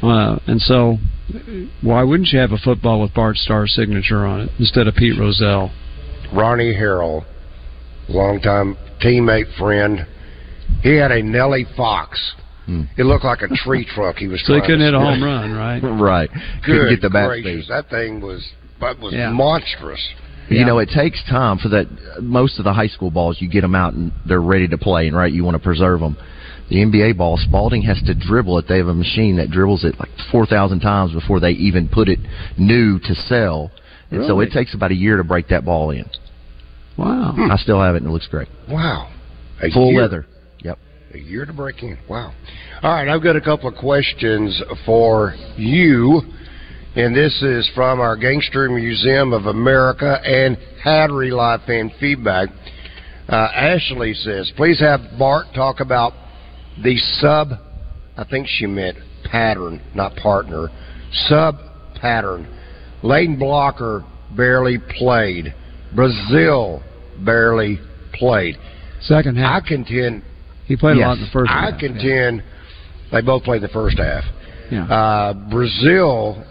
Uh, 0.00 0.38
and 0.46 0.60
so, 0.60 0.98
why 1.82 2.04
wouldn't 2.04 2.28
you 2.28 2.38
have 2.38 2.52
a 2.52 2.58
football 2.58 3.00
with 3.02 3.12
Bart 3.12 3.36
Starr's 3.36 3.74
signature 3.74 4.24
on 4.24 4.42
it 4.42 4.50
instead 4.60 4.86
of 4.86 4.94
Pete 4.94 5.18
Rozelle? 5.18 5.72
Ronnie 6.32 6.72
Harrell, 6.72 7.24
longtime 8.08 8.76
teammate, 9.02 9.58
friend. 9.58 10.06
He 10.84 10.94
had 10.94 11.10
a 11.10 11.20
Nellie 11.20 11.66
Fox. 11.76 12.34
It 12.96 13.04
looked 13.04 13.24
like 13.24 13.42
a 13.42 13.48
tree 13.48 13.84
trunk 13.94 14.16
he 14.18 14.26
was 14.26 14.44
So 14.44 14.54
he 14.54 14.60
couldn't 14.60 14.80
to 14.80 14.84
hit 14.86 14.94
a 14.94 14.98
home 14.98 15.22
run, 15.22 15.52
right? 15.52 15.78
right. 15.82 16.30
Couldn't 16.64 16.80
Good 16.82 16.90
get 16.90 17.00
the 17.02 17.10
bat 17.10 17.28
gracious, 17.28 17.64
speed. 17.66 17.72
That 17.72 17.88
thing 17.90 18.20
was 18.20 18.44
that 18.80 18.98
was 18.98 19.14
Yeah. 19.14 19.30
monstrous. 19.30 20.00
You 20.48 20.64
know, 20.64 20.78
it 20.78 20.88
takes 20.94 21.22
time 21.28 21.58
for 21.58 21.68
that. 21.70 21.86
Most 22.22 22.58
of 22.58 22.64
the 22.64 22.72
high 22.72 22.86
school 22.86 23.10
balls, 23.10 23.36
you 23.40 23.48
get 23.48 23.62
them 23.62 23.74
out 23.74 23.94
and 23.94 24.12
they're 24.26 24.40
ready 24.40 24.68
to 24.68 24.78
play, 24.78 25.08
and 25.08 25.16
right, 25.16 25.32
you 25.32 25.42
want 25.44 25.56
to 25.56 25.62
preserve 25.62 25.98
them. 26.00 26.16
The 26.68 26.76
NBA 26.84 27.16
ball, 27.16 27.36
Spalding 27.36 27.82
has 27.82 28.00
to 28.06 28.14
dribble 28.14 28.58
it. 28.58 28.66
They 28.68 28.78
have 28.78 28.88
a 28.88 28.94
machine 28.94 29.36
that 29.36 29.50
dribbles 29.50 29.84
it 29.84 29.98
like 29.98 30.08
four 30.32 30.46
thousand 30.46 30.80
times 30.80 31.12
before 31.12 31.38
they 31.40 31.50
even 31.52 31.88
put 31.88 32.08
it 32.08 32.18
new 32.58 32.98
to 33.00 33.14
sell, 33.14 33.70
and 34.10 34.24
so 34.26 34.40
it 34.40 34.50
takes 34.52 34.74
about 34.74 34.90
a 34.90 34.94
year 34.96 35.16
to 35.16 35.24
break 35.24 35.48
that 35.48 35.64
ball 35.64 35.90
in. 35.90 36.04
Wow! 36.96 37.34
I 37.50 37.56
still 37.56 37.80
have 37.80 37.94
it, 37.94 37.98
and 37.98 38.06
it 38.08 38.10
looks 38.12 38.26
great. 38.28 38.48
Wow. 38.68 39.08
A 39.62 39.70
Full 39.70 39.90
year. 39.92 40.02
leather. 40.02 40.26
A 41.16 41.18
year 41.18 41.46
to 41.46 41.52
break 41.54 41.82
in. 41.82 41.96
Wow. 42.10 42.34
All 42.82 42.92
right, 42.92 43.08
I've 43.08 43.22
got 43.22 43.36
a 43.36 43.40
couple 43.40 43.70
of 43.70 43.74
questions 43.76 44.62
for 44.84 45.34
you. 45.56 46.20
And 46.94 47.16
this 47.16 47.42
is 47.42 47.70
from 47.74 48.00
our 48.00 48.18
Gangster 48.18 48.68
Museum 48.68 49.32
of 49.32 49.46
America 49.46 50.20
and 50.22 50.58
Hattery 50.84 51.32
Live 51.32 51.62
fan 51.66 51.90
feedback. 51.98 52.50
Uh, 53.30 53.48
Ashley 53.54 54.12
says, 54.12 54.52
please 54.58 54.78
have 54.80 55.00
Bart 55.18 55.46
talk 55.54 55.80
about 55.80 56.12
the 56.84 56.98
sub, 57.18 57.52
I 58.18 58.24
think 58.24 58.46
she 58.46 58.66
meant 58.66 58.98
pattern, 59.24 59.80
not 59.94 60.16
partner, 60.16 60.68
sub 61.28 61.54
pattern. 61.98 62.46
Layden 63.02 63.38
Blocker 63.38 64.04
barely 64.36 64.76
played. 64.98 65.54
Brazile 65.94 66.82
barely 67.24 67.80
played. 68.12 68.56
Second 69.00 69.38
half. 69.38 69.62
I 69.62 69.66
contend. 69.66 70.22
He 70.66 70.76
played 70.76 70.96
a 70.96 71.00
lot 71.00 71.18
in 71.18 71.24
the 71.24 71.30
first 71.32 71.50
I 71.50 71.70
half, 71.70 71.80
contend 71.80 72.42
they 73.12 73.20
both 73.20 73.44
played 73.44 73.62
the 73.62 73.68
first 73.68 73.98
half. 73.98 74.24
Yeah. 74.70 74.84
Uh, 74.84 75.34
Brazile 75.48 76.44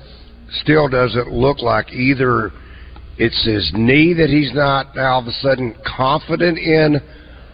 still 0.61 0.87
doesn't 0.87 1.31
look 1.31 1.61
like 1.61 1.91
either 1.91 2.51
it's 3.17 3.45
his 3.45 3.71
knee 3.73 4.13
that 4.13 4.29
he's 4.29 4.53
not 4.53 4.95
now 4.95 5.13
all 5.15 5.21
of 5.21 5.27
a 5.27 5.31
sudden 5.31 5.75
confident 5.85 6.57
in, 6.57 6.99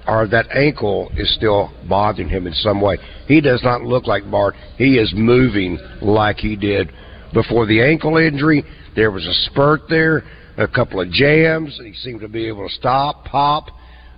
or 0.07 0.27
that 0.27 0.47
ankle 0.55 1.11
is 1.15 1.33
still 1.35 1.71
bothering 1.87 2.29
him 2.29 2.47
in 2.47 2.53
some 2.53 2.81
way. 2.81 2.97
He 3.27 3.41
does 3.41 3.63
not 3.63 3.81
look 3.81 4.07
like 4.07 4.29
Bart. 4.29 4.55
He 4.77 4.97
is 4.97 5.13
moving 5.15 5.77
like 6.01 6.37
he 6.37 6.55
did 6.55 6.91
before 7.33 7.65
the 7.65 7.81
ankle 7.81 8.17
injury. 8.17 8.63
There 8.95 9.11
was 9.11 9.25
a 9.25 9.33
spurt 9.49 9.81
there, 9.89 10.23
a 10.57 10.67
couple 10.67 10.99
of 10.99 11.11
jams. 11.11 11.79
He 11.83 11.93
seemed 11.93 12.21
to 12.21 12.27
be 12.27 12.47
able 12.47 12.67
to 12.67 12.73
stop, 12.73 13.25
pop, 13.25 13.67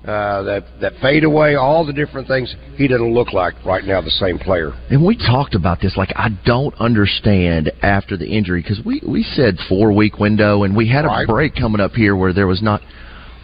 uh, 0.05 0.43
that 0.43 0.65
that 0.81 0.93
fadeaway, 1.01 1.53
all 1.55 1.85
the 1.85 1.93
different 1.93 2.27
things. 2.27 2.53
He 2.75 2.87
doesn't 2.87 3.13
look 3.13 3.31
like 3.31 3.53
right 3.65 3.83
now 3.85 4.01
the 4.01 4.09
same 4.09 4.37
player. 4.37 4.73
And 4.89 5.05
we 5.05 5.15
talked 5.15 5.55
about 5.55 5.79
this. 5.79 5.95
Like, 5.95 6.11
I 6.15 6.29
don't 6.45 6.75
understand 6.79 7.71
after 7.81 8.17
the 8.17 8.27
injury 8.27 8.61
because 8.61 8.81
we 8.85 9.01
we 9.07 9.23
said 9.23 9.57
four 9.69 9.93
week 9.93 10.19
window, 10.19 10.63
and 10.63 10.75
we 10.75 10.89
had 10.89 11.05
a 11.05 11.07
Right. 11.07 11.27
break 11.27 11.55
coming 11.55 11.79
up 11.79 11.93
here 11.93 12.15
where 12.15 12.33
there 12.33 12.47
was 12.47 12.61
not. 12.61 12.81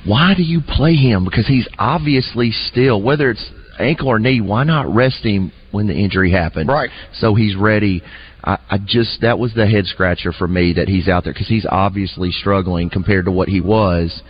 Why 0.06 0.34
do 0.36 0.44
you 0.44 0.62
play 0.62 0.96
him? 0.96 1.26
Because 1.26 1.48
he's 1.48 1.68
obviously 1.78 2.52
still, 2.52 3.02
whether 3.02 3.30
it's 3.32 3.46
ankle 3.80 4.08
or 4.08 4.20
knee. 4.20 4.42
Why 4.42 4.64
not 4.64 4.94
rest 4.94 5.24
him 5.24 5.52
when 5.72 5.88
the 5.88 5.94
injury 5.94 6.32
happened? 6.32 6.70
Right. 6.70 6.90
So 7.14 7.36
he's 7.36 7.56
ready. 7.56 8.02
I, 8.44 8.58
I 8.70 8.78
just 8.86 9.22
that 9.22 9.38
was 9.38 9.54
the 9.54 9.68
head 9.68 9.86
scratcher 9.86 10.32
for 10.32 10.48
me 10.48 10.74
that 10.74 10.88
he's 10.88 11.08
out 11.08 11.24
there 11.24 11.34
because 11.34 11.48
he's 11.48 11.66
obviously 11.70 12.32
struggling 12.32 12.90
compared 12.90 13.26
to 13.26 13.32
what 13.32 13.50
he 13.50 13.62
was. 13.62 14.22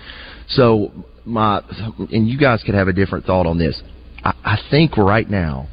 So 0.49 0.91
my 1.25 1.61
and 2.11 2.27
you 2.27 2.37
guys 2.37 2.63
could 2.63 2.75
have 2.75 2.87
a 2.87 2.93
different 2.93 3.25
thought 3.25 3.45
on 3.45 3.57
this. 3.57 3.81
I, 4.23 4.33
I 4.43 4.57
think 4.69 4.97
right 4.97 5.29
now 5.29 5.67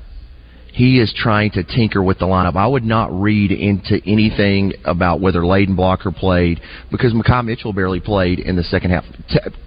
he 0.73 1.01
is 1.01 1.13
trying 1.17 1.51
to 1.53 1.65
tinker 1.65 2.03
with 2.03 2.19
the 2.19 2.27
lineup. 2.27 2.55
I 2.55 2.67
would 2.67 2.85
not 2.85 3.11
read 3.11 3.51
into 3.51 3.99
anything 4.07 4.75
about 4.85 5.21
whether 5.23 5.41
Layden 5.41 5.75
Blocker 5.75 6.13
played 6.13 6.61
because 6.91 7.15
Makai 7.15 7.43
Mitchell 7.47 7.73
barely 7.73 7.99
played 8.01 8.39
in 8.41 8.57
the 8.57 8.63
second 8.63 8.91
half. 8.91 9.05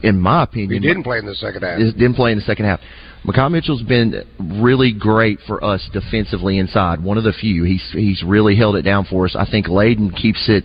In 0.03 0.20
my 0.20 0.43
opinion, 0.43 0.84
He 0.84 0.88
didn't 0.88 1.03
play 1.03 1.18
in 1.18 1.26
the 1.26 1.34
second 1.34 1.64
half. 1.64 1.80
didn't 1.80 2.14
play 2.14 2.32
in 2.32 2.38
the 2.38 2.43
second 2.43 2.66
half. 2.66 2.80
Makai 3.26 3.51
Mitchell's 3.51 3.82
been 3.82 4.24
really 4.62 4.93
great 4.93 5.39
for 5.47 5.64
us 5.64 5.89
defensively 5.91 6.60
inside. 6.60 7.03
One 7.03 7.18
of 7.18 7.24
the 7.24 7.34
few. 7.34 7.64
He's 7.64 7.84
he's 7.91 8.24
really 8.24 8.55
held 8.55 8.76
it 8.76 8.84
down 8.84 9.05
for 9.05 9.26
us. 9.26 9.36
I 9.36 9.49
think 9.49 9.66
Layden 9.66 10.16
keeps 10.16 10.47
it. 10.47 10.64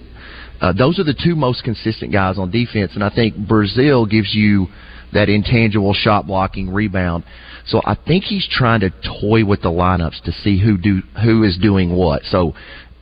Uh, 0.61 0.73
those 0.73 0.99
are 0.99 1.05
the 1.05 1.15
two 1.15 1.35
most 1.35 1.65
consistent 1.65 2.13
guys 2.13 2.39
on 2.39 2.51
defense, 2.51 2.93
and 2.95 3.05
I 3.05 3.11
think 3.11 3.35
Brazile 3.35 4.09
gives 4.09 4.35
you 4.35 4.69
that 5.13 5.29
intangible 5.29 5.95
shot 5.95 6.27
blocking 6.27 6.73
rebound. 6.73 7.25
So 7.67 7.81
I 7.85 7.95
think 7.95 8.25
he's 8.25 8.47
trying 8.51 8.81
to 8.81 8.91
toy 9.21 9.45
with 9.45 9.63
the 9.63 9.71
lineups 9.71 10.23
to 10.25 10.33
see 10.33 10.61
who 10.61 10.77
do 10.77 11.03
who 11.23 11.45
is 11.45 11.57
doing 11.59 11.95
what. 11.95 12.23
So 12.25 12.55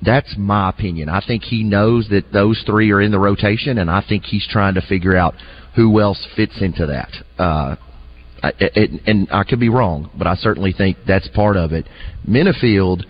that's 0.04 0.34
my 0.36 0.68
opinion. 0.68 1.08
I 1.08 1.22
think 1.24 1.42
he 1.44 1.62
knows 1.62 2.08
that 2.10 2.32
those 2.32 2.62
three 2.66 2.90
are 2.90 3.00
in 3.00 3.12
the 3.12 3.18
rotation, 3.18 3.78
and 3.78 3.90
I 3.90 4.04
think 4.06 4.24
he's 4.24 4.46
trying 4.48 4.74
to 4.74 4.82
figure 4.82 5.16
out 5.16 5.34
who 5.74 6.00
else 6.00 6.26
fits 6.36 6.60
into 6.60 6.86
that. 6.86 7.10
Uh, 7.38 7.76
I, 8.42 8.52
it, 8.58 9.02
and 9.06 9.28
I 9.30 9.44
could 9.44 9.60
be 9.60 9.68
wrong, 9.68 10.10
but 10.16 10.26
I 10.26 10.34
certainly 10.34 10.72
think 10.72 10.96
that's 11.06 11.28
part 11.28 11.56
of 11.56 11.72
it. 11.72 11.86
Menifield, 12.28 13.04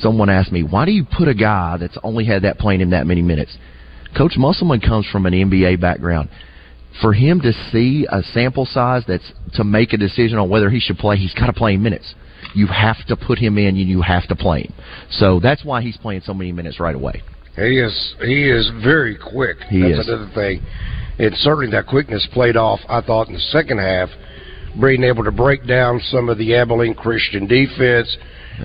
someone 0.00 0.30
asked 0.30 0.52
me, 0.52 0.62
why 0.62 0.84
do 0.84 0.92
you 0.92 1.04
put 1.04 1.28
a 1.28 1.34
guy 1.34 1.76
that's 1.78 1.96
only 2.02 2.24
had 2.24 2.42
that 2.42 2.58
playing 2.58 2.80
him 2.80 2.90
that 2.90 3.06
many 3.06 3.22
minutes? 3.22 3.56
Coach 4.16 4.34
Musselman 4.36 4.80
comes 4.80 5.06
from 5.06 5.26
an 5.26 5.32
NBA 5.32 5.80
background. 5.80 6.28
For 7.02 7.12
him 7.12 7.40
to 7.42 7.52
see 7.70 8.06
a 8.10 8.22
sample 8.22 8.66
size 8.66 9.04
that's 9.06 9.32
to 9.54 9.64
make 9.64 9.92
a 9.92 9.96
decision 9.96 10.38
on 10.38 10.48
whether 10.48 10.70
he 10.70 10.80
should 10.80 10.98
play, 10.98 11.16
he's 11.16 11.34
got 11.34 11.46
to 11.46 11.52
play 11.52 11.74
in 11.74 11.82
minutes. 11.82 12.14
You 12.54 12.66
have 12.66 13.04
to 13.06 13.16
put 13.16 13.38
him 13.38 13.58
in, 13.58 13.76
and 13.76 13.78
you 13.78 14.02
have 14.02 14.26
to 14.28 14.36
play 14.36 14.62
him. 14.62 14.74
So 15.10 15.38
that's 15.38 15.64
why 15.64 15.82
he's 15.82 15.96
playing 15.96 16.22
so 16.24 16.34
many 16.34 16.50
minutes 16.50 16.80
right 16.80 16.94
away. 16.94 17.22
He 17.56 17.78
is 17.78 18.14
he 18.20 18.48
is 18.48 18.70
very 18.82 19.16
quick. 19.16 19.58
He 19.68 19.82
That's 19.82 20.00
is. 20.00 20.08
another 20.08 20.30
thing. 20.34 20.62
And 21.18 21.34
certainly 21.38 21.70
that 21.72 21.86
quickness 21.86 22.26
played 22.32 22.56
off, 22.56 22.80
I 22.88 23.00
thought, 23.00 23.26
in 23.28 23.34
the 23.34 23.40
second 23.40 23.78
half, 23.78 24.08
being 24.80 25.02
able 25.02 25.24
to 25.24 25.32
break 25.32 25.66
down 25.66 26.00
some 26.10 26.28
of 26.28 26.38
the 26.38 26.54
Abilene 26.54 26.94
Christian 26.94 27.46
defense, 27.48 28.16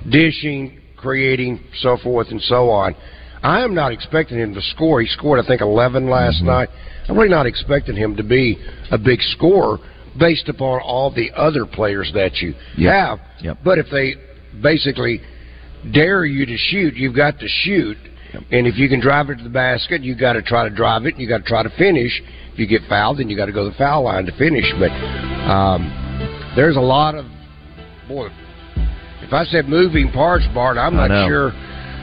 dishing, 0.10 0.80
creating, 1.04 1.60
so 1.82 1.98
forth 1.98 2.30
and 2.32 2.42
so 2.42 2.70
on. 2.70 2.96
I 3.44 3.62
am 3.62 3.76
not 3.76 3.92
expecting 3.92 4.38
him 4.40 4.54
to 4.56 4.62
score. 4.62 5.02
He 5.02 5.08
scored, 5.08 5.44
I 5.44 5.46
think, 5.46 5.62
11 5.62 6.10
last 6.10 6.38
Mm-hmm. 6.38 6.46
night. 6.48 6.70
I'm 7.10 7.18
really 7.18 7.30
not 7.30 7.46
expecting 7.46 7.96
him 7.98 8.16
to 8.16 8.24
be 8.24 8.58
a 8.90 8.98
big 8.98 9.20
scorer 9.36 9.78
based 10.18 10.48
upon 10.48 10.80
all 10.82 11.12
the 11.14 11.30
other 11.36 11.66
players 11.66 12.10
that 12.14 12.38
you 12.38 12.54
Yep. 12.78 12.94
have. 12.94 13.20
Yep. 13.42 13.58
But 13.66 13.78
if 13.80 13.88
they 13.92 14.16
basically 14.62 15.20
dare 15.92 16.24
you 16.24 16.46
to 16.46 16.56
shoot, 16.58 16.96
you've 16.96 17.16
got 17.16 17.38
to 17.40 17.48
shoot. 17.48 17.98
And 18.52 18.66
if 18.66 18.78
you 18.78 18.88
can 18.88 19.00
drive 19.02 19.30
it 19.30 19.36
to 19.40 19.44
the 19.44 19.50
basket, 19.50 20.02
you've 20.02 20.20
got 20.20 20.34
to 20.34 20.42
try 20.42 20.64
to 20.68 20.74
drive 20.74 21.06
it. 21.06 21.18
You've 21.20 21.30
got 21.30 21.40
to 21.40 21.44
try 21.44 21.62
to 21.64 21.70
finish. 21.78 22.22
If 22.54 22.58
you 22.60 22.66
get 22.68 22.82
fouled, 22.88 23.18
then 23.20 23.30
you 23.30 23.36
got 23.36 23.48
to 23.48 23.52
go 23.52 23.66
to 23.66 23.70
the 23.72 23.76
foul 23.78 24.04
line 24.06 24.26
to 24.26 24.32
finish. 24.38 24.66
But 24.80 24.92
um, 25.52 26.54
there's 26.56 26.78
a 26.78 26.82
lot 26.82 27.14
of 27.16 27.26
boy. 28.08 28.30
If 29.34 29.38
I 29.40 29.46
said 29.50 29.68
moving 29.68 30.12
parts, 30.12 30.46
Bart, 30.54 30.78
I'm 30.78 30.94
I 30.94 31.08
not 31.08 31.26
know. 31.26 31.28
sure. 31.28 31.52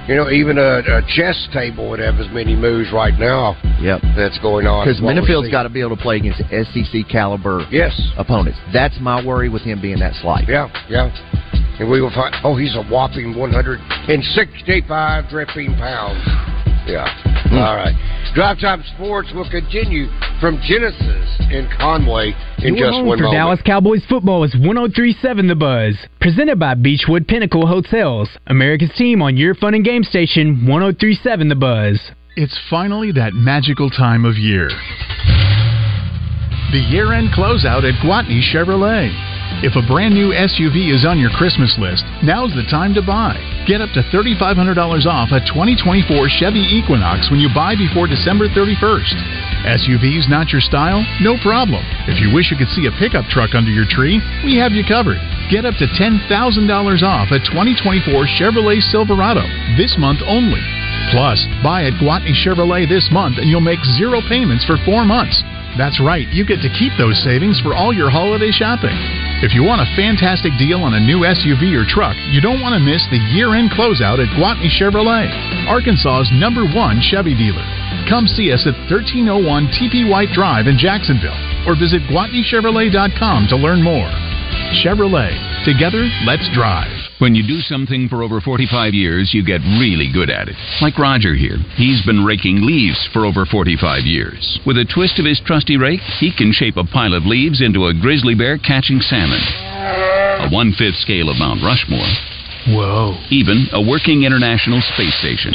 You 0.09 0.17
know, 0.17 0.31
even 0.31 0.59
a, 0.59 0.83
a 0.83 1.03
chess 1.15 1.39
table 1.55 1.89
would 1.91 2.01
have 2.01 2.17
as 2.17 2.27
many 2.35 2.57
moves 2.57 2.91
right 2.93 3.15
now. 3.17 3.55
Yep. 3.79 4.03
That's 4.17 4.37
going 4.41 4.67
on. 4.67 4.85
Because 4.85 4.99
as 4.99 5.03
what 5.05 5.15
we're 5.15 5.23
Menifield's 5.23 5.49
got 5.49 5.63
to 5.63 5.69
be 5.69 5.79
able 5.79 5.95
to 5.95 6.03
play 6.03 6.17
against 6.17 6.43
SEC 6.51 7.07
caliber 7.09 7.65
Yes. 7.71 7.95
opponents. 8.19 8.59
That's 8.73 8.99
my 9.01 9.25
worry 9.25 9.49
with 9.49 9.63
him 9.63 9.81
being 9.81 10.01
that 10.01 10.15
slight. 10.21 10.49
Yeah, 10.49 10.67
yeah. 10.89 11.07
And 11.79 11.89
we 11.89 12.01
will 12.03 12.11
find. 12.11 12.35
Oh, 12.43 12.57
he's 12.57 12.75
a 12.75 12.83
whopping 12.91 13.39
165 13.39 15.29
dripping 15.31 15.77
pounds. 15.77 16.27
Yeah. 16.91 17.07
Hmm. 17.49 17.59
All 17.59 17.77
right. 17.77 17.95
Drive 18.35 18.59
Time 18.61 18.83
Sports 18.95 19.31
will 19.35 19.49
continue 19.49 20.07
from 20.41 20.61
Genesis 20.67 21.29
in 21.51 21.69
Conway 21.79 22.33
in 22.59 22.75
Your 22.77 22.89
just 22.89 22.97
home 22.99 23.07
one 23.07 23.19
for 23.19 23.25
moment. 23.25 23.39
Dallas 23.39 23.61
Cowboys 23.65 24.05
football 24.09 24.45
is 24.45 24.55
1037 24.55 25.47
The 25.47 25.55
Buzz. 25.55 25.95
Presented 26.21 26.59
by 26.59 26.75
Beechwood 26.75 27.27
Pinnacle 27.27 27.67
Hotels, 27.67 28.29
America's 28.47 28.91
team 28.97 29.23
on 29.23 29.37
your 29.37 29.55
fun 29.55 29.75
and 29.75 29.85
game 29.85 30.03
station 30.03 30.67
1037 30.67 31.49
The 31.49 31.55
Buzz. 31.55 32.01
It's 32.37 32.59
finally 32.69 33.13
that 33.13 33.35
magical 33.35 33.91
time 33.91 34.25
of 34.25 34.37
year. 34.37 34.69
The 36.73 36.79
year 36.91 37.13
end 37.13 37.31
closeout 37.31 37.83
at 37.83 37.99
Gwatney 38.03 38.41
Chevrolet. 38.55 39.11
If 39.61 39.77
a 39.77 39.85
brand 39.85 40.17
new 40.17 40.33
SUV 40.33 40.89
is 40.89 41.05
on 41.05 41.21
your 41.21 41.29
Christmas 41.37 41.77
list, 41.77 42.01
now's 42.25 42.49
the 42.57 42.65
time 42.73 42.97
to 42.97 43.05
buy. 43.05 43.37
Get 43.69 43.85
up 43.85 43.93
to 43.93 44.01
$3,500 44.09 44.57
off 45.05 45.37
a 45.37 45.45
2024 45.45 46.09
Chevy 46.41 46.65
Equinox 46.65 47.29
when 47.29 47.45
you 47.45 47.53
buy 47.53 47.77
before 47.77 48.09
December 48.09 48.49
31st. 48.49 49.13
SUVs 49.85 50.33
not 50.33 50.49
your 50.49 50.65
style? 50.65 51.05
No 51.21 51.37
problem. 51.45 51.85
If 52.09 52.25
you 52.25 52.33
wish 52.33 52.49
you 52.49 52.57
could 52.57 52.73
see 52.73 52.89
a 52.89 52.97
pickup 52.97 53.29
truck 53.29 53.53
under 53.53 53.69
your 53.69 53.85
tree, 53.85 54.17
we 54.49 54.57
have 54.57 54.73
you 54.73 54.81
covered. 54.81 55.21
Get 55.53 55.69
up 55.69 55.77
to 55.77 55.93
$10,000 55.93 56.25
off 56.25 57.29
a 57.29 57.45
2024 57.45 58.17
Chevrolet 58.41 58.81
Silverado 58.89 59.45
this 59.77 59.93
month 60.01 60.25
only. 60.25 60.65
Plus, 61.13 61.37
buy 61.61 61.85
at 61.85 62.01
Gwatney 62.01 62.33
Chevrolet 62.33 62.89
this 62.89 63.13
month 63.13 63.37
and 63.37 63.53
you'll 63.53 63.61
make 63.61 63.85
zero 63.93 64.25
payments 64.25 64.65
for 64.65 64.81
four 64.89 65.05
months. 65.05 65.37
That's 65.77 66.01
right, 66.01 66.25
you 66.33 66.49
get 66.49 66.65
to 66.65 66.73
keep 66.73 66.97
those 66.97 67.21
savings 67.21 67.61
for 67.61 67.77
all 67.77 67.93
your 67.93 68.09
holiday 68.09 68.49
shopping. 68.57 68.97
If 69.41 69.57
you 69.57 69.65
want 69.65 69.81
a 69.81 69.89
fantastic 69.97 70.53
deal 70.61 70.85
on 70.85 70.93
a 70.93 71.01
new 71.01 71.25
SUV 71.25 71.73
or 71.73 71.89
truck, 71.89 72.13
you 72.29 72.45
don't 72.45 72.61
want 72.61 72.77
to 72.77 72.85
miss 72.85 73.01
the 73.09 73.17
year 73.33 73.57
end 73.57 73.73
closeout 73.73 74.21
at 74.21 74.29
Gwatney 74.37 74.69
Chevrolet, 74.69 75.33
Arkansas's 75.65 76.29
number 76.37 76.69
one 76.69 77.01
Chevy 77.01 77.33
dealer. 77.33 77.65
Come 78.05 78.29
see 78.29 78.53
us 78.53 78.69
at 78.69 78.77
1301 78.93 79.73
TP 79.73 80.05
White 80.05 80.29
Drive 80.37 80.67
in 80.67 80.77
Jacksonville 80.77 81.41
or 81.65 81.73
visit 81.73 82.05
GwatneyChevrolet.com 82.13 83.49
to 83.49 83.57
learn 83.57 83.81
more. 83.81 84.13
Chevrolet, 84.85 85.33
together, 85.65 86.05
let's 86.29 86.45
drive. 86.53 87.00
When 87.21 87.35
you 87.35 87.47
do 87.47 87.61
something 87.61 88.09
for 88.09 88.23
over 88.23 88.41
45 88.41 88.95
years, 88.95 89.35
you 89.35 89.45
get 89.45 89.61
really 89.77 90.09
good 90.11 90.31
at 90.31 90.49
it. 90.49 90.57
Like 90.81 90.97
Roger 90.97 91.35
here. 91.35 91.59
He's 91.77 92.01
been 92.07 92.25
raking 92.25 92.65
leaves 92.65 92.97
for 93.13 93.27
over 93.27 93.45
45 93.45 94.05
years. 94.09 94.59
With 94.65 94.79
a 94.79 94.89
twist 94.89 95.19
of 95.19 95.27
his 95.27 95.39
trusty 95.45 95.77
rake, 95.77 96.01
he 96.01 96.33
can 96.33 96.51
shape 96.51 96.79
a 96.79 96.85
pile 96.85 97.13
of 97.13 97.27
leaves 97.27 97.61
into 97.61 97.89
a 97.89 97.93
grizzly 97.93 98.35
bear 98.35 98.57
catching 98.57 99.03
salmon. 99.03 99.37
A 99.37 100.49
one 100.49 100.73
fifth 100.73 100.97
scale 100.97 101.29
of 101.29 101.37
Mount 101.37 101.61
Rushmore. 101.63 102.09
Whoa. 102.73 103.13
Even 103.29 103.69
a 103.73 103.85
working 103.85 104.25
International 104.25 104.81
Space 104.97 105.19
Station. 105.21 105.53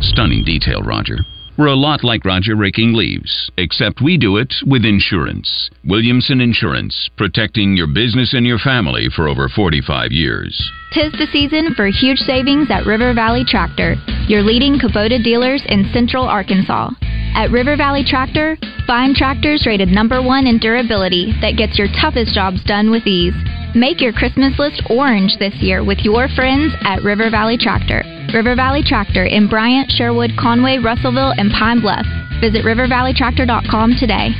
Stunning 0.00 0.42
detail, 0.42 0.80
Roger. 0.80 1.18
We're 1.62 1.68
a 1.68 1.76
lot 1.76 2.02
like 2.02 2.24
Roger 2.24 2.56
raking 2.56 2.92
leaves, 2.92 3.48
except 3.56 4.02
we 4.02 4.18
do 4.18 4.36
it 4.36 4.52
with 4.66 4.84
insurance. 4.84 5.70
Williamson 5.84 6.40
Insurance, 6.40 7.08
protecting 7.16 7.76
your 7.76 7.86
business 7.86 8.34
and 8.34 8.44
your 8.44 8.58
family 8.58 9.08
for 9.14 9.28
over 9.28 9.48
45 9.48 10.10
years. 10.10 10.60
Tis 10.90 11.12
the 11.12 11.28
season 11.30 11.72
for 11.76 11.86
huge 11.86 12.18
savings 12.18 12.68
at 12.68 12.84
River 12.84 13.14
Valley 13.14 13.44
Tractor, 13.46 13.94
your 14.26 14.42
leading 14.42 14.74
Kubota 14.80 15.22
dealers 15.22 15.62
in 15.68 15.88
central 15.92 16.24
Arkansas. 16.24 16.90
At 17.34 17.50
River 17.50 17.76
Valley 17.76 18.04
Tractor, 18.04 18.58
find 18.86 19.16
tractors 19.16 19.64
rated 19.66 19.88
number 19.88 20.20
one 20.20 20.46
in 20.46 20.58
durability 20.58 21.32
that 21.40 21.56
gets 21.56 21.78
your 21.78 21.88
toughest 22.00 22.34
jobs 22.34 22.62
done 22.64 22.90
with 22.90 23.06
ease. 23.06 23.34
Make 23.74 24.00
your 24.00 24.12
Christmas 24.12 24.52
list 24.58 24.82
orange 24.90 25.38
this 25.38 25.54
year 25.56 25.82
with 25.82 25.98
your 26.04 26.28
friends 26.28 26.74
at 26.84 27.02
River 27.02 27.30
Valley 27.30 27.56
Tractor. 27.56 28.04
River 28.34 28.54
Valley 28.54 28.82
Tractor 28.84 29.24
in 29.24 29.48
Bryant, 29.48 29.90
Sherwood, 29.90 30.32
Conway, 30.38 30.76
Russellville, 30.76 31.32
and 31.38 31.50
Pine 31.52 31.80
Bluff. 31.80 32.04
Visit 32.40 32.64
rivervalleytractor.com 32.64 33.96
today. 33.98 34.36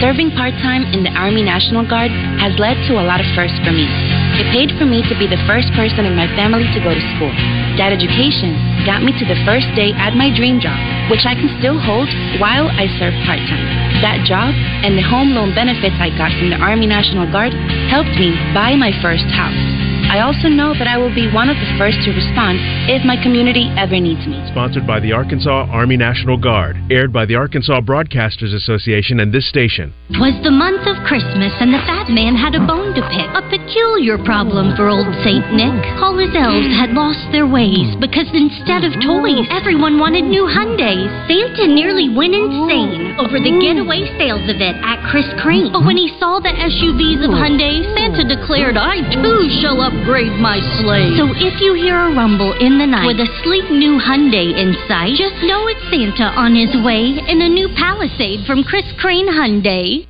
Serving 0.00 0.30
part 0.30 0.54
time 0.62 0.82
in 0.94 1.02
the 1.02 1.10
Army 1.10 1.42
National 1.42 1.82
Guard 1.82 2.10
has 2.38 2.58
led 2.58 2.74
to 2.86 2.94
a 2.94 3.04
lot 3.04 3.20
of 3.20 3.26
firsts 3.34 3.58
for 3.66 3.72
me. 3.72 4.21
It 4.40 4.48
paid 4.48 4.72
for 4.80 4.88
me 4.88 5.04
to 5.04 5.14
be 5.20 5.28
the 5.28 5.40
first 5.44 5.68
person 5.76 6.08
in 6.08 6.16
my 6.16 6.24
family 6.32 6.64
to 6.72 6.80
go 6.80 6.92
to 6.96 7.04
school. 7.16 7.32
That 7.76 7.92
education 7.92 8.56
got 8.88 9.04
me 9.04 9.12
to 9.12 9.24
the 9.28 9.36
first 9.44 9.68
day 9.76 9.92
at 10.00 10.16
my 10.16 10.32
dream 10.32 10.56
job, 10.56 10.76
which 11.12 11.28
I 11.28 11.36
can 11.36 11.52
still 11.60 11.76
hold 11.76 12.08
while 12.40 12.72
I 12.72 12.88
serve 12.96 13.12
part 13.28 13.40
time. 13.44 13.66
That 14.00 14.24
job 14.24 14.56
and 14.56 14.96
the 14.96 15.04
home 15.04 15.36
loan 15.36 15.54
benefits 15.54 15.96
I 16.00 16.08
got 16.16 16.32
from 16.40 16.48
the 16.48 16.56
Army 16.56 16.88
National 16.88 17.28
Guard 17.28 17.52
helped 17.92 18.16
me 18.16 18.32
buy 18.56 18.72
my 18.74 18.90
first 19.04 19.28
house. 19.36 19.91
I 20.12 20.20
also 20.20 20.52
know 20.52 20.76
that 20.76 20.84
I 20.84 21.00
will 21.00 21.14
be 21.16 21.32
one 21.32 21.48
of 21.48 21.56
the 21.56 21.72
first 21.80 21.96
to 22.04 22.12
respond 22.12 22.60
if 22.84 23.00
my 23.00 23.16
community 23.16 23.72
ever 23.80 23.96
needs 23.96 24.20
me. 24.28 24.36
Sponsored 24.52 24.84
by 24.84 25.00
the 25.00 25.08
Arkansas 25.08 25.72
Army 25.72 25.96
National 25.96 26.36
Guard. 26.36 26.76
Aired 26.92 27.16
by 27.16 27.24
the 27.24 27.40
Arkansas 27.40 27.80
Broadcasters 27.80 28.52
Association 28.52 29.24
and 29.24 29.32
this 29.32 29.48
station. 29.48 29.88
Twas 30.12 30.36
the 30.44 30.52
month 30.52 30.84
of 30.84 31.00
Christmas, 31.08 31.56
and 31.64 31.72
the 31.72 31.80
fat 31.88 32.12
man 32.12 32.36
had 32.36 32.52
a 32.52 32.60
bone 32.60 32.92
to 32.92 33.00
pick. 33.08 33.24
A 33.32 33.40
peculiar 33.48 34.20
problem 34.20 34.76
for 34.76 34.92
old 34.92 35.08
Saint 35.24 35.48
Nick. 35.56 35.80
All 36.04 36.20
his 36.20 36.36
elves 36.36 36.68
had 36.76 36.92
lost 36.92 37.24
their 37.32 37.48
ways 37.48 37.96
because 37.96 38.28
instead 38.36 38.84
of 38.84 38.92
toys, 39.00 39.48
everyone 39.48 39.96
wanted 39.96 40.28
new 40.28 40.44
Hyundais. 40.44 41.08
Santa 41.24 41.72
nearly 41.72 42.12
went 42.12 42.36
insane 42.36 43.16
over 43.16 43.40
the 43.40 43.56
getaway 43.64 44.04
sales 44.20 44.44
event 44.44 44.76
at 44.84 45.00
Chris 45.08 45.24
Crane. 45.40 45.72
But 45.72 45.88
when 45.88 45.96
he 45.96 46.12
saw 46.20 46.36
the 46.36 46.52
SUVs 46.52 47.24
of 47.24 47.32
Hyundai, 47.32 47.80
Santa 47.96 48.28
declared, 48.28 48.76
I 48.76 49.00
too 49.08 49.48
shall 49.64 49.80
upgrade 50.02 50.32
my 50.40 50.58
sleigh. 50.82 51.14
So 51.16 51.30
if 51.38 51.60
you 51.60 51.74
hear 51.74 51.94
a 51.94 52.14
rumble 52.14 52.52
in 52.58 52.78
the 52.78 52.86
night 52.86 53.06
with 53.06 53.22
a 53.22 53.30
sleek 53.42 53.70
new 53.70 54.02
Hyundai 54.02 54.50
in 54.58 54.74
sight, 54.90 55.14
just 55.14 55.38
know 55.46 55.70
it's 55.70 55.82
Santa 55.90 56.34
on 56.34 56.54
his 56.54 56.74
way 56.82 57.22
in 57.22 57.38
a 57.42 57.48
new 57.48 57.68
Palisade 57.78 58.44
from 58.46 58.64
Chris 58.64 58.84
Crane 58.98 59.30
Hyundai. 59.30 60.02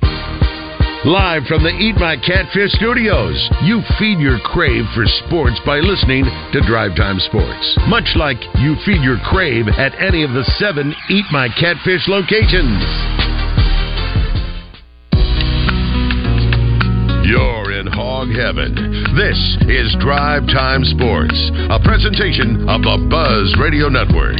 Live 1.05 1.45
from 1.45 1.61
the 1.61 1.75
Eat 1.77 1.95
My 1.97 2.15
Catfish 2.15 2.71
studios, 2.73 3.37
you 3.61 3.81
feed 3.99 4.17
your 4.19 4.39
crave 4.39 4.85
for 4.95 5.05
sports 5.25 5.59
by 5.65 5.77
listening 5.77 6.23
to 6.53 6.65
Drive 6.65 6.95
Time 6.95 7.19
Sports. 7.19 7.77
Much 7.87 8.15
like 8.15 8.39
you 8.57 8.75
feed 8.85 9.03
your 9.03 9.19
crave 9.29 9.67
at 9.67 9.93
any 10.01 10.23
of 10.23 10.31
the 10.31 10.47
seven 10.57 10.95
Eat 11.09 11.25
My 11.29 11.49
Catfish 11.59 12.07
locations. 12.07 12.81
In 17.73 17.87
hog 17.87 18.29
heaven. 18.29 18.75
This 19.17 19.57
is 19.65 19.95
Drive 19.99 20.45
Time 20.45 20.85
Sports, 20.85 21.33
a 21.73 21.81
presentation 21.81 22.69
of 22.69 22.85
the 22.85 23.01
Buzz 23.09 23.49
Radio 23.57 23.89
Network. 23.89 24.37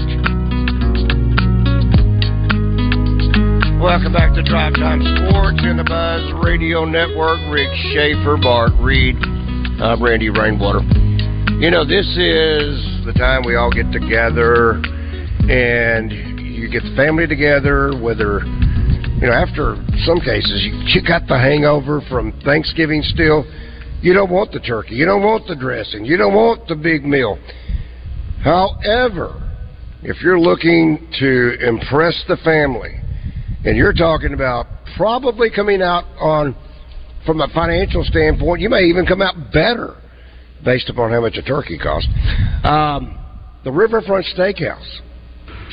Welcome 3.81 4.13
back 4.13 4.37
to 4.37 4.43
Drive 4.45 4.77
Time 4.77 5.01
Sports 5.01 5.65
in 5.65 5.81
the 5.81 5.83
Buzz 5.83 6.45
Radio 6.45 6.85
Network. 6.85 7.41
Rick 7.49 7.73
Schaefer, 7.89 8.37
Bart 8.37 8.71
Reed, 8.77 9.17
I'm 9.81 9.97
Randy 9.97 10.29
Rainwater. 10.29 10.85
You 11.57 11.71
know, 11.73 11.83
this 11.83 12.05
is 12.13 12.77
the 13.01 13.17
time 13.17 13.41
we 13.49 13.55
all 13.55 13.71
get 13.71 13.91
together 13.91 14.77
and 15.49 16.13
you 16.37 16.69
get 16.69 16.83
the 16.83 16.93
family 16.95 17.25
together, 17.25 17.97
whether, 17.97 18.45
you 19.23 19.29
know, 19.29 19.35
after 19.35 19.77
some 20.03 20.19
cases, 20.19 20.67
you, 20.67 20.73
you 20.99 21.07
got 21.07 21.27
the 21.29 21.39
hangover 21.39 22.01
from 22.09 22.37
Thanksgiving 22.43 23.01
still. 23.03 23.45
You 24.01 24.13
don't 24.13 24.29
want 24.29 24.51
the 24.51 24.59
turkey. 24.59 24.95
You 24.95 25.05
don't 25.05 25.23
want 25.23 25.47
the 25.47 25.55
dressing. 25.55 26.03
You 26.03 26.17
don't 26.17 26.33
want 26.33 26.67
the 26.67 26.75
big 26.75 27.05
meal. 27.05 27.39
However, 28.43 29.39
if 30.01 30.21
you're 30.21 30.37
looking 30.37 31.07
to 31.19 31.55
impress 31.65 32.21
the 32.27 32.35
family, 32.43 32.99
and 33.63 33.77
you're 33.77 33.93
talking 33.93 34.33
about 34.33 34.65
probably 34.97 35.49
coming 35.49 35.81
out 35.81 36.03
on 36.19 36.53
from 37.25 37.39
a 37.39 37.47
financial 37.53 38.03
standpoint, 38.03 38.59
you 38.59 38.67
may 38.67 38.81
even 38.81 39.05
come 39.05 39.21
out 39.21 39.35
better 39.53 39.95
based 40.65 40.89
upon 40.89 41.11
how 41.11 41.21
much 41.21 41.37
a 41.37 41.41
turkey 41.41 41.79
costs. 41.79 42.09
Um, 42.65 43.17
the 43.63 43.71
Riverfront 43.71 44.25
Steakhouse, 44.37 44.99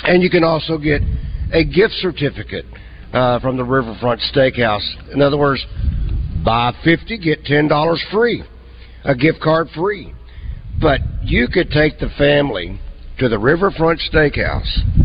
and 0.05 0.23
you 0.23 0.31
can 0.31 0.45
also 0.45 0.79
get 0.79 1.03
a 1.53 1.65
gift 1.65 1.95
certificate 1.95 2.65
uh, 3.13 3.41
from 3.41 3.57
the 3.57 3.65
Riverfront 3.65 4.21
Steakhouse. 4.35 5.13
In 5.13 5.23
other 5.23 5.39
words, 5.39 5.65
buy 6.45 6.73
fifty, 6.85 7.19
get 7.19 7.45
ten 7.45 7.69
dollars 7.69 8.03
free, 8.13 8.43
a 9.05 9.15
gift 9.15 9.41
card 9.41 9.69
free. 9.75 10.15
But 10.81 11.01
you 11.23 11.49
could 11.49 11.71
take 11.71 11.99
the 11.99 12.09
family 12.17 12.81
to 13.19 13.29
the 13.29 13.39
Riverfront 13.39 14.01
Steakhouse 14.13 15.01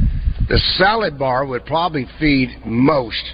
the 0.48 0.60
salad 0.78 1.18
bar 1.18 1.46
would 1.46 1.66
probably 1.66 2.08
feed 2.20 2.50
most 2.66 3.34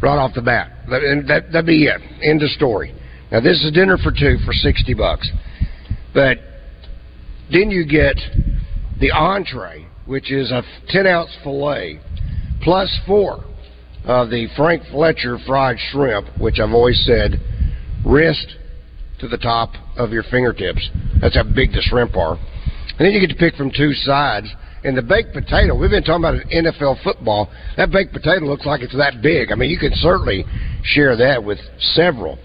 right 0.00 0.16
off 0.16 0.32
the 0.34 0.42
bat. 0.42 0.72
That, 0.88 1.48
that'd 1.52 1.66
be 1.66 1.84
it. 1.84 2.00
End 2.22 2.42
of 2.42 2.50
story. 2.50 2.94
Now 3.30 3.40
this 3.40 3.62
is 3.64 3.72
dinner 3.72 3.98
for 3.98 4.12
two 4.12 4.38
for 4.44 4.52
sixty 4.52 4.94
bucks, 4.94 5.28
but 6.14 6.38
then 7.50 7.70
you 7.70 7.84
get 7.84 8.16
the 9.00 9.10
entree, 9.10 9.86
which 10.06 10.32
is 10.32 10.50
a 10.50 10.62
ten 10.88 11.06
ounce 11.06 11.30
fillet, 11.42 12.00
plus 12.62 12.88
four 13.06 13.44
of 14.06 14.30
the 14.30 14.48
Frank 14.56 14.82
Fletcher 14.90 15.38
fried 15.46 15.76
shrimp, 15.90 16.28
which 16.38 16.58
I've 16.58 16.72
always 16.72 17.04
said 17.04 17.40
wrist 18.04 18.56
to 19.20 19.28
the 19.28 19.38
top 19.38 19.70
of 19.96 20.12
your 20.12 20.22
fingertips. 20.30 20.88
That's 21.20 21.34
how 21.34 21.42
big 21.42 21.72
the 21.72 21.82
shrimp 21.82 22.16
are. 22.16 22.34
And 22.98 23.00
then 23.00 23.12
you 23.12 23.20
get 23.20 23.32
to 23.32 23.38
pick 23.38 23.54
from 23.56 23.70
two 23.70 23.92
sides 23.92 24.48
and 24.86 24.96
the 24.96 25.02
baked 25.02 25.32
potato, 25.32 25.76
we've 25.76 25.90
been 25.90 26.04
talking 26.04 26.24
about 26.24 26.46
NFL 26.46 27.02
football. 27.02 27.50
That 27.76 27.90
baked 27.90 28.12
potato 28.12 28.46
looks 28.46 28.64
like 28.64 28.82
it's 28.82 28.96
that 28.96 29.20
big. 29.20 29.50
I 29.50 29.56
mean, 29.56 29.68
you 29.68 29.78
could 29.78 29.94
certainly 29.94 30.44
share 30.84 31.16
that 31.16 31.42
with 31.42 31.58
several. 31.94 32.38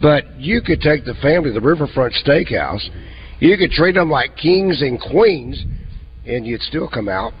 But 0.00 0.38
you 0.38 0.62
could 0.62 0.80
take 0.80 1.04
the 1.04 1.14
family 1.14 1.50
to 1.50 1.54
the 1.54 1.60
Riverfront 1.60 2.14
Steakhouse. 2.24 2.88
You 3.40 3.56
could 3.56 3.72
treat 3.72 3.96
them 3.96 4.08
like 4.08 4.36
kings 4.36 4.82
and 4.82 5.00
queens, 5.00 5.64
and 6.24 6.46
you'd 6.46 6.62
still 6.62 6.88
come 6.88 7.08
out 7.08 7.32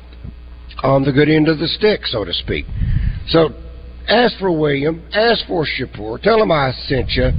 on 0.82 1.04
the 1.04 1.12
good 1.12 1.28
end 1.28 1.48
of 1.48 1.58
the 1.58 1.68
stick, 1.68 2.06
so 2.06 2.24
to 2.24 2.32
speak. 2.32 2.66
So 3.28 3.50
ask 4.08 4.38
for 4.38 4.50
William, 4.50 5.02
ask 5.12 5.46
for 5.46 5.64
Shapur. 5.64 6.20
Tell 6.20 6.42
him 6.42 6.50
I 6.52 6.72
sent 6.86 7.10
you. 7.10 7.30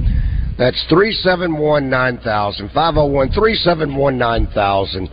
That's 0.58 0.82
371 0.88 1.90
9000. 1.90 2.68
501 2.68 3.28
371 3.28 4.18
9000. 4.18 5.08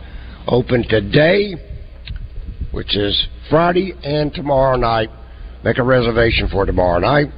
Open 0.46 0.84
today, 0.88 1.54
which 2.72 2.96
is 2.96 3.28
Friday 3.50 3.92
and 4.02 4.32
tomorrow 4.32 4.76
night. 4.76 5.10
Make 5.62 5.78
a 5.78 5.82
reservation 5.82 6.48
for 6.48 6.66
tomorrow 6.66 6.98
night 6.98 7.28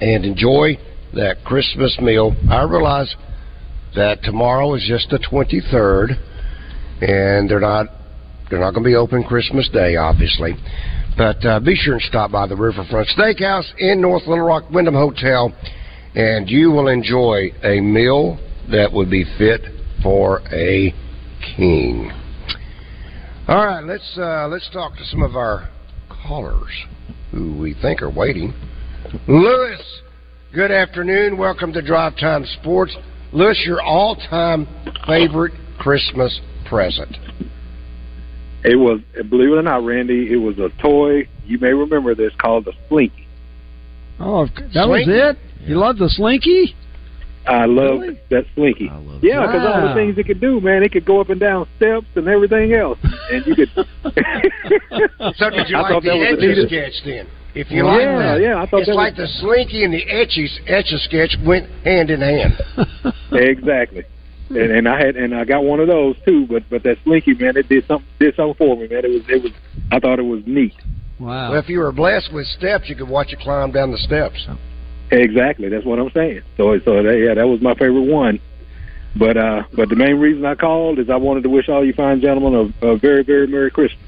and 0.00 0.24
enjoy 0.24 0.78
that 1.14 1.44
Christmas 1.44 1.96
meal. 2.00 2.34
I 2.50 2.62
realize 2.62 3.14
that 3.94 4.22
tomorrow 4.22 4.74
is 4.74 4.84
just 4.86 5.10
the 5.10 5.18
23rd, 5.18 6.10
and 7.00 7.48
they're 7.48 7.60
not 7.60 7.86
they're 8.48 8.60
not 8.60 8.72
going 8.72 8.84
to 8.84 8.88
be 8.88 8.94
open 8.94 9.24
Christmas 9.24 9.68
Day, 9.72 9.96
obviously. 9.96 10.54
But 11.16 11.44
uh, 11.44 11.60
be 11.60 11.74
sure 11.74 11.94
and 11.94 12.02
stop 12.02 12.30
by 12.30 12.46
the 12.46 12.56
Riverfront 12.56 13.08
Steakhouse 13.08 13.66
in 13.78 14.00
North 14.00 14.26
Little 14.26 14.44
Rock 14.44 14.70
Wyndham 14.70 14.94
Hotel, 14.94 15.52
and 16.14 16.48
you 16.48 16.70
will 16.70 16.88
enjoy 16.88 17.50
a 17.62 17.80
meal 17.80 18.38
that 18.70 18.92
would 18.92 19.10
be 19.10 19.24
fit 19.38 19.62
for 20.02 20.42
a 20.52 20.94
king. 21.56 22.12
All 23.48 23.64
right, 23.64 23.84
let's 23.84 24.18
uh, 24.18 24.48
let's 24.48 24.68
talk 24.72 24.96
to 24.96 25.04
some 25.04 25.22
of 25.22 25.36
our 25.36 25.70
callers 26.08 26.72
who 27.30 27.56
we 27.58 27.74
think 27.80 28.02
are 28.02 28.10
waiting. 28.10 28.52
Lewis, 29.28 29.80
good 30.52 30.70
afternoon. 30.70 31.38
Welcome 31.38 31.72
to 31.72 31.82
Drive 31.82 32.16
Time 32.18 32.44
Sports. 32.60 32.94
Lewis, 33.32 33.62
your 33.64 33.80
all-time 33.80 34.66
favorite 35.06 35.52
Christmas 35.78 36.40
present? 36.68 37.16
It 38.68 38.76
was, 38.76 39.00
believe 39.30 39.50
it 39.52 39.56
or 39.58 39.62
not, 39.62 39.84
Randy, 39.84 40.32
it 40.32 40.36
was 40.36 40.58
a 40.58 40.68
toy. 40.82 41.28
You 41.46 41.58
may 41.58 41.72
remember 41.72 42.14
this 42.16 42.32
called 42.38 42.64
the 42.64 42.72
Slinky. 42.88 43.26
Oh, 44.18 44.46
that 44.74 44.88
was 44.88 45.04
it. 45.06 45.38
You 45.60 45.76
loved 45.78 46.00
the 46.00 46.08
Slinky? 46.08 46.74
I 47.46 47.64
love 47.66 48.00
that 48.30 48.44
Slinky. 48.56 48.90
yeah, 49.22 49.46
because 49.46 49.64
all 49.64 49.88
the 49.88 49.94
things 49.94 50.18
it 50.18 50.26
could 50.26 50.40
do, 50.40 50.60
man, 50.60 50.82
it 50.82 50.90
could 50.90 51.04
go 51.04 51.20
up 51.20 51.30
and 51.30 51.38
down 51.38 51.68
steps 51.76 52.06
and 52.16 52.26
everything 52.26 52.72
else, 52.72 52.98
and 53.30 53.46
you 53.46 53.54
could. 53.54 53.70
So 55.36 55.50
did 55.50 55.68
you 55.68 55.76
I 55.76 55.90
like 55.90 56.02
the 56.02 56.08
that 56.10 56.32
etch 56.32 56.38
the 56.40 56.46
a 56.46 56.48
neatest- 56.48 56.66
sketch 56.68 57.04
then? 57.04 57.26
If 57.54 57.70
you 57.70 57.86
Yeah, 57.86 57.92
like 57.92 58.18
that, 58.18 58.40
yeah, 58.40 58.60
I 58.60 58.66
thought 58.66 58.80
it's 58.80 58.88
that 58.88 58.94
like 58.96 59.16
was- 59.16 59.28
the 59.32 59.40
slinky 59.46 59.84
and 59.84 59.92
the 59.94 60.04
etchy 60.06 60.46
etch 60.66 60.92
a 60.92 60.98
sketch 60.98 61.36
went 61.44 61.70
hand 61.84 62.10
in 62.10 62.20
hand. 62.20 62.54
exactly. 63.32 64.04
And, 64.48 64.58
and 64.58 64.88
I 64.88 65.04
had 65.04 65.16
and 65.16 65.34
I 65.34 65.44
got 65.44 65.64
one 65.64 65.80
of 65.80 65.88
those 65.88 66.16
too, 66.24 66.46
but 66.46 66.62
but 66.70 66.82
that 66.84 66.98
Slinky 67.04 67.34
man, 67.34 67.56
it 67.56 67.68
did 67.68 67.86
something 67.86 68.08
did 68.20 68.34
something 68.36 68.54
for 68.54 68.76
me, 68.76 68.86
man. 68.86 69.04
It 69.04 69.10
was 69.10 69.22
it 69.28 69.42
was 69.42 69.52
I 69.90 69.98
thought 69.98 70.18
it 70.18 70.24
was 70.24 70.42
neat. 70.46 70.74
Wow. 71.18 71.50
Well, 71.50 71.60
if 71.60 71.68
you 71.68 71.80
were 71.80 71.92
blessed 71.92 72.32
with 72.32 72.46
steps, 72.46 72.88
you 72.88 72.94
could 72.94 73.08
watch 73.08 73.32
it 73.32 73.40
climb 73.40 73.72
down 73.72 73.90
the 73.90 73.98
steps. 73.98 74.46
Exactly, 75.10 75.68
that's 75.68 75.84
what 75.84 75.98
I'm 75.98 76.10
saying. 76.10 76.42
So 76.56 76.78
so 76.84 77.02
that, 77.02 77.24
yeah, 77.26 77.34
that 77.34 77.46
was 77.46 77.60
my 77.60 77.74
favorite 77.74 78.06
one. 78.06 78.38
But 79.18 79.36
uh 79.36 79.62
but 79.74 79.88
the 79.88 79.96
main 79.96 80.20
reason 80.20 80.44
I 80.44 80.54
called 80.54 80.98
is 81.00 81.10
I 81.10 81.16
wanted 81.16 81.42
to 81.42 81.50
wish 81.50 81.68
all 81.68 81.84
you 81.84 81.92
fine 81.94 82.20
gentlemen 82.20 82.72
a, 82.82 82.86
a 82.86 82.98
very 82.98 83.24
very 83.24 83.46
merry 83.48 83.70
Christmas. 83.70 84.00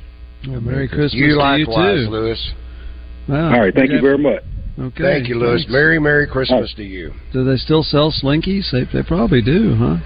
Well, 0.46 0.60
Merry 0.60 0.86
Christmas 0.86 1.14
You 1.14 1.34
to 1.34 1.38
likewise, 1.38 1.98
you 1.98 2.04
too. 2.06 2.10
Lewis. 2.10 2.52
Wow. 3.28 3.54
all 3.54 3.60
right, 3.60 3.74
thank 3.74 3.90
you 3.90 4.00
very 4.00 4.18
much. 4.18 4.42
Okay. 4.78 5.02
Thank 5.02 5.28
you, 5.28 5.34
Lewis. 5.34 5.62
thanks. 5.62 5.72
Merry 5.72 5.98
Merry 5.98 6.28
Christmas 6.28 6.72
to 6.76 6.84
you. 6.84 7.12
Do 7.32 7.44
they 7.44 7.56
still 7.56 7.82
sell 7.82 8.12
Slinkies? 8.12 8.70
They, 8.70 8.84
they 8.92 9.02
probably 9.02 9.42
do, 9.42 9.74
huh? 9.74 9.96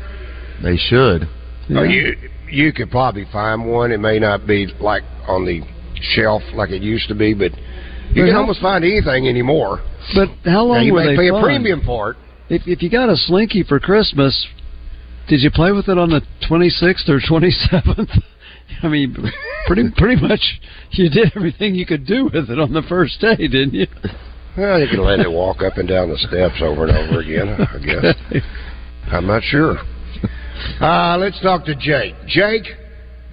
They 0.62 0.76
should. 0.76 1.28
Oh, 1.74 1.82
you 1.82 2.14
you 2.50 2.72
could 2.72 2.90
probably 2.90 3.24
find 3.32 3.66
one. 3.66 3.92
It 3.92 4.00
may 4.00 4.18
not 4.18 4.46
be 4.46 4.66
like 4.80 5.02
on 5.26 5.44
the 5.46 5.62
shelf 6.14 6.42
like 6.54 6.70
it 6.70 6.82
used 6.82 7.08
to 7.08 7.14
be, 7.14 7.34
but 7.34 7.52
you 7.52 8.22
But 8.22 8.26
can 8.26 8.32
how- 8.32 8.40
almost 8.40 8.60
find 8.60 8.84
anything 8.84 9.28
anymore. 9.28 9.80
But 10.14 10.28
how 10.44 10.64
long 10.64 10.78
Now, 10.78 10.82
you 10.82 10.92
were 10.94 11.04
may 11.04 11.10
they 11.12 11.16
pay 11.16 11.30
fun? 11.30 11.40
a 11.40 11.42
premium 11.44 11.80
for 11.84 12.10
it. 12.10 12.16
If 12.50 12.62
if 12.68 12.82
you 12.82 12.90
got 12.90 13.08
a 13.08 13.16
Slinky 13.16 13.62
for 13.62 13.78
Christmas, 13.80 14.46
did 15.28 15.40
you 15.42 15.50
play 15.50 15.72
with 15.72 15.88
it 15.88 15.96
on 15.98 16.10
the 16.10 16.22
26th 16.48 17.08
or 17.08 17.20
27th? 17.20 18.22
I 18.82 18.88
mean, 18.88 19.16
pretty 19.66 19.90
pretty 19.96 20.20
much 20.20 20.60
you 20.90 21.08
did 21.08 21.32
everything 21.36 21.74
you 21.74 21.86
could 21.86 22.04
do 22.06 22.24
with 22.24 22.50
it 22.50 22.58
on 22.58 22.72
the 22.72 22.82
first 22.82 23.20
day, 23.20 23.36
didn't 23.36 23.74
you? 23.74 23.86
Well, 24.56 24.78
you 24.80 24.88
can 24.88 25.02
let 25.02 25.20
it 25.20 25.30
walk 25.30 25.62
up 25.62 25.78
and 25.78 25.88
down 25.88 26.10
the 26.10 26.18
steps 26.18 26.60
over 26.60 26.86
and 26.86 26.96
over 26.96 27.20
again. 27.20 27.48
I 27.48 27.78
guess. 27.78 28.42
I'm 29.12 29.26
not 29.26 29.42
sure. 29.44 29.78
Uh, 30.80 31.16
let's 31.18 31.40
talk 31.40 31.64
to 31.66 31.74
Jake. 31.74 32.14
Jake, 32.26 32.64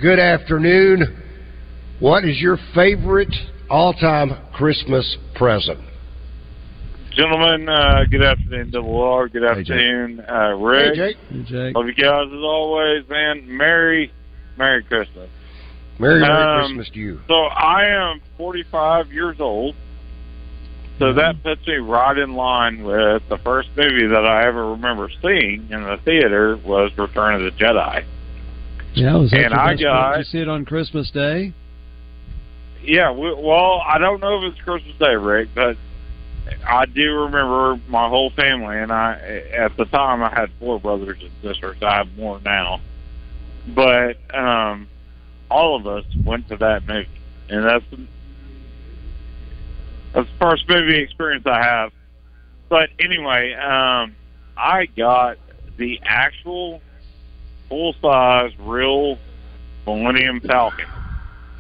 good 0.02 0.20
afternoon. 0.20 1.22
What 2.00 2.24
is 2.24 2.40
your 2.40 2.58
favorite 2.74 3.34
all-time 3.70 4.32
Christmas 4.54 5.18
present? 5.36 5.80
Gentlemen, 7.12 7.68
uh, 7.68 8.06
good 8.10 8.24
afternoon, 8.24 8.70
Double 8.72 9.02
R. 9.02 9.28
Good 9.28 9.44
afternoon, 9.44 10.22
uh, 10.30 10.56
Rick. 10.56 10.96
Hey, 10.96 11.14
Jake. 11.14 11.18
Hey, 11.30 11.44
Jake. 11.44 11.76
Love 11.76 11.88
you 11.88 11.94
guys 11.94 12.28
as 12.28 12.34
always, 12.42 13.04
man. 13.10 13.44
Merry, 13.46 14.12
Merry 14.58 14.84
Christmas. 14.84 15.30
Merry 16.00 16.22
Merry 16.22 16.32
Um, 16.34 16.66
Christmas 16.68 16.90
to 16.94 17.00
you. 17.00 17.20
So 17.28 17.34
I 17.34 17.86
am 17.88 18.22
45 18.38 19.12
years 19.12 19.36
old. 19.40 19.76
So 21.00 21.14
that 21.14 21.42
puts 21.44 21.66
me 21.66 21.76
right 21.76 22.18
in 22.18 22.34
line 22.36 22.84
with 22.84 23.24
the 23.30 23.38
first 23.38 23.70
movie 23.78 24.08
that 24.08 24.26
I 24.26 24.46
ever 24.46 24.72
remember 24.72 25.10
seeing 25.22 25.70
in 25.72 25.84
the 25.84 25.98
theater 26.04 26.58
was 26.58 26.92
Return 26.98 27.36
of 27.36 27.42
the 27.42 27.52
Jedi. 27.52 28.04
Yeah, 28.94 29.16
was 29.16 29.32
that 29.32 29.46
And 29.46 29.54
I 29.54 29.76
got- 29.76 30.12
Did 30.14 30.18
you 30.20 30.24
see 30.26 30.40
it 30.40 30.50
on 30.50 30.66
Christmas 30.66 31.10
Day? 31.10 31.54
Yeah, 32.84 33.12
we, 33.12 33.34
well, 33.34 33.82
I 33.88 33.98
don't 33.98 34.20
know 34.20 34.44
if 34.44 34.52
it's 34.52 34.62
Christmas 34.62 34.96
Day, 34.98 35.16
Rick, 35.16 35.50
but 35.56 35.78
I 36.68 36.86
do 36.86 37.14
remember 37.22 37.80
my 37.88 38.10
whole 38.10 38.32
family, 38.32 38.78
and 38.78 38.92
I 38.92 39.44
at 39.54 39.78
the 39.78 39.86
time 39.86 40.22
I 40.24 40.30
had 40.34 40.50
four 40.60 40.80
brothers 40.80 41.18
and 41.22 41.32
sisters. 41.42 41.78
I 41.82 41.98
have 41.98 42.18
more 42.18 42.40
now, 42.44 42.82
but 43.68 44.18
um, 44.34 44.88
all 45.52 45.76
of 45.76 45.88
us 45.88 46.06
went 46.26 46.48
to 46.50 46.58
that 46.58 46.88
movie, 46.88 47.08
and 47.50 47.64
that's 47.64 47.86
that's 50.14 50.28
the 50.28 50.38
first 50.40 50.68
movie 50.70 50.98
experience 50.98 51.46
I 51.46 51.62
have. 51.64 51.92
But 52.70 52.90
anyway, 53.00 53.54
um, 53.54 54.16
I 54.58 54.86
got 54.98 55.38
the 55.78 56.00
actual 56.04 56.82
full 57.68 57.94
size, 58.02 58.52
real 58.60 59.18
Millennium 59.88 60.40
Falcon 60.42 60.86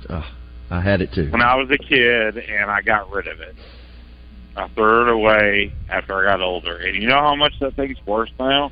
Ugh, 0.09 0.23
I 0.69 0.81
had 0.81 1.01
it 1.01 1.11
too. 1.13 1.29
when 1.31 1.41
I 1.41 1.55
was 1.55 1.69
a 1.71 1.77
kid, 1.77 2.37
and 2.37 2.69
I 2.69 2.81
got 2.81 3.09
rid 3.11 3.27
of 3.27 3.39
it. 3.39 3.55
I 4.55 4.67
threw 4.69 5.03
it 5.03 5.09
away 5.13 5.73
after 5.89 6.19
I 6.27 6.31
got 6.31 6.41
older. 6.41 6.75
And 6.77 7.01
you 7.01 7.07
know 7.07 7.19
how 7.19 7.35
much 7.35 7.53
that 7.61 7.75
thing's 7.75 7.97
worth 8.05 8.29
now? 8.39 8.71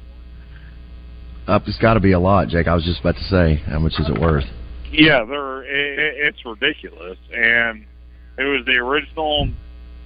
Uh, 1.47 1.59
it's 1.65 1.77
got 1.79 1.93
to 1.93 1.99
be 1.99 2.11
a 2.11 2.19
lot, 2.19 2.49
Jake. 2.49 2.67
I 2.67 2.75
was 2.75 2.83
just 2.83 2.99
about 2.99 3.15
to 3.15 3.23
say, 3.23 3.55
how 3.67 3.79
much 3.79 3.93
is 3.99 4.09
it 4.09 4.19
worth? 4.19 4.43
Yeah, 4.91 5.23
they're 5.23 5.63
it, 5.63 5.99
it- 5.99 6.15
it's 6.27 6.45
ridiculous, 6.45 7.17
and 7.33 7.85
it 8.37 8.43
was 8.43 8.65
the 8.65 8.75
original, 8.77 9.47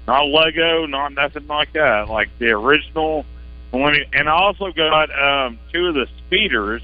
not 0.07 0.27
Lego, 0.27 0.85
not 0.85 1.13
nothing 1.13 1.47
like 1.47 1.73
that. 1.73 2.09
Like 2.09 2.29
the 2.39 2.51
original. 2.51 3.25
And 3.73 4.29
I 4.29 4.31
also 4.31 4.71
got 4.71 5.09
um, 5.17 5.57
two 5.71 5.87
of 5.87 5.95
the 5.95 6.07
speeders 6.25 6.81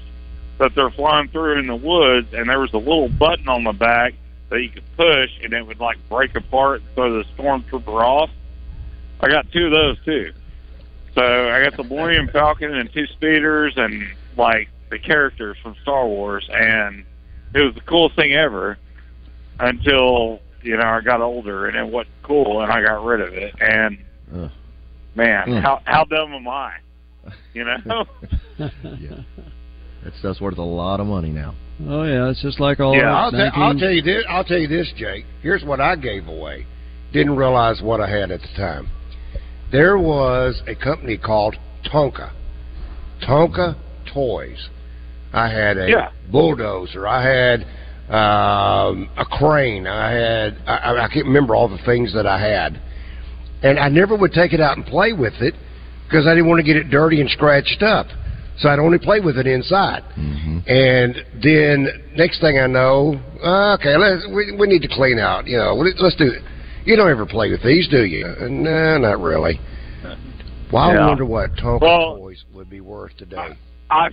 that 0.58 0.74
they're 0.74 0.90
flying 0.90 1.28
through 1.28 1.58
in 1.58 1.66
the 1.66 1.76
woods, 1.76 2.32
and 2.32 2.48
there 2.48 2.58
was 2.58 2.72
a 2.72 2.78
little 2.78 3.08
button 3.08 3.48
on 3.48 3.64
the 3.64 3.72
back 3.72 4.14
that 4.48 4.62
you 4.62 4.70
could 4.70 4.96
push, 4.96 5.30
and 5.42 5.52
it 5.52 5.66
would 5.66 5.80
like 5.80 5.98
break 6.08 6.34
apart 6.34 6.80
and 6.80 6.94
throw 6.94 7.12
the 7.18 7.24
stormtrooper 7.36 8.02
off. 8.02 8.30
I 9.20 9.28
got 9.28 9.50
two 9.52 9.66
of 9.66 9.72
those 9.72 10.02
too. 10.04 10.32
So 11.14 11.50
I 11.50 11.62
got 11.62 11.76
the 11.76 11.84
Millennium 11.84 12.28
Falcon 12.28 12.74
and 12.74 12.90
two 12.92 13.06
speeders, 13.08 13.74
and 13.76 14.08
like 14.36 14.68
the 14.88 14.98
characters 14.98 15.56
from 15.62 15.74
Star 15.82 16.06
Wars, 16.06 16.48
and 16.52 17.04
it 17.54 17.60
was 17.60 17.74
the 17.74 17.80
coolest 17.82 18.16
thing 18.16 18.32
ever 18.32 18.78
until 19.60 20.40
you 20.62 20.76
know 20.76 20.86
I 20.86 21.00
got 21.00 21.20
older 21.20 21.66
and 21.66 21.76
it 21.76 21.86
wasn't 21.92 22.14
cool 22.22 22.62
and 22.62 22.70
I 22.72 22.82
got 22.82 23.04
rid 23.04 23.20
of 23.20 23.32
it 23.34 23.54
and 23.60 23.98
Ugh. 24.34 24.50
man 25.14 25.46
Mm. 25.48 25.62
how 25.62 25.80
how 25.84 26.04
dumb 26.04 26.32
am 26.32 26.48
I 26.48 26.72
you 27.54 27.64
know 27.64 28.04
yeah. 28.58 29.20
That 30.04 30.14
stuff's 30.20 30.40
worth 30.40 30.58
a 30.58 30.62
lot 30.62 31.00
of 31.00 31.06
money 31.06 31.30
now. 31.30 31.54
Oh 31.86 32.04
yeah, 32.04 32.28
it's 32.30 32.40
just 32.40 32.60
like 32.60 32.80
all 32.80 32.94
yeah, 32.94 33.02
that 33.02 33.08
I'll, 33.10 33.30
tell 33.30 33.50
I'll 33.62 33.74
tell 33.78 33.90
you 33.90 34.00
this. 34.02 34.24
I'll 34.28 34.44
tell 34.44 34.58
you 34.58 34.68
this, 34.68 34.90
Jake. 34.96 35.24
Here's 35.42 35.64
what 35.64 35.80
I 35.80 35.96
gave 35.96 36.28
away. 36.28 36.66
Didn't 37.12 37.36
realize 37.36 37.82
what 37.82 38.00
I 38.00 38.08
had 38.08 38.30
at 38.30 38.40
the 38.40 38.48
time. 38.56 38.88
There 39.72 39.98
was 39.98 40.62
a 40.66 40.74
company 40.74 41.18
called 41.18 41.56
Tonka. 41.92 42.30
Tonka 43.22 43.76
Toys. 44.12 44.68
I 45.32 45.48
had 45.48 45.76
a 45.76 45.88
Yeah. 45.90 46.10
bulldozer. 46.30 47.06
I 47.06 47.22
had 47.22 47.66
um, 48.10 49.08
a 49.16 49.24
crane. 49.24 49.86
I 49.86 50.10
had. 50.10 50.58
I, 50.66 50.76
I 50.76 51.04
I 51.04 51.08
can't 51.08 51.26
remember 51.26 51.54
all 51.54 51.68
the 51.68 51.82
things 51.84 52.12
that 52.14 52.26
I 52.26 52.38
had, 52.40 52.80
and 53.62 53.78
I 53.78 53.88
never 53.88 54.16
would 54.16 54.32
take 54.32 54.52
it 54.52 54.60
out 54.60 54.76
and 54.76 54.86
play 54.86 55.12
with 55.12 55.34
it 55.40 55.54
because 56.06 56.26
I 56.26 56.34
didn't 56.34 56.48
want 56.48 56.58
to 56.60 56.64
get 56.64 56.76
it 56.76 56.90
dirty 56.90 57.20
and 57.20 57.28
scratched 57.30 57.82
up. 57.82 58.06
So 58.58 58.68
I'd 58.68 58.80
only 58.80 58.98
play 58.98 59.20
with 59.20 59.36
it 59.38 59.46
inside. 59.46 60.02
And 60.16 61.14
then 61.42 61.86
next 62.16 62.40
thing 62.40 62.58
I 62.58 62.66
know, 62.66 63.20
uh, 63.42 63.74
okay, 63.74 63.96
let's 63.96 64.26
we, 64.34 64.56
we 64.58 64.66
need 64.66 64.82
to 64.82 64.88
clean 64.88 65.18
out. 65.20 65.46
You 65.46 65.58
know, 65.58 65.74
let- 65.74 66.00
let's 66.00 66.16
do 66.16 66.26
it. 66.26 66.42
You 66.84 66.96
don't 66.96 67.08
ever 67.10 67.24
play 67.24 67.50
with 67.50 67.62
these, 67.62 67.86
do 67.88 68.04
you? 68.04 68.24
Uh, 68.26 68.48
nah, 68.48 68.98
not 68.98 69.20
really. 69.20 69.60
Well, 70.72 70.82
I 70.82 71.06
wonder 71.06 71.24
what 71.24 71.52
Tonka 71.54 71.80
Well- 71.82 72.16
toys 72.16 72.44
would 72.52 72.68
be 72.68 72.80
worth 72.80 73.16
today. 73.16 73.56
I 73.90 74.08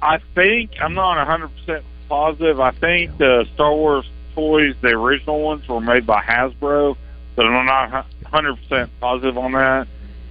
I 0.00 0.18
think 0.34 0.70
I'm 0.80 0.94
not 0.94 1.16
100 1.18 1.48
percent 1.48 1.84
positive. 2.12 2.60
I 2.60 2.72
think 2.72 3.16
the 3.16 3.46
Star 3.54 3.74
Wars 3.74 4.04
toys, 4.34 4.74
the 4.82 4.88
original 4.88 5.40
ones, 5.40 5.66
were 5.66 5.80
made 5.80 6.06
by 6.06 6.20
Hasbro, 6.20 6.94
but 7.34 7.46
I'm 7.46 7.64
not 7.64 7.90
100 7.90 8.56
percent 8.56 8.90
positive 9.00 9.38
on 9.38 9.52
that. 9.52 9.88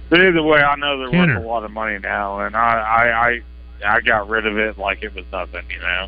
But 0.08 0.20
either 0.20 0.44
way, 0.44 0.60
I 0.60 0.76
know 0.76 0.96
they're 0.98 1.10
Kenner. 1.10 1.34
worth 1.34 1.44
a 1.44 1.48
lot 1.48 1.64
of 1.64 1.72
money 1.72 1.98
now, 1.98 2.38
and 2.38 2.54
I 2.54 2.60
I 2.78 3.30
I, 3.30 3.96
I 3.96 4.00
got 4.00 4.28
rid 4.28 4.46
of 4.46 4.56
it 4.58 4.78
like 4.78 5.02
it 5.02 5.12
was 5.12 5.24
nothing, 5.32 5.64
you 5.70 5.80
know. 5.80 6.06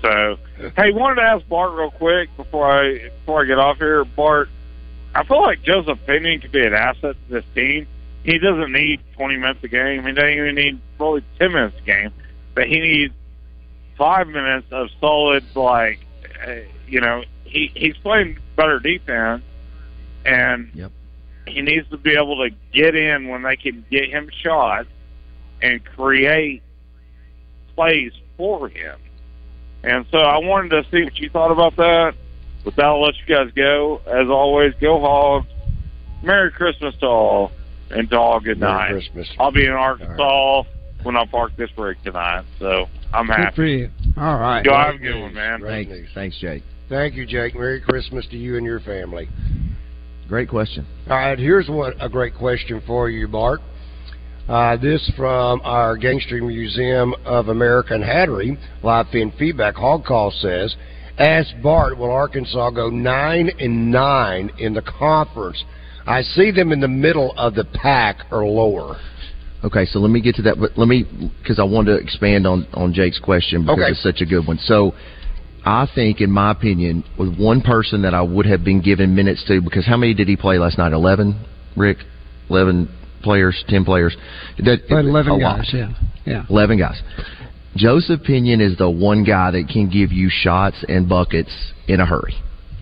So, 0.00 0.38
hey, 0.76 0.90
wanted 0.90 1.16
to 1.16 1.22
ask 1.22 1.46
Bart 1.46 1.74
real 1.74 1.92
quick 1.92 2.36
before 2.36 2.68
I 2.68 3.10
before 3.20 3.42
I 3.42 3.46
get 3.46 3.60
off 3.60 3.78
here. 3.78 4.04
Bart, 4.04 4.48
I 5.14 5.22
feel 5.22 5.40
like 5.40 5.62
Joseph 5.62 6.00
Pinion 6.04 6.40
could 6.40 6.50
be 6.50 6.66
an 6.66 6.74
asset 6.74 7.14
to 7.14 7.32
this 7.32 7.44
team. 7.54 7.86
He 8.24 8.38
doesn't 8.38 8.72
need 8.72 8.98
20 9.14 9.36
minutes 9.36 9.62
a 9.62 9.68
game. 9.68 10.04
He 10.04 10.12
doesn't 10.12 10.30
even 10.30 10.54
need 10.56 10.80
probably 10.98 11.22
10 11.38 11.52
minutes 11.52 11.76
a 11.78 11.82
game, 11.82 12.10
but 12.56 12.66
he 12.66 12.80
needs 12.80 13.14
five 14.02 14.26
minutes 14.26 14.66
of 14.72 14.88
solid, 15.00 15.44
like, 15.54 16.00
uh, 16.44 16.54
you 16.88 17.00
know, 17.00 17.22
he 17.44 17.70
he's 17.72 17.96
playing 17.98 18.36
better 18.56 18.80
defense, 18.80 19.44
and 20.26 20.72
he 21.46 21.62
needs 21.62 21.88
to 21.90 21.96
be 21.96 22.16
able 22.16 22.36
to 22.36 22.50
get 22.72 22.96
in 22.96 23.28
when 23.28 23.42
they 23.42 23.54
can 23.54 23.84
get 23.92 24.10
him 24.10 24.28
shots 24.42 24.88
and 25.62 25.84
create 25.84 26.62
plays 27.76 28.12
for 28.36 28.68
him. 28.68 28.98
And 29.84 30.04
so 30.10 30.18
I 30.18 30.38
wanted 30.38 30.70
to 30.70 30.90
see 30.90 31.04
what 31.04 31.16
you 31.18 31.30
thought 31.30 31.52
about 31.52 31.76
that. 31.76 32.14
With 32.64 32.74
that, 32.76 32.86
I'll 32.86 33.02
let 33.02 33.14
you 33.24 33.34
guys 33.36 33.52
go. 33.54 34.00
As 34.06 34.28
always, 34.28 34.74
go 34.80 35.00
Hogs. 35.00 35.46
Merry 36.24 36.50
Christmas 36.50 36.96
to 36.96 37.06
all, 37.06 37.52
and 37.90 38.10
to 38.10 38.18
all 38.18 38.40
good 38.40 38.58
Merry. 38.58 38.94
Christmas. 38.94 39.28
I'll 39.38 39.52
be 39.52 39.64
in 39.64 39.72
Arkansas 39.72 40.64
when 41.04 41.16
I 41.16 41.24
park 41.26 41.52
this 41.56 41.70
rig 41.78 41.98
tonight, 42.02 42.44
so 42.58 42.88
I'm 43.12 43.26
happy. 43.26 43.36
Good 43.36 43.44
happy. 43.44 43.56
for 43.56 43.66
you. 43.66 43.90
All 44.16 44.38
right. 44.38 44.64
Y'all 44.64 44.84
have 44.84 44.94
a 44.94 44.98
good 44.98 45.20
one, 45.20 45.34
man. 45.34 45.60
Great 45.60 45.88
Thanks, 45.88 45.90
news. 45.90 46.08
thanks, 46.14 46.38
Jake. 46.38 46.62
Thank 46.88 47.14
you, 47.14 47.26
Jake. 47.26 47.54
Merry 47.54 47.80
Christmas 47.80 48.26
to 48.30 48.36
you 48.36 48.56
and 48.56 48.66
your 48.66 48.80
family. 48.80 49.28
Great 50.28 50.48
question. 50.48 50.86
All 51.10 51.16
right, 51.16 51.38
here's 51.38 51.68
what 51.68 51.94
a 52.00 52.08
great 52.08 52.34
question 52.34 52.82
for 52.86 53.10
you, 53.10 53.28
Bart. 53.28 53.60
Uh, 54.48 54.76
this 54.76 55.10
from 55.16 55.60
our 55.62 55.96
Gangster 55.96 56.42
Museum 56.42 57.14
of 57.24 57.48
American 57.48 58.02
Hattery 58.02 58.58
live 58.82 59.06
fin 59.12 59.32
feedback. 59.38 59.74
Hog 59.74 60.04
Call 60.04 60.30
says, 60.30 60.74
"Ask 61.18 61.50
Bart, 61.62 61.96
will 61.96 62.10
Arkansas 62.10 62.70
go 62.70 62.88
nine 62.90 63.50
and 63.60 63.90
nine 63.90 64.50
in 64.58 64.74
the 64.74 64.82
conference? 64.82 65.62
I 66.06 66.22
see 66.22 66.50
them 66.50 66.72
in 66.72 66.80
the 66.80 66.88
middle 66.88 67.32
of 67.36 67.54
the 67.54 67.64
pack 67.64 68.26
or 68.30 68.44
lower." 68.44 68.96
Okay, 69.64 69.84
so 69.86 70.00
let 70.00 70.10
me 70.10 70.20
get 70.20 70.34
to 70.36 70.42
that, 70.42 70.58
but 70.58 70.76
let 70.76 70.88
me 70.88 71.04
because 71.42 71.58
I 71.60 71.64
wanted 71.64 71.96
to 71.96 72.02
expand 72.02 72.46
on 72.46 72.66
on 72.74 72.92
Jake's 72.92 73.20
question 73.20 73.62
because 73.62 73.78
Okay. 73.78 73.90
it's 73.92 74.02
such 74.02 74.20
a 74.20 74.26
good 74.26 74.46
one. 74.46 74.58
So, 74.58 74.92
I 75.64 75.86
think, 75.94 76.20
in 76.20 76.30
my 76.30 76.50
opinion, 76.50 77.04
with 77.18 77.38
one 77.38 77.60
person 77.60 78.02
that 78.02 78.12
I 78.14 78.22
would 78.22 78.46
have 78.46 78.64
been 78.64 78.80
given 78.82 79.14
minutes 79.14 79.44
to, 79.46 79.60
because 79.60 79.86
how 79.86 79.96
many 79.96 80.14
did 80.14 80.26
he 80.26 80.36
play 80.36 80.58
last 80.58 80.78
night? 80.78 80.92
Eleven, 80.92 81.36
Rick, 81.76 81.98
eleven 82.50 82.88
players, 83.22 83.62
ten 83.68 83.84
players. 83.84 84.16
That 84.58 84.80
11 84.90 85.30
a 85.30 85.36
lot. 85.36 85.58
guys, 85.58 85.70
yeah. 85.72 85.92
Yeah. 86.26 86.44
11 86.50 86.78
guys. 86.78 87.00
Joseph 87.76 88.22
Pinion 88.24 88.60
is 88.60 88.76
the 88.76 88.90
one 88.90 89.22
guy 89.24 89.52
that 89.52 89.68
can 89.72 89.88
give 89.88 90.10
you 90.12 90.28
shots 90.30 90.84
and 90.88 91.08
buckets 91.08 91.50
in 91.88 92.00
a 92.00 92.06
hurry. 92.06 92.34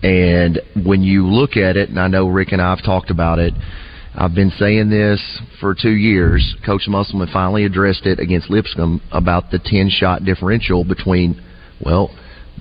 And 0.03 0.59
when 0.83 1.03
you 1.03 1.27
look 1.27 1.55
at 1.57 1.77
it, 1.77 1.89
and 1.89 1.99
I 1.99 2.07
know 2.07 2.27
Rick 2.27 2.51
and 2.53 2.61
I 2.61 2.71
have 2.71 2.83
talked 2.83 3.11
about 3.11 3.37
it, 3.39 3.53
I've 4.15 4.35
been 4.35 4.51
saying 4.59 4.89
this 4.89 5.21
for 5.59 5.73
two 5.73 5.91
years. 5.95 6.55
Coach 6.65 6.83
Musselman 6.87 7.29
finally 7.31 7.63
addressed 7.65 8.05
it 8.05 8.19
against 8.19 8.49
Lipscomb 8.49 9.01
about 9.11 9.51
the 9.51 9.59
10 9.63 9.89
shot 9.89 10.25
differential 10.25 10.83
between, 10.83 11.41
well, 11.79 12.11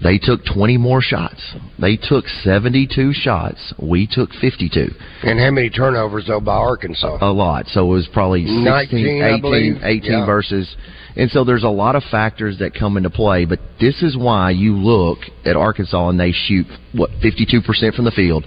they 0.03 0.17
took 0.17 0.41
20 0.55 0.79
more 0.79 1.03
shots. 1.03 1.41
They 1.79 1.97
took 1.97 2.25
72 2.45 3.13
shots. 3.13 3.75
We 3.83 4.07
took 4.11 4.31
52 4.41 4.95
And 5.25 5.39
how 5.39 5.51
many 5.51 5.69
turnovers 5.69 6.25
though 6.29 6.41
by 6.41 6.55
Arkansas? 6.55 7.19
a 7.21 7.31
lot. 7.33 7.67
So 7.67 7.85
it 7.87 7.95
was 7.95 8.09
probably 8.13 8.47
16, 8.47 8.65
19, 8.65 9.23
18, 9.23 9.81
18 9.83 10.11
Yeah. 10.13 10.27
versus. 10.27 10.75
And 11.17 11.29
so 11.33 11.43
there's 11.45 11.65
a 11.65 11.69
lot 11.69 11.97
of 11.97 12.05
factors 12.05 12.59
that 12.59 12.73
come 12.75 12.97
into 12.97 13.11
play, 13.11 13.45
but 13.45 13.59
this 13.81 14.03
is 14.03 14.17
why 14.17 14.53
you 14.53 14.77
look 14.77 15.19
at 15.45 15.57
Arkansas 15.57 16.09
and 16.09 16.19
they 16.19 16.31
shoot, 16.33 16.67
what, 16.93 17.11
52% 17.21 17.95
from 17.95 18.05
the 18.05 18.13
field, 18.13 18.47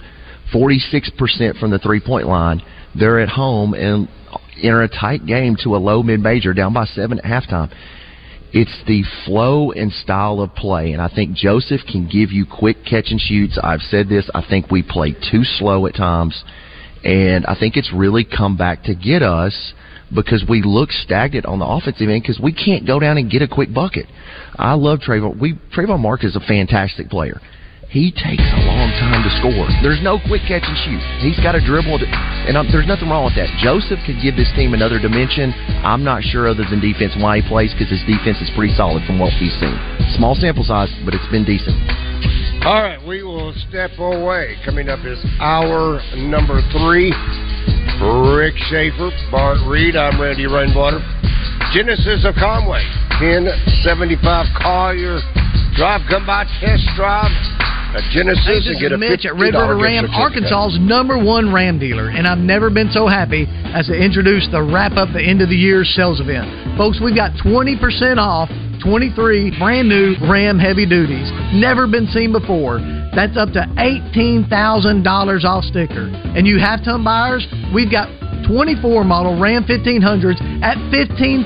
46% 0.52 1.58
from 1.58 1.70
the 1.70 1.78
three 1.78 2.00
point 2.00 2.26
line. 2.26 2.62
They're 2.98 3.20
at 3.20 3.28
home 3.28 3.74
and 3.74 4.08
in 4.60 4.74
a 4.74 4.88
tight 4.88 5.26
game 5.26 5.56
to 5.62 5.76
a 5.76 5.78
low 5.78 6.02
mid 6.02 6.20
major 6.20 6.54
down 6.54 6.72
by 6.72 6.84
seven 6.86 7.18
at 7.18 7.24
halftime. 7.24 7.72
It's 8.52 8.84
the 8.86 9.02
flow 9.24 9.72
and 9.72 9.92
style 9.92 10.40
of 10.40 10.54
play, 10.54 10.92
and 10.92 11.02
I 11.02 11.08
think 11.08 11.34
Joseph 11.34 11.80
can 11.90 12.08
give 12.08 12.30
you 12.30 12.46
quick 12.46 12.84
catch 12.88 13.10
and 13.10 13.20
shoots. 13.20 13.58
I've 13.60 13.80
said 13.80 14.08
this. 14.08 14.30
I 14.32 14.44
think 14.48 14.70
we 14.70 14.82
play 14.82 15.12
too 15.12 15.42
slow 15.42 15.86
at 15.86 15.96
times, 15.96 16.44
and 17.02 17.44
I 17.46 17.56
think 17.58 17.76
it's 17.76 17.92
really 17.92 18.24
come 18.24 18.56
back 18.56 18.84
to 18.84 18.94
get 18.94 19.22
us 19.22 19.72
because 20.14 20.44
we 20.48 20.62
look 20.62 20.92
stagnant 20.92 21.46
on 21.46 21.58
the 21.58 21.66
offensive 21.66 22.08
end 22.08 22.22
because 22.22 22.38
we 22.38 22.52
can't 22.52 22.86
go 22.86 23.00
down 23.00 23.18
and 23.18 23.28
get 23.28 23.42
a 23.42 23.48
quick 23.48 23.74
bucket. 23.74 24.06
I 24.54 24.74
love 24.74 25.00
Tramon. 25.00 25.40
We 25.40 25.54
Tramon 25.74 25.98
Mark 25.98 26.22
is 26.22 26.36
a 26.36 26.40
fantastic 26.40 27.10
player. 27.10 27.40
He 27.94 28.10
takes 28.10 28.42
a 28.42 28.60
long 28.66 28.90
time 28.98 29.22
to 29.22 29.30
score. 29.38 29.70
There's 29.78 30.02
no 30.02 30.18
quick 30.18 30.42
catch 30.50 30.66
and 30.66 30.74
shoot. 30.82 30.98
He's 31.22 31.38
got 31.38 31.54
to 31.54 31.62
dribble, 31.62 32.02
to, 32.02 32.06
and 32.10 32.58
um, 32.58 32.66
there's 32.74 32.90
nothing 32.90 33.06
wrong 33.06 33.22
with 33.22 33.38
that. 33.38 33.46
Joseph 33.62 34.02
could 34.02 34.18
give 34.18 34.34
this 34.34 34.50
team 34.58 34.74
another 34.74 34.98
dimension. 34.98 35.54
I'm 35.86 36.02
not 36.02 36.26
sure, 36.26 36.50
other 36.50 36.66
than 36.66 36.82
defense, 36.82 37.14
why 37.14 37.38
he 37.38 37.46
plays 37.46 37.70
because 37.70 37.94
his 37.94 38.02
defense 38.02 38.42
is 38.42 38.50
pretty 38.58 38.74
solid 38.74 39.06
from 39.06 39.22
what 39.22 39.30
he's 39.38 39.54
seen. 39.62 39.78
Small 40.18 40.34
sample 40.34 40.66
size, 40.66 40.90
but 41.06 41.14
it's 41.14 41.30
been 41.30 41.46
decent. 41.46 41.78
All 42.66 42.82
right, 42.82 42.98
we 43.06 43.22
will 43.22 43.54
step 43.70 43.94
away. 44.02 44.58
Coming 44.66 44.90
up 44.90 45.06
is 45.06 45.22
hour 45.38 46.02
number 46.18 46.66
three. 46.74 47.14
Rick 48.02 48.58
Schaefer, 48.66 49.14
Bart 49.30 49.62
Reed, 49.70 49.94
I'm 49.94 50.18
Randy 50.18 50.50
Rainwater. 50.50 50.98
Genesis 51.70 52.26
of 52.26 52.34
Conway, 52.42 52.82
1075 53.22 54.18
Collier 54.58 55.22
Drive. 55.74 56.02
Come 56.08 56.26
by, 56.26 56.44
test 56.60 56.86
drive 56.94 57.32
a 57.94 58.02
Genesis 58.10 58.42
and 58.46 58.66
this 58.66 58.80
get 58.82 58.90
is 58.90 58.92
a 58.92 58.98
Mitch 58.98 59.24
at 59.24 59.38
Red 59.38 59.54
River 59.54 59.78
Ram. 59.78 60.10
Arkansas's 60.10 60.78
number 60.82 61.14
one 61.14 61.54
Ram 61.54 61.78
dealer, 61.78 62.10
and 62.10 62.26
I've 62.26 62.42
never 62.42 62.68
been 62.68 62.90
so 62.90 63.06
happy 63.06 63.46
as 63.70 63.86
to 63.86 63.94
introduce 63.94 64.48
the 64.50 64.62
wrap 64.62 64.98
up 64.98 65.14
the 65.14 65.22
end 65.22 65.42
of 65.42 65.48
the 65.48 65.54
year 65.54 65.84
sales 65.84 66.20
event. 66.20 66.50
Folks, 66.76 66.98
we've 66.98 67.14
got 67.14 67.38
20% 67.38 68.18
off 68.18 68.50
23 68.82 69.58
brand 69.58 69.88
new 69.88 70.18
Ram 70.26 70.58
heavy 70.58 70.86
duties. 70.86 71.30
Never 71.54 71.86
been 71.86 72.06
seen 72.10 72.32
before. 72.32 72.82
That's 73.14 73.38
up 73.38 73.54
to 73.54 73.62
$18,000 73.78 74.50
off 75.44 75.64
sticker. 75.64 76.10
And 76.34 76.46
you 76.46 76.58
have 76.58 76.82
ton 76.84 77.04
buyers, 77.04 77.46
we've 77.72 77.90
got 77.90 78.10
24 78.46 79.04
model 79.04 79.40
Ram 79.40 79.64
1500s 79.64 80.42
at 80.62 80.76
$15,000 80.90 81.42